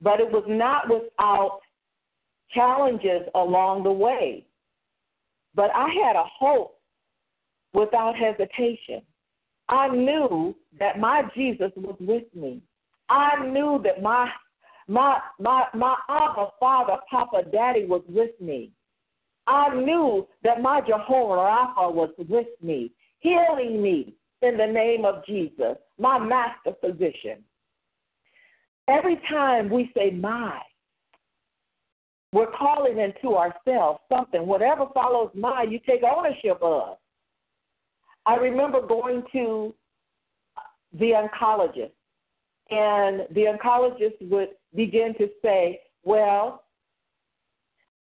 But 0.00 0.20
it 0.20 0.30
was 0.30 0.44
not 0.48 0.88
without 0.88 1.60
challenges 2.50 3.22
along 3.34 3.84
the 3.84 3.92
way. 3.92 4.46
But 5.54 5.70
I 5.74 5.88
had 5.90 6.16
a 6.16 6.24
hope 6.24 6.78
without 7.74 8.14
hesitation. 8.16 9.02
I 9.68 9.88
knew 9.88 10.54
that 10.78 10.98
my 10.98 11.22
Jesus 11.34 11.70
was 11.76 11.96
with 12.00 12.24
me. 12.34 12.62
I 13.08 13.46
knew 13.46 13.80
that 13.84 14.02
my 14.02 14.28
my 14.88 15.18
my 15.38 15.64
my 15.74 15.96
Abba 16.08 16.48
Father, 16.58 16.96
Papa, 17.10 17.42
Daddy 17.50 17.84
was 17.84 18.02
with 18.08 18.38
me. 18.40 18.70
I 19.46 19.74
knew 19.74 20.26
that 20.44 20.62
my 20.62 20.80
Jehovah 20.80 21.34
Rapha 21.34 21.92
was 21.92 22.10
with 22.18 22.46
me, 22.62 22.92
healing 23.20 23.82
me 23.82 24.14
in 24.42 24.56
the 24.56 24.66
name 24.66 25.04
of 25.04 25.24
Jesus, 25.26 25.76
my 25.98 26.18
master 26.18 26.72
physician. 26.80 27.44
Every 28.88 29.20
time 29.28 29.70
we 29.70 29.90
say 29.96 30.10
my, 30.10 30.60
we're 32.32 32.50
calling 32.50 32.98
into 32.98 33.36
ourselves 33.36 34.00
something. 34.08 34.46
Whatever 34.46 34.86
follows 34.94 35.30
my, 35.34 35.64
you 35.68 35.78
take 35.86 36.02
ownership 36.02 36.58
of. 36.62 36.96
I 38.26 38.36
remember 38.36 38.86
going 38.86 39.22
to 39.32 39.74
the 40.98 41.12
oncologist, 41.12 41.92
and 42.70 43.22
the 43.30 43.46
oncologist 43.46 44.28
would 44.30 44.50
begin 44.74 45.14
to 45.18 45.28
say, 45.42 45.80
Well, 46.04 46.64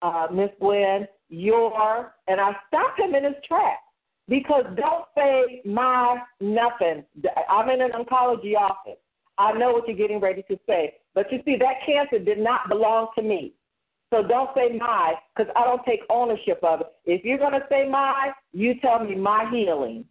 uh, 0.02 0.28
Miss 0.32 0.50
Gwen, 0.60 1.06
your, 1.28 2.14
and 2.28 2.40
I 2.40 2.52
stopped 2.68 2.98
him 2.98 3.14
in 3.14 3.24
his 3.24 3.34
tracks 3.46 3.82
because 4.28 4.64
don't 4.76 5.04
say 5.16 5.62
my 5.64 6.18
nothing. 6.40 7.04
I'm 7.48 7.70
in 7.70 7.80
an 7.80 7.92
oncology 7.92 8.56
office. 8.56 8.98
I 9.38 9.52
know 9.52 9.72
what 9.72 9.88
you're 9.88 9.96
getting 9.96 10.20
ready 10.20 10.42
to 10.50 10.58
say. 10.66 10.94
But 11.14 11.30
you 11.32 11.40
see, 11.44 11.56
that 11.56 11.86
cancer 11.86 12.18
did 12.18 12.38
not 12.38 12.68
belong 12.68 13.08
to 13.16 13.22
me. 13.22 13.54
So 14.10 14.22
don't 14.22 14.50
say 14.54 14.76
my, 14.76 15.14
because 15.34 15.50
I 15.56 15.64
don't 15.64 15.82
take 15.86 16.00
ownership 16.10 16.60
of 16.62 16.82
it. 16.82 16.86
If 17.06 17.24
you're 17.24 17.38
going 17.38 17.52
to 17.52 17.66
say 17.70 17.88
my, 17.88 18.32
you 18.52 18.74
tell 18.80 19.02
me 19.02 19.14
my 19.14 19.48
healing. 19.50 20.04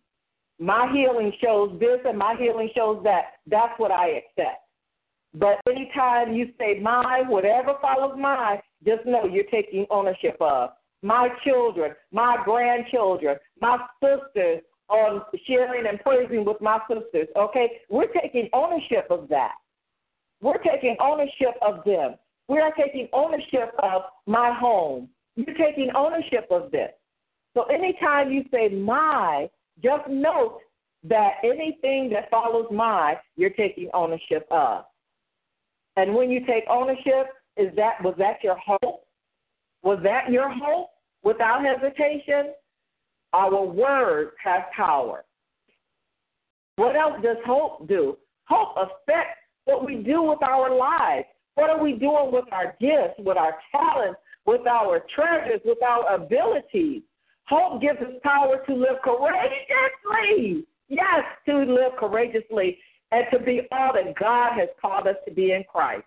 My 0.62 0.92
healing 0.94 1.34
shows 1.44 1.76
this 1.80 1.98
and 2.06 2.20
my 2.20 2.36
healing 2.40 2.70
shows 2.76 3.02
that. 3.04 3.40
That's 3.48 3.74
what 3.80 3.92
I 3.92 4.22
accept. 4.22 4.62
But 5.34 5.60
anytime 5.68 6.34
you 6.34 6.50
say 6.60 6.80
my, 6.80 7.24
whatever 7.28 7.74
follows 7.82 8.16
my, 8.16 8.62
just 8.86 9.04
know 9.08 9.26
you're 9.26 9.46
taking 9.46 9.88
ownership 9.90 10.38
of. 10.40 10.70
My 11.02 11.30
children, 11.44 11.94
my 12.12 12.38
grandchildren, 12.46 13.38
my 13.60 13.80
sisters 14.04 14.62
on 14.88 15.24
sharing 15.48 15.88
and 15.88 16.00
praising 16.02 16.46
with 16.46 16.62
my 16.62 16.78
sisters, 16.88 17.28
okay? 17.36 17.80
We're 17.90 18.14
taking 18.22 18.48
ownership 18.54 19.08
of 19.10 19.30
that. 19.30 19.54
We're 20.42 20.62
taking 20.62 20.96
ownership 21.00 21.56
of 21.64 21.84
them. 21.86 22.16
We 22.50 22.60
are 22.60 22.74
taking 22.78 23.08
ownership 23.14 23.74
of 23.82 24.04
my 24.28 24.54
home. 24.54 25.10
You're 25.36 25.56
taking 25.56 25.90
ownership 25.96 26.46
of 26.52 26.70
this. 26.70 26.92
So 27.56 27.64
anytime 27.64 28.32
you 28.32 28.44
say 28.52 28.70
my, 28.70 29.50
just 29.84 30.08
note 30.08 30.60
that 31.04 31.36
anything 31.44 32.10
that 32.14 32.30
follows 32.30 32.68
my, 32.72 33.16
you're 33.36 33.50
taking 33.50 33.90
ownership 33.94 34.48
of. 34.52 34.86
And 35.98 36.14
when 36.14 36.30
you 36.30 36.46
take 36.46 36.64
ownership, 36.70 37.28
is 37.58 37.76
that 37.76 38.02
was 38.04 38.16
that 38.18 38.38
your 38.44 38.58
hope? 38.58 39.06
Was 39.84 40.00
that 40.04 40.32
your 40.32 40.50
hope 40.50 40.90
without 41.24 41.64
hesitation? 41.66 42.54
Our 43.34 43.64
word 43.64 44.32
has 44.44 44.62
power. 44.76 45.26
What 46.76 46.96
else 46.96 47.22
does 47.24 47.38
hope 47.46 47.88
do? 47.88 48.18
Hope 48.46 48.76
affects 48.78 49.40
what 49.66 49.86
we 49.86 49.96
do 49.96 50.22
with 50.22 50.42
our 50.44 50.76
lives. 50.76 51.26
What 51.56 51.70
are 51.70 51.82
we 51.82 51.94
doing 51.94 52.32
with 52.32 52.46
our 52.52 52.76
gifts, 52.80 53.20
with 53.20 53.38
our 53.38 53.56
talents, 53.72 54.20
with 54.46 54.66
our 54.68 55.04
treasures, 55.14 55.62
with 55.66 55.82
our 55.84 56.16
abilities? 56.16 57.04
Hope 57.52 57.82
gives 57.82 58.00
us 58.00 58.14
power 58.24 58.64
to 58.66 58.74
live 58.74 59.02
courageously. 59.04 60.66
Yes, 60.88 61.24
to 61.46 61.58
live 61.58 61.92
courageously 62.00 62.78
and 63.12 63.26
to 63.30 63.40
be 63.40 63.68
all 63.74 63.92
that 63.94 64.16
God 64.18 64.54
has 64.58 64.70
called 64.82 65.06
us 65.06 65.18
to 65.28 65.34
be 65.34 65.52
in 65.52 65.66
Christ. 65.70 66.06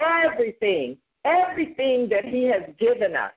Everything, 0.00 0.96
everything 1.26 2.08
that 2.08 2.24
He 2.24 2.44
has 2.44 2.62
given 2.80 3.14
us, 3.14 3.32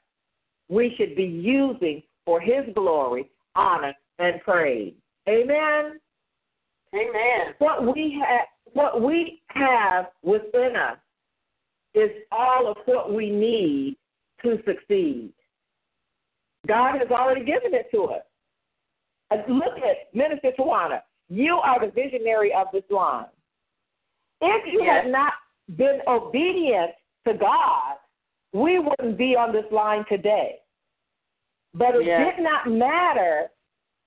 we 0.69 0.95
should 0.97 1.17
be 1.17 1.25
using 1.25 2.01
for 2.23 2.39
His 2.39 2.63
glory, 2.73 3.29
honor, 3.55 3.93
and 4.19 4.39
praise. 4.39 4.93
Amen. 5.27 5.99
Amen. 6.93 7.53
What 7.57 7.93
we 7.93 8.23
have, 8.25 8.47
what 8.71 9.01
we 9.01 9.41
have 9.47 10.05
within 10.23 10.77
us 10.77 10.97
is 11.93 12.09
all 12.31 12.71
of 12.71 12.77
what 12.85 13.13
we 13.13 13.29
need 13.29 13.97
to 14.43 14.63
succeed. 14.65 15.33
God 16.67 16.99
has 16.99 17.09
already 17.09 17.45
given 17.45 17.73
it 17.73 17.87
to 17.91 18.05
us. 18.05 18.21
Look 19.47 19.77
at 19.77 20.13
Minister 20.13 20.51
Tawana. 20.57 21.01
You 21.29 21.55
are 21.55 21.85
the 21.85 21.91
visionary 21.91 22.51
of 22.53 22.67
this 22.73 22.83
line. 22.89 23.25
If 24.41 24.73
you 24.73 24.83
yes. 24.83 25.03
had 25.03 25.11
not 25.11 25.33
been 25.77 25.99
obedient 26.07 26.91
to 27.27 27.33
God, 27.35 27.95
we 28.53 28.79
wouldn't 28.79 29.17
be 29.17 29.35
on 29.35 29.53
this 29.53 29.65
line 29.71 30.05
today. 30.09 30.55
But 31.73 31.95
it 31.95 32.05
yes. 32.05 32.35
did 32.35 32.43
not 32.43 32.67
matter 32.67 33.49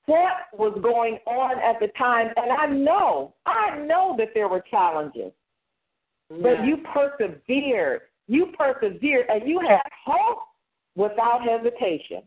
what 0.06 0.32
was 0.52 0.76
going 0.82 1.18
on 1.26 1.58
at 1.60 1.78
the 1.78 1.88
time. 1.96 2.30
And 2.36 2.50
I 2.50 2.66
know, 2.66 3.34
I 3.46 3.78
know 3.78 4.16
that 4.18 4.30
there 4.34 4.48
were 4.48 4.64
challenges. 4.68 5.32
Yes. 6.28 6.40
But 6.42 6.64
you 6.64 6.78
persevered. 6.92 8.00
You 8.26 8.52
persevered 8.58 9.26
and 9.28 9.48
you 9.48 9.60
had 9.60 9.82
hope 10.04 10.38
without 10.96 11.42
hesitation 11.42 12.22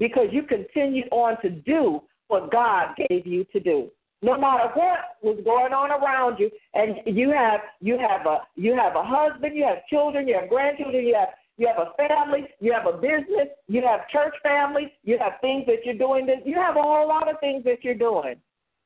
because 0.00 0.28
you 0.32 0.42
continued 0.42 1.06
on 1.12 1.40
to 1.42 1.50
do 1.50 2.02
what 2.26 2.50
God 2.50 2.96
gave 2.96 3.26
you 3.26 3.44
to 3.52 3.60
do. 3.60 3.88
No 4.22 4.36
matter 4.36 4.70
what 4.74 4.98
was 5.22 5.40
going 5.44 5.72
on 5.72 5.90
around 5.90 6.38
you, 6.38 6.50
and 6.74 6.96
you 7.06 7.30
have 7.30 7.60
you 7.80 7.96
have 7.96 8.26
a 8.26 8.38
you 8.56 8.74
have 8.74 8.96
a 8.96 9.02
husband, 9.04 9.56
you 9.56 9.64
have 9.64 9.86
children, 9.88 10.26
you 10.26 10.34
have 10.34 10.48
grandchildren, 10.48 11.06
you 11.06 11.14
have 11.14 11.28
you 11.56 11.68
have 11.68 11.78
a 11.78 11.92
family, 11.96 12.48
you 12.60 12.72
have 12.72 12.86
a 12.86 12.96
business, 12.96 13.48
you 13.68 13.82
have 13.82 14.08
church 14.08 14.34
families, 14.42 14.88
you 15.04 15.18
have 15.18 15.34
things 15.40 15.64
that 15.66 15.84
you're 15.84 15.94
doing. 15.94 16.26
That 16.26 16.46
you 16.46 16.56
have 16.56 16.76
a 16.76 16.82
whole 16.82 17.08
lot 17.08 17.30
of 17.30 17.38
things 17.40 17.64
that 17.64 17.82
you're 17.82 17.94
doing. 17.94 18.36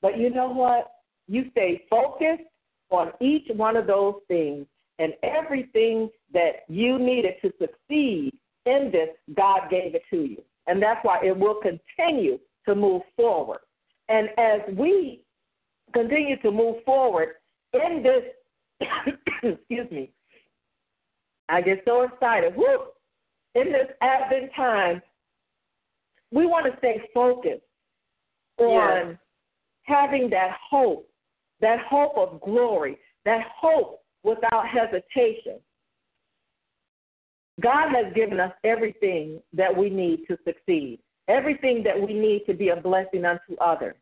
But 0.02 0.18
you 0.18 0.30
know 0.30 0.48
what? 0.48 0.92
You 1.26 1.46
stay 1.50 1.84
focused 1.88 2.42
on 2.90 3.12
each 3.20 3.48
one 3.56 3.76
of 3.76 3.86
those 3.86 4.16
things, 4.28 4.66
and 4.98 5.14
everything 5.22 6.10
that 6.32 6.64
you 6.68 6.98
needed 6.98 7.34
to 7.42 7.52
succeed 7.58 8.34
in 8.66 8.90
this, 8.92 9.08
God 9.36 9.68
gave 9.70 9.94
it 9.94 10.02
to 10.10 10.24
you. 10.24 10.42
And 10.66 10.82
that's 10.82 11.00
why 11.04 11.20
it 11.22 11.36
will 11.36 11.60
continue 11.60 12.38
to 12.66 12.74
move 12.74 13.02
forward. 13.16 13.60
And 14.08 14.28
as 14.38 14.60
we 14.76 15.22
continue 15.92 16.40
to 16.42 16.50
move 16.50 16.76
forward 16.84 17.34
in 17.72 18.02
this, 18.02 18.88
excuse 19.42 19.90
me, 19.90 20.10
I 21.48 21.60
get 21.60 21.82
so 21.84 22.02
excited. 22.02 22.54
Woo! 22.56 22.86
In 23.54 23.72
this 23.72 23.88
Advent 24.00 24.50
time, 24.56 25.02
we 26.32 26.46
want 26.46 26.66
to 26.70 26.76
stay 26.78 27.00
focused 27.12 27.62
on 28.58 29.08
yes. 29.08 29.16
having 29.82 30.30
that 30.30 30.56
hope, 30.70 31.08
that 31.60 31.78
hope 31.88 32.16
of 32.16 32.40
glory, 32.40 32.98
that 33.24 33.42
hope 33.60 34.00
without 34.22 34.64
hesitation. 34.66 35.60
God 37.60 37.90
has 37.94 38.12
given 38.14 38.40
us 38.40 38.52
everything 38.64 39.40
that 39.52 39.74
we 39.74 39.88
need 39.88 40.26
to 40.28 40.36
succeed, 40.44 40.98
everything 41.28 41.82
that 41.84 42.00
we 42.00 42.12
need 42.12 42.42
to 42.46 42.54
be 42.54 42.70
a 42.70 42.76
blessing 42.76 43.24
unto 43.24 43.56
others. 43.60 43.96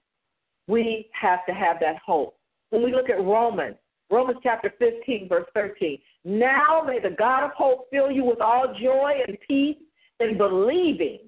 We 0.66 1.08
have 1.20 1.44
to 1.46 1.52
have 1.52 1.78
that 1.80 1.96
hope. 2.04 2.36
When 2.70 2.82
we 2.82 2.92
look 2.92 3.10
at 3.10 3.22
Romans, 3.22 3.76
Romans 4.10 4.38
chapter 4.42 4.72
15, 4.78 5.28
verse 5.28 5.46
13, 5.54 5.98
now 6.24 6.82
may 6.86 6.98
the 7.00 7.14
God 7.18 7.44
of 7.44 7.50
hope 7.52 7.88
fill 7.90 8.10
you 8.10 8.24
with 8.24 8.40
all 8.40 8.74
joy 8.80 9.12
and 9.26 9.36
peace 9.46 9.76
in 10.20 10.38
believing 10.38 11.20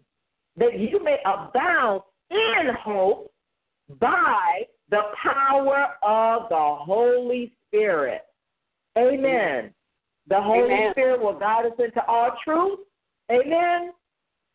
that 0.57 0.79
you 0.79 1.03
may 1.03 1.19
abound 1.25 2.03
in 2.31 2.75
hope 2.83 3.33
by 4.01 4.63
the 4.91 5.03
power 5.23 5.97
of 6.03 6.49
the 6.49 6.77
Holy 6.85 7.53
Spirit. 7.67 8.23
Amen. 8.97 9.75
The 10.29 10.41
Holy 10.41 10.73
Amen. 10.73 10.93
Spirit 10.93 11.21
will 11.21 11.39
guide 11.39 11.67
us 11.67 11.73
into 11.79 12.05
all 12.07 12.33
truth. 12.43 12.81
Amen. 13.31 13.93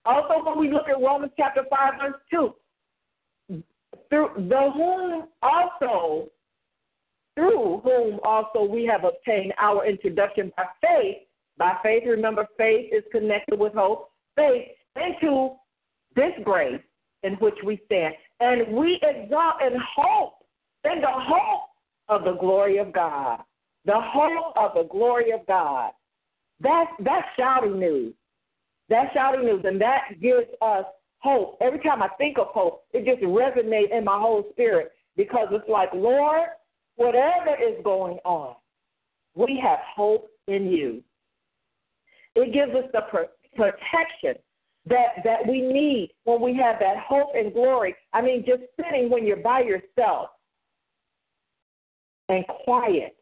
Also, 0.05 0.43
when 0.43 0.59
we 0.59 0.71
look 0.71 0.87
at 0.87 0.99
Romans 0.99 1.31
chapter 1.37 1.63
5, 1.69 1.93
verse 2.01 2.21
2, 2.31 2.53
through 4.09 4.29
the 4.49 4.71
whom 4.73 5.27
also, 5.41 6.29
through 7.35 7.81
whom 7.83 8.19
also 8.23 8.63
we 8.63 8.85
have 8.85 9.03
obtained 9.03 9.53
our 9.59 9.85
introduction 9.85 10.51
by 10.57 10.65
faith. 10.81 11.17
By 11.57 11.75
faith, 11.83 12.03
remember, 12.05 12.47
faith 12.57 12.91
is 12.91 13.03
connected 13.11 13.59
with 13.59 13.73
hope. 13.73 14.11
Faith 14.35 14.67
into 14.95 15.51
this 16.15 16.31
grace 16.43 16.81
in 17.23 17.33
which 17.33 17.55
we 17.65 17.81
stand. 17.85 18.13
And 18.39 18.75
we 18.75 18.99
exalt 19.03 19.55
and 19.61 19.75
hope 19.95 20.35
in 20.85 21.01
the 21.01 21.11
hope 21.11 21.69
of 22.07 22.23
the 22.23 22.39
glory 22.39 22.77
of 22.77 22.93
God. 22.93 23.41
The 23.85 23.99
hope 23.99 24.53
of 24.55 24.71
the 24.75 24.89
glory 24.89 25.31
of 25.31 25.45
God. 25.47 25.91
That's 26.59 26.91
that's 27.03 27.27
shouting 27.37 27.79
news. 27.79 28.13
That's 28.89 29.13
shouting 29.13 29.45
news, 29.45 29.63
and 29.65 29.79
that 29.81 30.19
gives 30.21 30.47
us 30.61 30.85
hope. 31.19 31.57
Every 31.61 31.79
time 31.79 32.01
I 32.01 32.09
think 32.17 32.37
of 32.37 32.47
hope, 32.47 32.83
it 32.93 33.05
just 33.05 33.23
resonates 33.23 33.97
in 33.97 34.03
my 34.03 34.17
whole 34.17 34.45
spirit 34.51 34.91
because 35.15 35.47
it's 35.51 35.69
like, 35.69 35.89
Lord, 35.93 36.49
whatever 36.95 37.55
is 37.55 37.75
going 37.83 38.17
on, 38.25 38.55
we 39.35 39.59
have 39.63 39.79
hope 39.95 40.29
in 40.47 40.67
you. 40.71 41.03
It 42.35 42.53
gives 42.53 42.73
us 42.73 42.89
the 42.93 43.01
pr- 43.09 43.55
protection 43.55 44.41
that 44.87 45.23
that 45.23 45.47
we 45.47 45.61
need 45.61 46.11
when 46.23 46.41
we 46.41 46.55
have 46.55 46.79
that 46.79 46.97
hope 46.97 47.29
and 47.35 47.53
glory. 47.53 47.95
I 48.13 48.21
mean, 48.21 48.43
just 48.45 48.63
sitting 48.75 49.09
when 49.09 49.25
you're 49.25 49.37
by 49.37 49.61
yourself 49.61 50.29
and 52.27 52.45
quiet. 52.63 53.15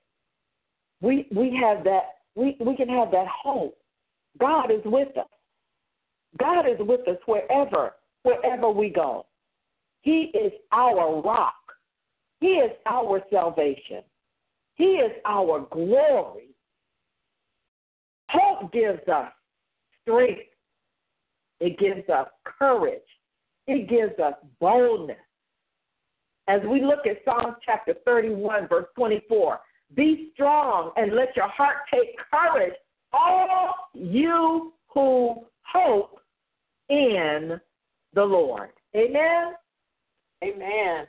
We 1.01 1.27
we 1.33 1.57
have 1.61 1.83
that 1.83 2.03
we, 2.35 2.57
we 2.59 2.75
can 2.75 2.89
have 2.89 3.11
that 3.11 3.27
hope. 3.27 3.77
God 4.39 4.71
is 4.71 4.81
with 4.85 5.15
us. 5.17 5.25
God 6.39 6.67
is 6.67 6.77
with 6.79 7.07
us 7.07 7.17
wherever 7.25 7.93
wherever 8.23 8.69
we 8.69 8.89
go. 8.89 9.25
He 10.01 10.31
is 10.33 10.51
our 10.71 11.21
rock. 11.21 11.53
He 12.39 12.47
is 12.47 12.71
our 12.85 13.21
salvation. 13.31 14.03
He 14.75 14.83
is 14.85 15.11
our 15.25 15.67
glory. 15.71 16.49
Hope 18.29 18.71
gives 18.71 19.07
us 19.07 19.31
strength. 20.01 20.41
It 21.59 21.79
gives 21.79 22.07
us 22.09 22.27
courage. 22.45 23.01
It 23.65 23.89
gives 23.89 24.17
us 24.19 24.33
boldness. 24.59 25.17
As 26.47 26.61
we 26.69 26.81
look 26.81 27.05
at 27.05 27.17
Psalms 27.25 27.57
chapter 27.65 27.95
31, 28.05 28.67
verse 28.67 28.85
24, 28.95 29.59
be 29.95 30.31
strong 30.33 30.91
and 30.97 31.13
let 31.13 31.35
your 31.35 31.47
heart 31.47 31.77
take 31.91 32.15
courage, 32.31 32.73
all 33.13 33.75
you 33.93 34.73
who 34.87 35.45
hope 35.63 36.19
in 36.89 37.59
the 38.13 38.23
Lord. 38.23 38.69
Amen. 38.95 39.53
Amen. 40.43 41.07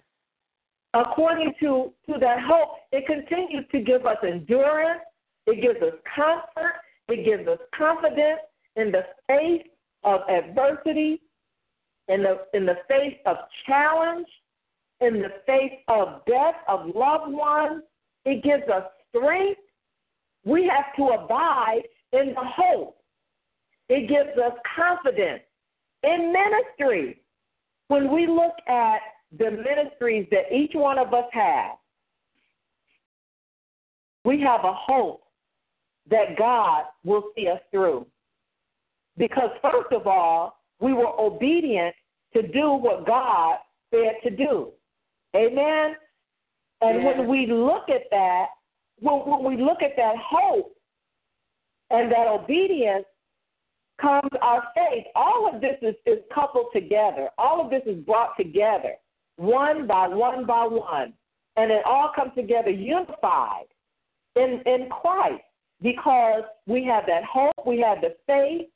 According 0.94 1.52
to, 1.60 1.92
to 2.06 2.18
that 2.18 2.38
hope, 2.40 2.76
it 2.92 3.06
continues 3.06 3.66
to 3.72 3.80
give 3.80 4.06
us 4.06 4.16
endurance, 4.26 5.02
it 5.46 5.62
gives 5.62 5.82
us 5.82 5.98
comfort, 6.14 6.74
it 7.08 7.24
gives 7.24 7.46
us 7.46 7.58
confidence 7.76 8.40
in 8.76 8.90
the 8.90 9.02
face 9.26 9.66
of 10.04 10.20
adversity, 10.28 11.20
in 12.08 12.22
the 12.22 12.38
in 12.54 12.64
the 12.64 12.76
face 12.88 13.16
of 13.26 13.36
challenge, 13.66 14.26
in 15.00 15.14
the 15.20 15.32
face 15.46 15.78
of 15.88 16.24
death 16.26 16.54
of 16.68 16.94
loved 16.94 17.32
ones. 17.32 17.82
It 18.28 18.42
gives 18.42 18.64
us 18.68 18.84
strength. 19.08 19.58
We 20.44 20.70
have 20.70 20.94
to 20.96 21.14
abide 21.14 21.80
in 22.12 22.34
the 22.34 22.44
hope. 22.44 22.98
It 23.88 24.06
gives 24.06 24.38
us 24.38 24.52
confidence 24.76 25.40
in 26.02 26.30
ministry. 26.30 27.22
When 27.88 28.12
we 28.12 28.26
look 28.26 28.52
at 28.68 28.98
the 29.38 29.50
ministries 29.50 30.26
that 30.30 30.54
each 30.54 30.72
one 30.74 30.98
of 30.98 31.14
us 31.14 31.24
has, 31.32 31.78
we 34.26 34.42
have 34.42 34.62
a 34.64 34.74
hope 34.74 35.22
that 36.10 36.36
God 36.38 36.84
will 37.04 37.30
see 37.34 37.48
us 37.48 37.60
through. 37.70 38.06
Because, 39.16 39.50
first 39.62 39.90
of 39.92 40.06
all, 40.06 40.58
we 40.80 40.92
were 40.92 41.18
obedient 41.18 41.94
to 42.34 42.42
do 42.42 42.72
what 42.72 43.06
God 43.06 43.56
said 43.90 44.16
to 44.22 44.28
do. 44.28 44.68
Amen? 45.34 45.96
And 46.80 47.02
Yes. 47.02 47.18
when 47.18 47.28
we 47.28 47.46
look 47.46 47.88
at 47.88 48.08
that, 48.10 48.46
when, 49.00 49.20
when 49.20 49.44
we 49.44 49.62
look 49.62 49.82
at 49.82 49.96
that 49.96 50.16
hope 50.16 50.76
and 51.90 52.10
that 52.12 52.28
obedience, 52.28 53.06
comes 54.00 54.30
our 54.40 54.62
faith. 54.74 55.04
All 55.14 55.50
of 55.52 55.60
this 55.60 55.76
is, 55.82 55.94
is 56.06 56.18
coupled 56.32 56.66
together. 56.72 57.28
All 57.36 57.60
of 57.60 57.70
this 57.70 57.82
is 57.86 57.98
brought 58.04 58.36
together, 58.36 58.94
one 59.36 59.86
by 59.86 60.08
one 60.08 60.46
by 60.46 60.64
one. 60.64 61.12
And 61.56 61.70
it 61.72 61.82
all 61.84 62.12
comes 62.14 62.32
together 62.36 62.70
unified 62.70 63.66
in, 64.36 64.62
in 64.66 64.88
Christ 64.88 65.42
because 65.82 66.42
we 66.66 66.84
have 66.84 67.04
that 67.06 67.24
hope, 67.24 67.66
we 67.66 67.80
have 67.80 68.00
the 68.00 68.14
faith, 68.26 68.68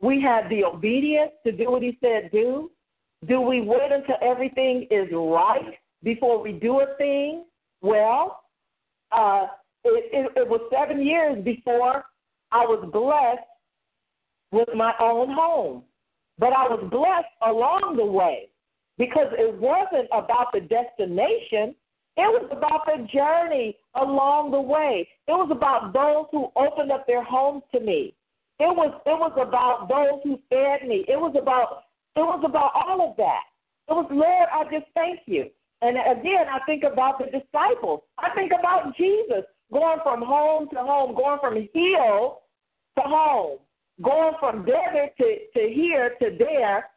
we 0.00 0.22
have 0.22 0.48
the 0.48 0.64
obedience 0.64 1.32
to 1.44 1.52
do 1.52 1.70
what 1.70 1.82
he 1.82 1.98
said 2.00 2.30
do. 2.32 2.70
Do 3.26 3.40
we 3.40 3.60
wait 3.60 3.90
until 3.90 4.14
everything 4.22 4.86
is 4.92 5.08
right 5.12 5.74
before 6.02 6.42
we 6.42 6.52
do 6.52 6.80
a 6.80 6.96
thing? 6.96 7.44
Well, 7.80 8.44
uh, 9.12 9.46
it, 9.84 10.10
it, 10.12 10.32
it 10.36 10.48
was 10.48 10.60
seven 10.72 11.04
years 11.04 11.42
before 11.44 12.04
I 12.52 12.64
was 12.64 12.88
blessed 12.92 13.46
with 14.52 14.68
my 14.74 14.92
own 15.00 15.32
home. 15.32 15.82
But 16.38 16.52
I 16.52 16.68
was 16.68 16.86
blessed 16.90 17.34
along 17.42 17.96
the 17.96 18.04
way 18.06 18.48
because 18.96 19.26
it 19.32 19.54
wasn't 19.60 20.08
about 20.12 20.52
the 20.52 20.60
destination. 20.60 21.74
It 22.16 22.30
was 22.30 22.48
about 22.50 22.86
the 22.86 23.06
journey 23.12 23.76
along 23.94 24.52
the 24.52 24.60
way. 24.60 25.08
It 25.26 25.32
was 25.32 25.50
about 25.50 25.92
those 25.92 26.26
who 26.30 26.50
opened 26.56 26.92
up 26.92 27.06
their 27.06 27.24
homes 27.24 27.62
to 27.72 27.80
me. 27.80 28.14
It 28.60 28.74
was 28.74 28.92
it 29.06 29.18
was 29.18 29.32
about 29.38 29.88
those 29.88 30.20
who 30.24 30.40
fed 30.50 30.88
me. 30.88 31.04
It 31.06 31.18
was 31.18 31.34
about 31.40 31.84
it 32.16 32.20
was 32.20 32.42
about 32.44 32.72
all 32.74 33.10
of 33.10 33.16
that. 33.16 33.42
It 33.88 33.92
was 33.92 34.06
Lord, 34.10 34.48
I 34.52 34.64
just 34.64 34.90
thank 34.94 35.20
you. 35.26 35.46
And 35.80 35.96
again, 35.96 36.46
I 36.50 36.58
think 36.66 36.82
about 36.82 37.18
the 37.18 37.26
disciples. 37.26 38.00
I 38.18 38.30
think 38.34 38.52
about 38.58 38.96
Jesus 38.96 39.44
going 39.72 39.98
from 40.02 40.22
home 40.22 40.68
to 40.72 40.78
home, 40.78 41.14
going 41.14 41.38
from 41.40 41.54
hill 41.54 42.40
to 42.96 43.02
home, 43.02 43.58
going 44.02 44.34
from 44.40 44.64
desert 44.64 45.10
to, 45.18 45.38
to 45.54 45.72
here 45.72 46.14
to 46.20 46.36
there. 46.38 46.88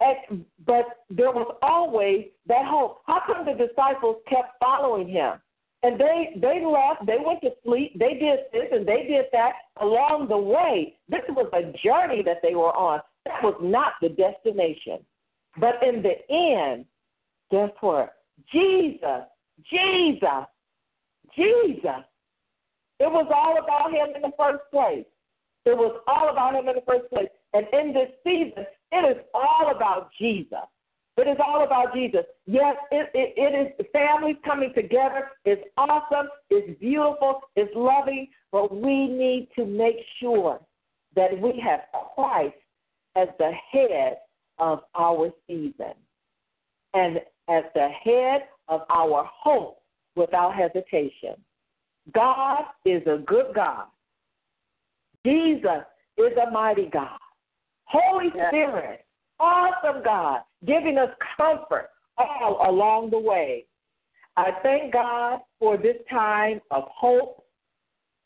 And, 0.00 0.44
but 0.66 1.04
there 1.08 1.30
was 1.30 1.56
always 1.62 2.26
that 2.48 2.66
hope. 2.66 3.02
How 3.06 3.22
come 3.26 3.46
the 3.46 3.66
disciples 3.66 4.16
kept 4.28 4.54
following 4.60 5.08
him? 5.08 5.34
And 5.82 6.00
they 6.00 6.32
they 6.40 6.64
left, 6.64 7.06
they 7.06 7.18
went 7.24 7.42
to 7.42 7.50
sleep, 7.64 7.92
they 7.98 8.14
did 8.14 8.40
this 8.52 8.68
and 8.72 8.86
they 8.86 9.06
did 9.06 9.26
that 9.32 9.52
along 9.80 10.26
the 10.28 10.36
way. 10.36 10.96
This 11.08 11.20
was 11.28 11.48
a 11.52 11.62
journey 11.86 12.22
that 12.24 12.38
they 12.42 12.54
were 12.54 12.74
on. 12.74 13.00
That 13.24 13.42
was 13.42 13.54
not 13.62 13.92
the 14.02 14.08
destination. 14.08 15.04
But 15.58 15.82
in 15.82 16.02
the 16.02 16.14
end, 16.32 16.86
guess 17.50 17.70
what? 17.80 18.15
Jesus, 18.52 19.24
Jesus, 19.70 20.46
Jesus. 21.34 22.04
It 22.98 23.10
was 23.10 23.30
all 23.34 23.58
about 23.62 23.92
him 23.92 24.14
in 24.14 24.22
the 24.22 24.32
first 24.38 24.62
place. 24.70 25.04
It 25.64 25.76
was 25.76 26.00
all 26.06 26.30
about 26.30 26.54
him 26.54 26.68
in 26.68 26.76
the 26.76 26.82
first 26.86 27.10
place. 27.10 27.28
And 27.52 27.66
in 27.72 27.92
this 27.92 28.10
season, 28.24 28.64
it 28.92 29.16
is 29.16 29.22
all 29.34 29.72
about 29.74 30.10
Jesus. 30.18 30.58
It 31.16 31.26
is 31.26 31.38
all 31.44 31.64
about 31.64 31.94
Jesus. 31.94 32.24
Yes, 32.46 32.76
it, 32.90 33.10
it, 33.14 33.34
it 33.36 33.74
is 33.80 33.86
families 33.92 34.36
coming 34.44 34.72
together. 34.74 35.28
It's 35.44 35.62
awesome. 35.76 36.28
It's 36.50 36.78
beautiful. 36.78 37.40
It's 37.56 37.72
loving. 37.74 38.28
But 38.52 38.74
we 38.74 39.08
need 39.08 39.48
to 39.56 39.64
make 39.64 39.96
sure 40.20 40.60
that 41.14 41.38
we 41.40 41.60
have 41.64 41.80
Christ 42.14 42.54
as 43.16 43.28
the 43.38 43.50
head 43.72 44.18
of 44.58 44.80
our 44.94 45.30
season 45.46 45.94
and 46.94 47.20
as 47.48 47.64
the 47.74 47.88
head 47.88 48.42
of 48.68 48.82
our 48.90 49.28
hope 49.32 49.78
without 50.14 50.54
hesitation. 50.54 51.34
God 52.14 52.64
is 52.84 53.02
a 53.06 53.18
good 53.18 53.54
God. 53.54 53.86
Jesus 55.24 55.84
is 56.16 56.32
a 56.36 56.50
mighty 56.50 56.86
God. 56.86 57.18
Holy 57.84 58.30
Yes. 58.34 58.50
Spirit, 58.50 59.04
awesome 59.38 60.02
God, 60.02 60.42
giving 60.64 60.98
us 60.98 61.10
comfort 61.36 61.90
all 62.18 62.68
along 62.68 63.10
the 63.10 63.18
way. 63.18 63.66
I 64.36 64.52
thank 64.62 64.92
God 64.92 65.40
for 65.58 65.76
this 65.76 65.96
time 66.10 66.60
of 66.70 66.84
hope 66.88 67.44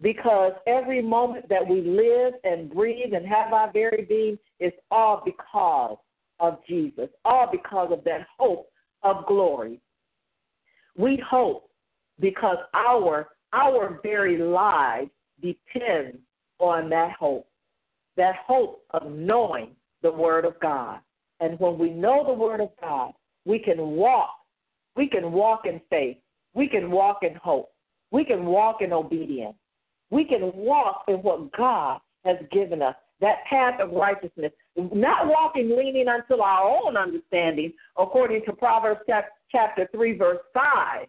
because 0.00 0.52
every 0.66 1.02
moment 1.02 1.48
that 1.48 1.66
we 1.66 1.82
live 1.82 2.34
and 2.44 2.70
breathe 2.70 3.12
and 3.14 3.26
have 3.26 3.52
our 3.52 3.70
very 3.72 4.04
being 4.08 4.38
is 4.58 4.72
all 4.90 5.22
because 5.24 5.98
of 6.40 6.58
Jesus, 6.66 7.08
all 7.24 7.48
because 7.50 7.92
of 7.92 8.02
that 8.04 8.26
hope 8.38 8.69
of 9.02 9.26
glory. 9.26 9.80
We 10.96 11.22
hope 11.28 11.70
because 12.20 12.58
our 12.74 13.28
our 13.52 13.98
very 14.02 14.38
lives 14.38 15.10
depend 15.42 16.18
on 16.58 16.88
that 16.90 17.12
hope. 17.18 17.46
That 18.16 18.36
hope 18.46 18.84
of 18.90 19.10
knowing 19.10 19.70
the 20.02 20.12
word 20.12 20.44
of 20.44 20.58
God. 20.60 21.00
And 21.40 21.58
when 21.58 21.78
we 21.78 21.90
know 21.90 22.24
the 22.26 22.34
word 22.34 22.60
of 22.60 22.70
God, 22.80 23.12
we 23.44 23.58
can 23.58 23.78
walk. 23.78 24.30
We 24.94 25.08
can 25.08 25.32
walk 25.32 25.62
in 25.64 25.80
faith. 25.88 26.18
We 26.54 26.68
can 26.68 26.90
walk 26.90 27.20
in 27.22 27.34
hope. 27.36 27.70
We 28.10 28.24
can 28.24 28.44
walk 28.44 28.82
in 28.82 28.92
obedience. 28.92 29.56
We 30.10 30.24
can 30.24 30.52
walk 30.54 31.04
in 31.08 31.16
what 31.16 31.52
God 31.52 32.00
has 32.24 32.36
given 32.50 32.82
us, 32.82 32.96
that 33.20 33.44
path 33.48 33.80
of 33.80 33.92
righteousness, 33.92 34.52
not 34.92 35.26
walking 35.26 35.76
leaning 35.76 36.08
unto 36.08 36.40
our 36.40 36.80
own 36.84 36.96
understanding, 36.96 37.72
according 37.98 38.44
to 38.46 38.52
Proverbs 38.52 39.00
chapter 39.50 39.88
3, 39.92 40.16
verse 40.16 40.38
5. 40.54 41.06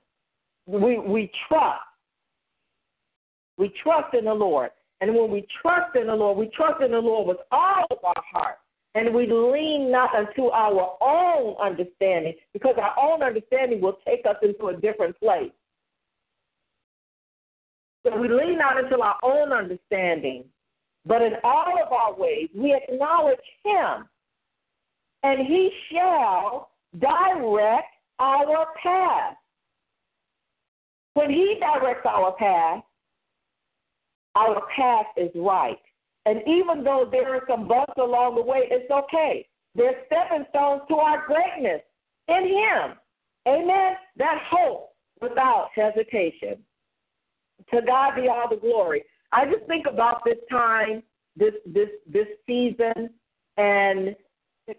We, 0.67 0.99
we 0.99 1.31
trust. 1.47 1.79
We 3.57 3.71
trust 3.83 4.13
in 4.13 4.25
the 4.25 4.33
Lord. 4.33 4.71
And 5.01 5.15
when 5.15 5.31
we 5.31 5.47
trust 5.61 5.95
in 5.95 6.07
the 6.07 6.15
Lord, 6.15 6.37
we 6.37 6.49
trust 6.55 6.81
in 6.83 6.91
the 6.91 6.99
Lord 6.99 7.27
with 7.27 7.37
all 7.51 7.85
of 7.89 7.97
our 8.03 8.23
heart. 8.31 8.57
And 8.93 9.13
we 9.15 9.25
lean 9.25 9.91
not 9.91 10.13
unto 10.13 10.47
our 10.47 10.97
own 11.01 11.55
understanding, 11.63 12.33
because 12.53 12.75
our 12.77 12.93
own 12.99 13.23
understanding 13.23 13.81
will 13.81 13.97
take 14.05 14.25
us 14.29 14.35
into 14.43 14.67
a 14.67 14.75
different 14.75 15.17
place. 15.19 15.51
So 18.05 18.17
we 18.17 18.27
lean 18.27 18.57
not 18.57 18.77
unto 18.77 18.99
our 18.99 19.17
own 19.23 19.53
understanding, 19.53 20.45
but 21.05 21.21
in 21.21 21.33
all 21.43 21.73
of 21.83 21.91
our 21.91 22.13
ways 22.13 22.49
we 22.55 22.73
acknowledge 22.75 23.39
Him, 23.63 24.07
and 25.23 25.47
He 25.47 25.71
shall 25.91 26.69
direct 26.99 27.87
our 28.19 28.67
path. 28.81 29.35
When 31.13 31.29
He 31.29 31.57
directs 31.59 32.05
our 32.05 32.33
path, 32.33 32.83
our 34.35 34.61
path 34.75 35.07
is 35.17 35.31
right. 35.35 35.77
And 36.25 36.41
even 36.47 36.83
though 36.83 37.07
there 37.11 37.35
are 37.35 37.43
some 37.49 37.67
bumps 37.67 37.93
along 37.97 38.35
the 38.35 38.41
way, 38.41 38.67
it's 38.69 38.89
okay. 38.91 39.47
They're 39.75 40.03
stepping 40.05 40.45
stones 40.49 40.83
to 40.89 40.95
our 40.95 41.25
greatness 41.25 41.81
in 42.27 42.47
Him. 42.47 42.97
Amen. 43.47 43.93
That 44.17 44.37
hope 44.49 44.91
without 45.19 45.69
hesitation. 45.75 46.57
To 47.73 47.81
God 47.81 48.15
be 48.15 48.27
all 48.27 48.47
the 48.49 48.57
glory. 48.57 49.03
I 49.31 49.45
just 49.45 49.65
think 49.67 49.85
about 49.87 50.23
this 50.25 50.37
time, 50.49 51.03
this 51.35 51.53
this 51.65 51.89
this 52.07 52.27
season, 52.45 53.09
and 53.57 54.15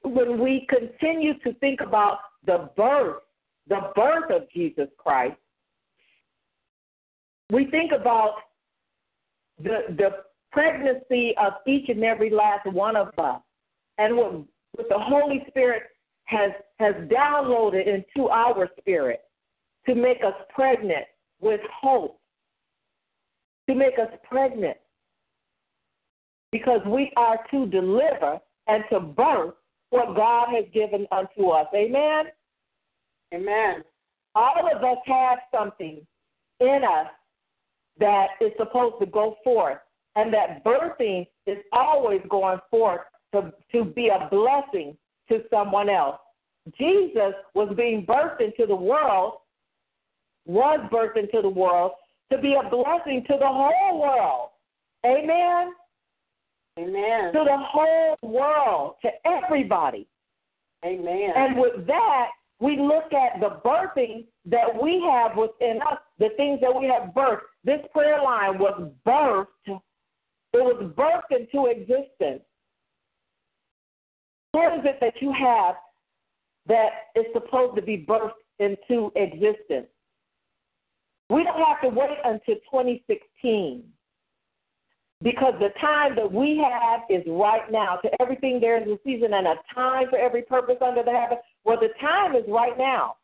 when 0.04 0.40
we 0.40 0.66
continue 0.68 1.38
to 1.40 1.54
think 1.54 1.80
about 1.80 2.18
the 2.44 2.70
birth, 2.76 3.22
the 3.68 3.92
birth 3.94 4.30
of 4.30 4.50
Jesus 4.50 4.88
Christ, 4.98 5.36
we 7.50 7.66
think 7.66 7.92
about 7.92 8.34
the 9.58 9.94
the 9.96 10.10
pregnancy 10.50 11.34
of 11.38 11.54
each 11.66 11.88
and 11.88 12.04
every 12.04 12.30
last 12.30 12.66
one 12.66 12.96
of 12.96 13.08
us, 13.18 13.40
and 13.98 14.16
what, 14.16 14.32
what 14.72 14.88
the 14.88 14.98
Holy 14.98 15.44
Spirit 15.48 15.84
has 16.24 16.50
has 16.78 16.94
downloaded 17.08 17.86
into 17.86 18.28
our 18.28 18.68
spirit 18.78 19.22
to 19.86 19.94
make 19.94 20.18
us 20.18 20.34
pregnant 20.54 21.06
with 21.40 21.60
hope 21.80 22.20
to 23.72 23.78
make 23.78 23.98
us 23.98 24.08
pregnant 24.28 24.76
because 26.50 26.80
we 26.86 27.10
are 27.16 27.38
to 27.50 27.66
deliver 27.66 28.38
and 28.66 28.84
to 28.90 29.00
birth 29.00 29.54
what 29.90 30.14
God 30.14 30.48
has 30.54 30.64
given 30.74 31.06
unto 31.10 31.48
us. 31.48 31.66
Amen? 31.74 32.26
Amen. 33.34 33.82
All 34.34 34.68
of 34.74 34.82
us 34.84 34.98
have 35.06 35.38
something 35.54 36.06
in 36.60 36.80
us 36.84 37.06
that 37.98 38.28
is 38.40 38.52
supposed 38.58 38.96
to 39.00 39.06
go 39.06 39.36
forth, 39.42 39.78
and 40.16 40.32
that 40.32 40.64
birthing 40.64 41.26
is 41.46 41.58
always 41.72 42.20
going 42.28 42.58
forth 42.70 43.00
to, 43.34 43.52
to 43.72 43.84
be 43.84 44.08
a 44.08 44.28
blessing 44.30 44.96
to 45.28 45.42
someone 45.50 45.88
else. 45.88 46.18
Jesus 46.78 47.32
was 47.54 47.72
being 47.76 48.06
birthed 48.06 48.40
into 48.40 48.66
the 48.66 48.76
world, 48.76 49.34
was 50.46 50.80
birthed 50.92 51.16
into 51.16 51.40
the 51.42 51.48
world 51.48 51.92
to 52.32 52.38
be 52.38 52.54
a 52.54 52.68
blessing 52.68 53.24
to 53.28 53.36
the 53.38 53.46
whole 53.46 54.00
world. 54.00 54.48
Amen. 55.04 55.72
Amen. 56.78 57.32
To 57.32 57.44
the 57.44 57.58
whole 57.58 58.16
world, 58.22 58.94
to 59.02 59.10
everybody. 59.26 60.06
Amen. 60.84 61.30
And 61.36 61.58
with 61.58 61.86
that, 61.86 62.28
we 62.60 62.78
look 62.78 63.12
at 63.12 63.40
the 63.40 63.60
birthing 63.64 64.24
that 64.46 64.82
we 64.82 65.02
have 65.10 65.36
within 65.36 65.80
us, 65.82 65.98
the 66.18 66.30
things 66.36 66.60
that 66.62 66.74
we 66.74 66.86
have 66.86 67.12
birthed. 67.14 67.40
This 67.64 67.80
prayer 67.92 68.22
line 68.22 68.58
was 68.58 68.90
birthed, 69.06 69.46
it 69.66 69.80
was 70.52 70.92
birthed 70.96 71.36
into 71.38 71.66
existence. 71.66 72.42
What 74.52 74.78
is 74.78 74.84
it 74.84 74.98
that 75.00 75.14
you 75.20 75.32
have 75.32 75.74
that 76.66 76.90
is 77.16 77.26
supposed 77.32 77.76
to 77.76 77.82
be 77.82 78.06
birthed 78.08 78.32
into 78.58 79.12
existence? 79.16 79.88
We 81.32 81.44
don't 81.44 81.64
have 81.64 81.80
to 81.80 81.88
wait 81.88 82.18
until 82.24 82.56
2016 82.70 83.84
because 85.22 85.54
the 85.60 85.70
time 85.80 86.14
that 86.16 86.30
we 86.30 86.58
have 86.58 87.00
is 87.08 87.22
right 87.26 87.72
now. 87.72 87.96
To 87.96 88.10
everything, 88.20 88.60
there 88.60 88.76
is 88.76 88.86
a 88.86 88.98
season 89.02 89.32
and 89.32 89.46
a 89.46 89.54
time 89.74 90.10
for 90.10 90.18
every 90.18 90.42
purpose 90.42 90.76
under 90.84 91.02
the 91.02 91.10
heaven. 91.10 91.38
Well, 91.64 91.78
the 91.80 91.88
time 92.02 92.36
is 92.36 92.44
right 92.48 92.76
now. 92.76 93.16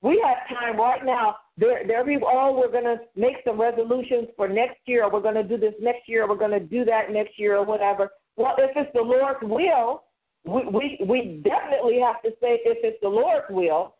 We 0.00 0.22
have 0.24 0.56
time 0.56 0.78
right 0.78 1.04
now. 1.04 1.38
There, 1.58 1.84
there 1.84 2.04
we 2.04 2.20
oh, 2.24 2.56
we're 2.56 2.70
going 2.70 2.84
to 2.84 2.98
make 3.16 3.36
some 3.44 3.60
resolutions 3.60 4.28
for 4.36 4.46
next 4.46 4.78
year, 4.86 5.02
or 5.02 5.10
we're 5.10 5.20
going 5.20 5.34
to 5.34 5.42
do 5.42 5.56
this 5.56 5.74
next 5.80 6.08
year, 6.08 6.22
or 6.22 6.28
we're 6.28 6.36
going 6.36 6.52
to 6.52 6.60
do 6.60 6.84
that 6.84 7.10
next 7.10 7.36
year, 7.36 7.56
or 7.56 7.64
whatever. 7.64 8.10
Well, 8.36 8.54
if 8.58 8.76
it's 8.76 8.90
the 8.94 9.02
Lord's 9.02 9.40
will, 9.42 10.04
we, 10.44 10.62
we, 10.66 10.98
we 11.04 11.42
definitely 11.42 11.98
have 11.98 12.22
to 12.22 12.30
say 12.40 12.60
if 12.64 12.78
it's 12.84 12.98
the 13.02 13.08
Lord's 13.08 13.46
will. 13.50 13.96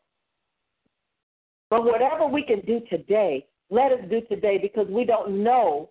But 1.68 1.84
whatever 1.84 2.28
we 2.28 2.44
can 2.44 2.60
do 2.60 2.80
today, 2.88 3.44
let 3.70 3.92
us 3.92 4.00
do 4.08 4.20
today 4.22 4.58
because 4.58 4.86
we 4.88 5.04
don't 5.04 5.42
know 5.42 5.90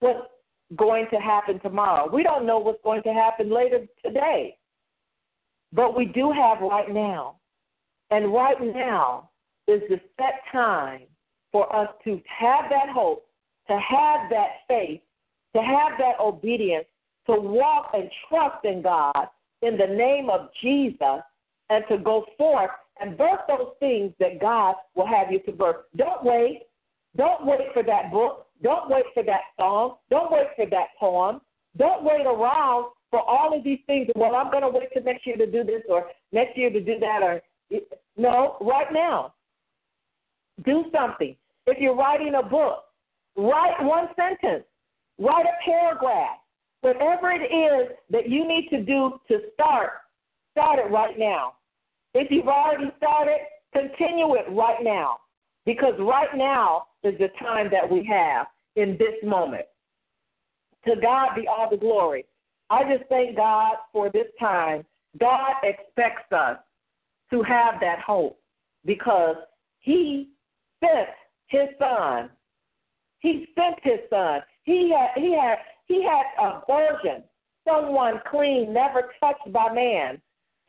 what's 0.00 0.28
going 0.76 1.06
to 1.12 1.16
happen 1.16 1.60
tomorrow. 1.60 2.08
We 2.12 2.22
don't 2.22 2.46
know 2.46 2.58
what's 2.58 2.82
going 2.82 3.02
to 3.04 3.12
happen 3.12 3.52
later 3.52 3.86
today. 4.04 4.56
But 5.72 5.96
we 5.96 6.06
do 6.06 6.32
have 6.32 6.60
right 6.60 6.90
now. 6.92 7.36
And 8.10 8.32
right 8.32 8.60
now 8.60 9.30
is 9.66 9.82
the 9.88 10.00
set 10.16 10.40
time 10.52 11.02
for 11.50 11.74
us 11.74 11.88
to 12.04 12.20
have 12.26 12.66
that 12.70 12.88
hope, 12.88 13.26
to 13.68 13.78
have 13.78 14.30
that 14.30 14.48
faith, 14.68 15.00
to 15.54 15.62
have 15.62 15.92
that 15.98 16.20
obedience, 16.20 16.86
to 17.26 17.34
walk 17.34 17.90
and 17.94 18.08
trust 18.28 18.64
in 18.64 18.82
God 18.82 19.26
in 19.62 19.76
the 19.76 19.86
name 19.86 20.30
of 20.30 20.48
Jesus 20.62 21.22
and 21.70 21.84
to 21.88 21.98
go 21.98 22.24
forth 22.38 22.70
and 23.00 23.18
birth 23.18 23.40
those 23.48 23.72
things 23.80 24.12
that 24.20 24.40
God 24.40 24.76
will 24.94 25.06
have 25.06 25.32
you 25.32 25.40
to 25.40 25.52
birth. 25.52 25.76
Don't 25.96 26.24
wait. 26.24 26.65
Don't 27.16 27.46
wait 27.46 27.72
for 27.72 27.82
that 27.82 28.10
book. 28.10 28.46
Don't 28.62 28.90
wait 28.90 29.04
for 29.14 29.22
that 29.22 29.40
song. 29.58 29.96
Don't 30.10 30.30
wait 30.30 30.46
for 30.56 30.66
that 30.66 30.88
poem. 30.98 31.40
Don't 31.76 32.04
wait 32.04 32.26
around 32.26 32.86
for 33.10 33.20
all 33.20 33.56
of 33.56 33.62
these 33.64 33.80
things. 33.86 34.08
Well, 34.16 34.34
I'm 34.34 34.50
going 34.50 34.62
to 34.62 34.68
wait 34.68 34.88
till 34.92 35.02
next 35.02 35.26
year 35.26 35.36
to 35.36 35.46
do 35.46 35.64
this 35.64 35.82
or 35.88 36.06
next 36.32 36.56
year 36.56 36.70
to 36.70 36.80
do 36.80 36.98
that. 37.00 37.22
Or 37.22 37.42
no, 38.16 38.56
right 38.60 38.92
now. 38.92 39.34
Do 40.64 40.84
something. 40.94 41.36
If 41.66 41.78
you're 41.80 41.94
writing 41.94 42.34
a 42.34 42.42
book, 42.42 42.84
write 43.36 43.82
one 43.82 44.08
sentence. 44.16 44.64
Write 45.18 45.46
a 45.46 45.64
paragraph. 45.64 46.38
Whatever 46.80 47.32
it 47.32 47.42
is 47.42 47.96
that 48.10 48.28
you 48.28 48.46
need 48.46 48.68
to 48.70 48.82
do 48.82 49.18
to 49.28 49.38
start, 49.54 49.90
start 50.52 50.78
it 50.78 50.90
right 50.90 51.18
now. 51.18 51.54
If 52.14 52.30
you've 52.30 52.48
already 52.48 52.90
started, 52.96 53.38
continue 53.72 54.34
it 54.34 54.46
right 54.50 54.82
now. 54.82 55.18
Because 55.66 55.94
right 55.98 56.34
now 56.34 56.86
is 57.02 57.18
the 57.18 57.28
time 57.40 57.68
that 57.72 57.90
we 57.90 58.04
have 58.04 58.46
in 58.76 58.96
this 58.98 59.14
moment. 59.22 59.66
To 60.86 60.94
God 60.96 61.30
be 61.34 61.46
all 61.48 61.68
the 61.68 61.76
glory. 61.76 62.24
I 62.70 62.84
just 62.84 63.08
thank 63.08 63.36
God 63.36 63.74
for 63.92 64.08
this 64.10 64.28
time. 64.38 64.84
God 65.18 65.54
expects 65.64 66.30
us 66.32 66.58
to 67.30 67.42
have 67.42 67.74
that 67.80 67.98
hope 68.00 68.38
because 68.84 69.36
He 69.80 70.28
sent 70.80 71.08
His 71.48 71.68
Son. 71.78 72.30
He 73.18 73.48
sent 73.56 73.76
His 73.82 74.00
Son. 74.08 74.40
He 74.62 74.92
had 74.92 75.20
He 75.20 75.34
had 75.34 75.58
He 75.86 76.04
had 76.04 76.24
a 76.40 76.60
virgin, 76.68 77.24
someone 77.66 78.20
clean, 78.30 78.72
never 78.72 79.12
touched 79.18 79.52
by 79.52 79.72
man, 79.72 80.20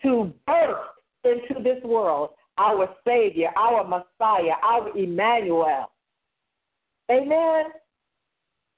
to 0.02 0.34
birth 0.48 0.78
into 1.24 1.62
this 1.62 1.84
world 1.84 2.32
our 2.58 2.90
Savior, 3.06 3.50
our 3.56 3.84
Messiah, 3.84 4.56
our 4.64 4.96
Emmanuel. 4.98 5.92
Amen. 7.12 7.66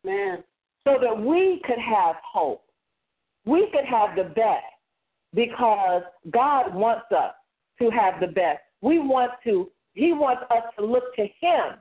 Amen. 0.06 0.44
So 0.84 0.98
that 1.02 1.20
we 1.20 1.62
could 1.66 1.80
have 1.80 2.16
hope. 2.24 2.64
We 3.46 3.68
could 3.72 3.86
have 3.86 4.16
the 4.16 4.34
best 4.36 4.66
because 5.34 6.04
God 6.32 6.74
wants 6.74 7.06
us 7.12 7.34
to 7.82 7.90
have 7.90 8.20
the 8.20 8.28
best. 8.28 8.60
we 8.82 9.00
want 9.00 9.32
to, 9.46 9.70
He 9.94 10.14
wants 10.14 10.44
us 10.52 10.64
to 10.78 10.86
look 10.86 11.16
to 11.16 11.24
Him 11.40 11.78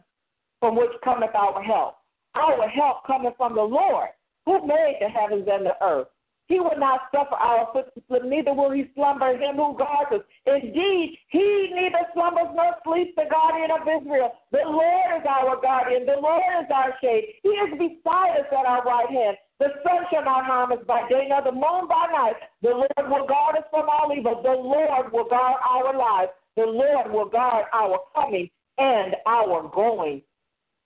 from 0.60 0.76
which 0.76 0.90
cometh 1.04 1.34
our 1.34 1.62
help. 1.62 1.96
Our 2.34 2.68
help 2.68 3.06
cometh 3.06 3.34
from 3.36 3.54
the 3.54 3.62
Lord, 3.62 4.08
who 4.46 4.66
made 4.66 4.98
the 5.00 5.08
heavens 5.08 5.48
and 5.50 5.66
the 5.66 5.74
earth. 5.82 6.08
He 6.48 6.58
will 6.60 6.78
not 6.78 7.12
suffer 7.12 7.36
our 7.36 7.68
foot 7.72 7.92
to 7.94 8.02
slip, 8.08 8.24
neither 8.24 8.54
will 8.54 8.72
he 8.72 8.88
slumber 8.94 9.36
him 9.36 9.56
who 9.56 9.76
guards 9.76 10.12
us. 10.16 10.24
Indeed, 10.46 11.18
he 11.28 11.68
neither 11.76 12.08
slumbers 12.14 12.48
nor 12.56 12.72
sleeps, 12.84 13.12
the 13.16 13.28
guardian 13.30 13.70
of 13.70 13.84
Israel. 13.84 14.32
The 14.50 14.64
Lord 14.64 15.20
is 15.20 15.26
our 15.28 15.60
guardian, 15.60 16.06
the 16.06 16.16
Lord 16.16 16.40
is 16.64 16.70
our 16.72 16.96
shade. 17.02 17.36
He 17.42 17.50
is 17.50 17.76
beside 17.76 18.40
us 18.40 18.48
at 18.50 18.64
our 18.64 18.82
right 18.82 19.10
hand. 19.10 19.36
The 19.60 19.68
sun 19.84 20.08
shall 20.10 20.24
not 20.24 20.46
harm 20.46 20.72
us 20.72 20.78
by 20.86 21.06
day, 21.10 21.26
nor 21.28 21.42
the 21.44 21.52
moon 21.52 21.86
by 21.86 22.08
night. 22.12 22.36
The 22.62 22.70
Lord 22.70 23.10
will 23.10 23.26
guard 23.26 23.56
us 23.56 23.64
from 23.70 23.88
all 23.90 24.10
evil. 24.16 24.40
The 24.42 24.48
Lord 24.48 25.12
will 25.12 25.28
guard 25.28 25.56
our 25.68 25.94
lives. 25.94 26.32
The 26.56 26.64
Lord 26.64 27.12
will 27.12 27.28
guard 27.28 27.66
our 27.74 27.98
coming 28.14 28.48
and 28.78 29.16
our 29.26 29.68
going, 29.68 30.22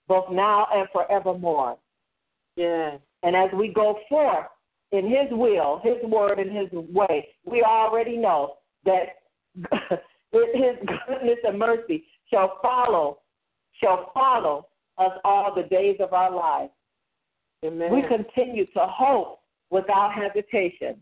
both 0.09 0.29
now 0.29 0.67
and 0.73 0.89
forevermore. 0.91 1.77
Yes. 2.57 2.99
And 3.21 3.35
as 3.35 3.49
we 3.57 3.69
go 3.69 3.97
forth 4.09 4.47
in 4.93 5.07
His 5.07 5.27
will, 5.31 5.81
His 5.83 5.97
word, 6.09 6.39
and 6.39 6.55
His 6.55 6.71
way, 6.71 7.27
we 7.45 7.63
already 7.63 8.15
know 8.15 8.55
that 8.85 9.17
His 10.31 10.77
goodness 11.07 11.39
and 11.43 11.59
mercy 11.59 12.05
shall 12.31 12.59
follow, 12.61 13.19
shall 13.81 14.11
follow 14.13 14.67
us 14.97 15.11
all 15.25 15.53
the 15.53 15.63
days 15.63 15.97
of 15.99 16.13
our 16.13 16.31
lives. 16.31 16.71
Amen. 17.65 17.93
We 17.93 18.03
continue 18.07 18.65
to 18.67 18.85
hope 18.87 19.39
without 19.69 20.11
hesitation. 20.13 21.01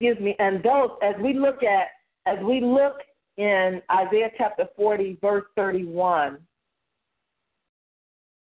Excuse 0.00 0.18
me. 0.20 0.34
And 0.38 0.62
those, 0.62 0.90
as 1.02 1.14
we 1.22 1.34
look 1.34 1.62
at, 1.62 1.88
as 2.26 2.38
we 2.44 2.60
look 2.60 2.96
in 3.36 3.82
Isaiah 3.90 4.30
chapter 4.38 4.66
40, 4.76 5.18
verse 5.20 5.44
31, 5.56 6.38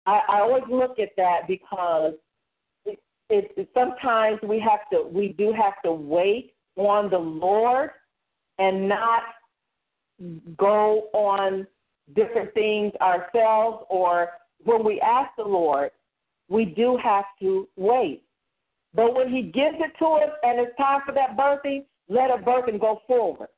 I, 0.05 0.19
I 0.29 0.39
always 0.39 0.63
look 0.69 0.99
at 0.99 1.09
that 1.15 1.41
because 1.47 2.13
it, 3.29 3.51
it, 3.57 3.69
sometimes 3.73 4.39
we 4.43 4.59
have 4.59 4.89
to, 4.91 5.07
we 5.07 5.29
do 5.37 5.53
have 5.53 5.81
to 5.83 5.91
wait 5.91 6.53
on 6.75 7.09
the 7.09 7.17
Lord 7.17 7.91
and 8.59 8.87
not 8.87 9.23
go 10.57 11.09
on 11.13 11.67
different 12.15 12.53
things 12.53 12.93
ourselves 13.01 13.85
or 13.89 14.29
when 14.63 14.83
we 14.83 14.99
ask 15.01 15.29
the 15.37 15.43
Lord, 15.43 15.91
we 16.49 16.65
do 16.65 16.97
have 17.03 17.25
to 17.41 17.67
wait. 17.75 18.23
But 18.93 19.13
when 19.15 19.29
He 19.29 19.43
gives 19.43 19.77
it 19.79 19.91
to 19.99 20.05
us 20.05 20.31
and 20.43 20.59
it's 20.59 20.75
time 20.77 21.01
for 21.05 21.11
that 21.13 21.37
birthing, 21.37 21.85
let 22.09 22.31
a 22.31 22.37
birthing 22.37 22.79
go 22.79 23.01
forward. 23.05 23.49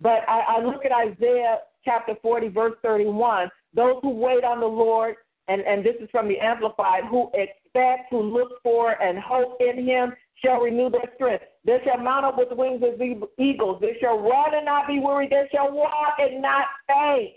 But 0.00 0.28
I, 0.28 0.58
I 0.58 0.64
look 0.64 0.84
at 0.84 0.92
Isaiah 0.92 1.58
chapter 1.84 2.14
40, 2.20 2.48
verse 2.48 2.74
31. 2.82 3.50
Those 3.74 3.96
who 4.02 4.10
wait 4.10 4.44
on 4.44 4.60
the 4.60 4.66
Lord, 4.66 5.16
and, 5.48 5.60
and 5.62 5.84
this 5.84 5.94
is 6.00 6.08
from 6.10 6.28
the 6.28 6.38
Amplified, 6.38 7.04
who 7.10 7.30
expect, 7.78 8.10
who 8.10 8.22
look 8.22 8.62
for, 8.62 9.00
and 9.02 9.18
hope 9.18 9.58
in 9.60 9.84
Him, 9.86 10.12
shall 10.44 10.60
renew 10.60 10.90
their 10.90 11.10
strength. 11.14 11.44
They 11.64 11.78
shall 11.84 12.02
mount 12.02 12.24
up 12.24 12.38
with 12.38 12.48
wings 12.52 12.82
as 12.82 13.00
eagles. 13.38 13.80
They 13.80 13.96
shall 14.00 14.18
run 14.18 14.54
and 14.54 14.64
not 14.64 14.86
be 14.86 15.00
weary. 15.00 15.28
They 15.28 15.48
shall 15.52 15.72
walk 15.72 16.16
and 16.18 16.40
not 16.40 16.66
faint. 16.86 17.34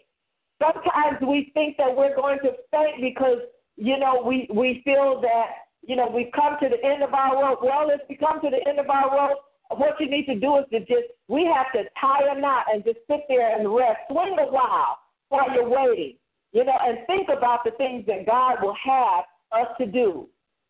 Sometimes 0.61 1.17
we 1.21 1.51
think 1.53 1.77
that 1.77 1.95
we're 1.95 2.15
going 2.15 2.37
to 2.43 2.51
faint 2.71 3.01
because, 3.01 3.39
you 3.77 3.97
know, 3.97 4.21
we, 4.23 4.47
we 4.53 4.81
feel 4.85 5.19
that, 5.21 5.47
you 5.81 5.95
know, 5.95 6.07
we've 6.07 6.31
come 6.35 6.57
to 6.61 6.69
the 6.69 6.87
end 6.87 7.01
of 7.01 7.13
our 7.13 7.41
rope. 7.41 7.59
Well, 7.63 7.89
if 7.89 8.01
we 8.07 8.15
come 8.15 8.39
to 8.41 8.49
the 8.49 8.69
end 8.69 8.77
of 8.79 8.87
our 8.89 9.11
rope, 9.11 9.39
what 9.71 9.99
you 9.99 10.09
need 10.09 10.25
to 10.25 10.35
do 10.35 10.57
is 10.57 10.65
to 10.71 10.79
just, 10.81 11.09
we 11.27 11.45
have 11.45 11.71
to 11.73 11.89
tie 11.99 12.27
a 12.29 12.39
knot 12.39 12.65
and 12.71 12.83
just 12.83 12.99
sit 13.09 13.21
there 13.27 13.57
and 13.57 13.73
rest. 13.73 13.97
Swing 14.11 14.35
a 14.39 14.51
while 14.51 14.99
while 15.29 15.51
you're 15.55 15.67
waiting, 15.67 16.17
you 16.51 16.63
know, 16.63 16.77
and 16.85 16.99
think 17.07 17.29
about 17.35 17.63
the 17.65 17.71
things 17.71 18.05
that 18.05 18.27
God 18.27 18.57
will 18.61 18.75
have 18.85 19.23
us 19.51 19.67
to 19.79 19.85
do. 19.85 20.27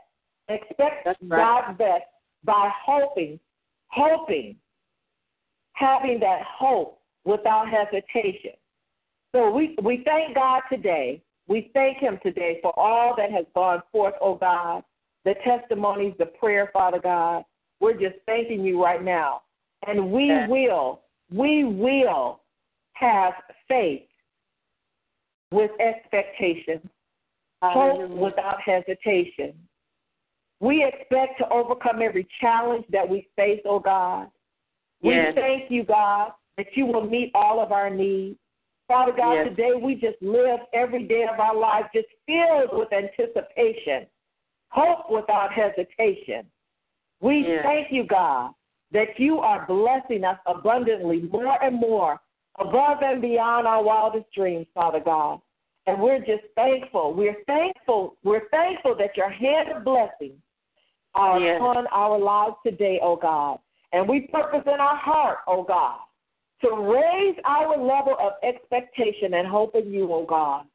Expect 0.49 1.05
right. 1.05 1.29
God's 1.29 1.77
best 1.77 2.03
by 2.43 2.69
hoping, 2.85 3.39
hoping, 3.87 4.55
having 5.73 6.19
that 6.19 6.41
hope 6.43 6.99
without 7.23 7.67
hesitation. 7.69 8.51
So 9.31 9.49
we, 9.49 9.77
we 9.81 10.03
thank 10.03 10.35
God 10.35 10.63
today. 10.69 11.21
We 11.47 11.71
thank 11.73 11.99
Him 11.99 12.19
today 12.23 12.59
for 12.61 12.77
all 12.77 13.15
that 13.17 13.31
has 13.31 13.45
gone 13.55 13.81
forth, 13.91 14.15
oh 14.21 14.35
God, 14.35 14.83
the 15.23 15.35
testimonies, 15.45 16.13
the 16.19 16.25
prayer, 16.25 16.69
Father 16.73 16.99
God. 16.99 17.45
We're 17.79 17.93
just 17.93 18.15
thanking 18.25 18.63
you 18.63 18.83
right 18.83 19.03
now. 19.03 19.43
And 19.87 20.11
we 20.11 20.27
Yes. 20.27 20.49
will, 20.49 21.01
we 21.31 21.63
will 21.63 22.40
have 22.93 23.33
faith 23.67 24.03
with 25.51 25.71
expectation, 25.79 26.89
hope 27.61 28.09
without 28.09 28.61
hesitation. 28.61 29.53
We 30.59 30.85
expect 30.85 31.39
to 31.39 31.49
overcome 31.49 32.01
every 32.01 32.27
challenge 32.39 32.85
that 32.91 33.07
we 33.07 33.27
face, 33.35 33.61
oh 33.65 33.79
God. 33.79 34.29
We 35.01 35.15
Yes. 35.15 35.33
thank 35.35 35.71
you, 35.71 35.83
God, 35.83 36.33
that 36.57 36.77
you 36.77 36.85
will 36.85 37.05
meet 37.05 37.31
all 37.33 37.59
of 37.59 37.71
our 37.71 37.89
needs. 37.89 38.37
Father 38.87 39.11
God, 39.13 39.33
Yes. 39.33 39.47
today 39.47 39.73
we 39.73 39.95
just 39.95 40.21
live 40.21 40.59
every 40.73 41.03
day 41.03 41.23
of 41.23 41.39
our 41.39 41.55
life 41.55 41.87
just 41.93 42.07
filled 42.27 42.73
with 42.73 42.91
anticipation, 42.93 44.05
hope 44.69 45.09
without 45.09 45.51
hesitation. 45.51 46.49
We 47.21 47.47
Yes. 47.47 47.63
thank 47.63 47.91
you, 47.91 48.03
God, 48.03 48.53
that 48.91 49.19
you 49.19 49.39
are 49.39 49.65
blessing 49.65 50.23
us 50.23 50.39
abundantly, 50.45 51.21
more 51.21 51.57
and 51.63 51.77
more, 51.77 52.19
above 52.59 52.97
and 53.01 53.21
beyond 53.21 53.67
our 53.67 53.83
wildest 53.83 54.31
dreams, 54.33 54.67
Father 54.73 54.99
God. 54.99 55.39
And 55.87 55.99
we're 55.99 56.19
just 56.19 56.43
thankful. 56.55 57.13
We're 57.13 57.43
thankful. 57.47 58.17
We're 58.23 58.47
thankful 58.49 58.95
that 58.97 59.17
your 59.17 59.29
hand 59.29 59.71
of 59.71 59.83
blessing 59.83 60.41
are 61.15 61.39
Yes. 61.39 61.57
upon 61.57 61.87
our 61.87 62.17
lives 62.17 62.55
today, 62.63 62.99
oh 63.01 63.15
God. 63.15 63.59
And 63.91 64.07
we 64.07 64.21
purpose 64.21 64.63
in 64.65 64.79
our 64.79 64.95
heart, 64.95 65.39
oh 65.47 65.63
God, 65.63 65.99
to 66.61 66.69
raise 66.75 67.35
our 67.45 67.75
level 67.77 68.15
of 68.19 68.33
expectation 68.43 69.33
and 69.33 69.47
hope 69.47 69.75
in 69.75 69.91
you, 69.91 70.13
oh 70.13 70.25
God. 70.25 70.65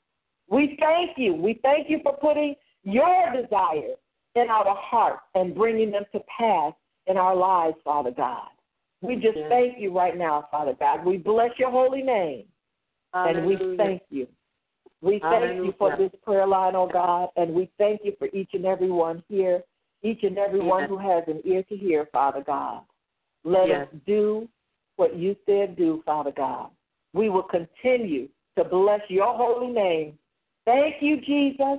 We 0.49 0.77
thank 0.81 1.17
you. 1.17 1.35
We 1.35 1.55
thank 1.63 1.89
you 1.89 2.01
for 2.03 2.17
putting 2.17 2.55
your 2.83 3.33
desires 3.33 3.97
in 4.35 4.49
our 4.49 4.77
hearts 4.77 5.23
and 5.35 5.55
bringing 5.55 5.91
them 5.91 6.05
to 6.13 6.21
pass 6.39 6.73
in 7.07 7.17
our 7.17 7.35
lives, 7.35 7.77
Father 7.85 8.11
God. 8.11 8.49
We 9.07 9.17
just 9.17 9.39
thank 9.49 9.79
you 9.79 9.97
right 9.97 10.17
now, 10.17 10.49
Father 10.51 10.75
God. 10.79 11.05
We 11.05 11.17
bless 11.17 11.51
your 11.59 11.71
holy 11.71 12.03
name 12.03 12.45
and 13.15 13.47
we 13.47 13.77
thank 13.77 14.03
you. 14.11 14.27
We 15.01 15.21
thank 15.21 15.65
you 15.65 15.75
for 15.79 15.97
this 15.97 16.11
prayer 16.25 16.47
line, 16.47 16.75
oh 16.75 16.89
God, 16.93 17.29
and 17.37 17.55
we 17.55 17.71
thank 17.79 18.01
you 18.03 18.15
for 18.19 18.29
each 18.33 18.51
and 18.55 18.65
every 18.65 18.91
one 18.91 19.23
here, 19.29 19.63
each 20.03 20.25
and 20.25 20.37
every 20.39 20.61
one 20.61 20.83
Yes. 20.83 20.91
who 20.91 20.99
has 20.99 21.25
an 21.29 21.41
ear 21.45 21.63
to 21.65 21.77
hear, 21.77 22.07
Father 22.07 22.43
God. 22.43 22.83
Let 23.45 23.69
Yes. 23.69 23.87
us 23.87 23.95
do 24.07 24.49
what 24.97 25.15
you 25.15 25.37
said 25.47 25.77
do, 25.77 26.03
Father 26.05 26.33
God. 26.33 26.71
We 27.13 27.29
will 27.29 27.45
continue 27.45 28.29
to 28.57 28.65
bless 28.65 29.09
your 29.09 29.35
holy 29.35 29.69
name. 29.69 30.19
Thank 30.65 31.01
you, 31.01 31.21
Jesus, 31.21 31.79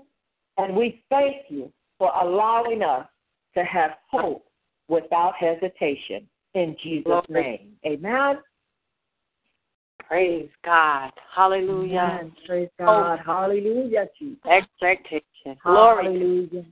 and 0.57 0.75
we 0.75 1.03
thank 1.09 1.49
you 1.49 1.73
for 1.97 2.11
allowing 2.21 2.83
us 2.83 3.07
to 3.55 3.63
have 3.65 3.97
hope 4.09 4.49
without 4.87 5.35
hesitation. 5.35 6.29
In 6.57 6.75
Jesus' 6.81 7.21
name. 7.29 7.73
Amen. 7.85 8.39
Praise 10.07 10.49
God. 10.65 11.11
Hallelujah. 11.35 12.19
Amen. 12.19 12.31
Praise 12.47 12.69
oh, 12.79 12.85
God. 12.85 13.19
Hallelujah, 13.23 14.07
Jesus. 14.17 14.39
Expectation. 14.49 15.55
Glory. 15.63 16.05
Hallelujah. 16.05 16.65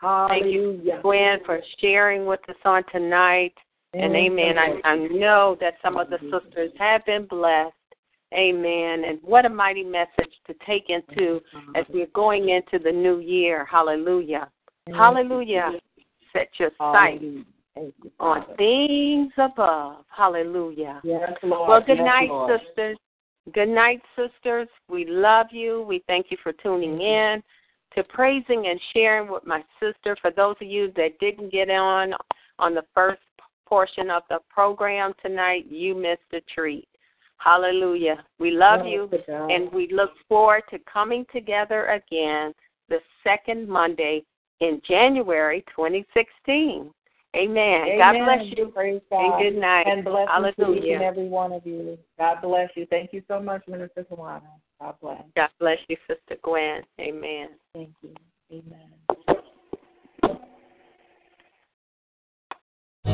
Thank 0.00 0.46
you, 0.46 0.80
Hallelujah. 0.80 1.00
Gwen, 1.02 1.38
for 1.44 1.60
sharing 1.80 2.24
with 2.24 2.40
us 2.48 2.56
on 2.64 2.82
tonight. 2.90 3.52
And 3.92 4.14
amen. 4.14 4.56
I, 4.56 4.80
I 4.84 4.96
know 4.96 5.58
that 5.60 5.74
some 5.82 5.98
of 5.98 6.08
the 6.08 6.18
sisters 6.22 6.72
have 6.78 7.04
been 7.04 7.26
blessed. 7.26 7.74
Amen. 8.32 9.04
And 9.04 9.18
what 9.22 9.44
a 9.44 9.50
mighty 9.50 9.84
message 9.84 10.32
to 10.46 10.54
take 10.66 10.88
into 10.88 11.42
as 11.74 11.84
we're 11.90 12.06
going 12.14 12.48
into 12.48 12.82
the 12.82 12.92
new 12.92 13.18
year. 13.18 13.66
Hallelujah. 13.66 14.48
Hallelujah. 14.94 15.72
Set 16.32 16.48
your 16.58 16.70
sight 16.78 17.20
Hallelujah. 17.20 17.20
Thank 17.20 17.22
you, 17.22 17.44
on 18.20 18.44
things 18.56 19.32
above. 19.36 20.04
Hallelujah. 20.14 21.00
Yes, 21.04 21.32
Lord. 21.42 21.68
Well, 21.68 21.80
good 21.80 21.98
Yes, 21.98 22.06
night, 22.06 22.28
Lord. 22.28 22.60
sisters. 22.60 22.98
Good 23.52 23.68
night, 23.68 24.02
sisters. 24.16 24.68
We 24.88 25.06
love 25.06 25.46
you. 25.50 25.82
We 25.82 26.02
thank 26.06 26.30
you 26.30 26.36
for 26.42 26.52
tuning 26.52 27.00
in 27.00 27.42
to 27.94 28.04
praising 28.04 28.66
and 28.66 28.80
sharing 28.92 29.30
with 29.30 29.46
my 29.46 29.62
sister. 29.80 30.16
For 30.20 30.30
those 30.30 30.56
of 30.60 30.68
you 30.68 30.92
that 30.96 31.18
didn't 31.20 31.50
get 31.50 31.70
on 31.70 32.14
on 32.58 32.74
the 32.74 32.84
first 32.94 33.22
portion 33.66 34.10
of 34.10 34.22
the 34.28 34.38
program 34.50 35.12
tonight, 35.22 35.66
you 35.70 35.94
missed 35.94 36.20
a 36.32 36.40
treat. 36.52 36.88
Hallelujah. 37.38 38.24
We 38.38 38.50
love 38.50 38.80
Glory 38.80 38.92
you, 38.92 39.10
God. 39.26 39.50
and 39.50 39.72
we 39.72 39.88
look 39.92 40.10
forward 40.28 40.64
to 40.70 40.78
coming 40.92 41.24
together 41.32 41.86
again 41.86 42.52
the 42.88 42.98
second 43.22 43.68
Monday 43.68 44.24
in 44.60 44.80
January 44.86 45.64
2016. 45.74 46.90
Amen. 47.36 47.84
Amen. 47.86 47.98
God 47.98 48.24
bless 48.24 48.56
you. 48.56 48.66
Praise 48.74 49.00
God. 49.10 49.40
And 49.40 49.54
good 49.54 49.60
night. 49.60 49.86
And 49.86 50.04
bless 50.04 50.28
Hallelujah. 50.28 50.82
each 50.82 50.92
and 50.94 51.02
every 51.02 51.28
one 51.28 51.52
of 51.52 51.66
you. 51.66 51.98
God 52.18 52.38
bless 52.42 52.70
you. 52.74 52.86
Thank 52.86 53.12
you 53.12 53.22
so 53.28 53.40
much, 53.40 53.62
Minister 53.68 54.04
Tawana. 54.04 54.42
God 54.80 54.94
bless. 55.02 55.22
God 55.36 55.50
bless 55.60 55.78
you, 55.88 55.96
Sister 56.06 56.36
Gwen. 56.42 56.82
Amen. 57.00 57.50
Thank 57.74 57.90
you. 58.02 58.14
Amen. 58.50 58.88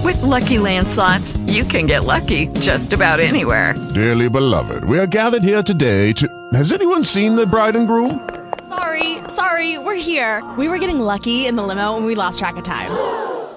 With 0.04 0.22
Lucky 0.22 0.58
Land 0.58 0.86
slots, 0.86 1.36
you 1.46 1.64
can 1.64 1.86
get 1.86 2.04
lucky 2.04 2.46
just 2.60 2.92
about 2.92 3.20
anywhere. 3.20 3.74
Dearly 3.94 4.28
beloved, 4.28 4.84
we 4.84 4.98
are 4.98 5.06
gathered 5.06 5.42
here 5.42 5.62
today 5.62 6.12
to. 6.12 6.28
Has 6.52 6.72
anyone 6.72 7.02
seen 7.02 7.34
the 7.34 7.46
bride 7.46 7.74
and 7.74 7.88
groom? 7.88 8.28
Sorry, 8.68 9.18
sorry, 9.28 9.78
we're 9.78 9.94
here. 9.96 10.42
We 10.56 10.68
were 10.68 10.78
getting 10.78 11.00
lucky 11.00 11.46
in 11.46 11.56
the 11.56 11.62
limo 11.62 11.96
and 11.96 12.06
we 12.06 12.14
lost 12.14 12.38
track 12.38 12.56
of 12.56 12.64
time. 12.64 13.33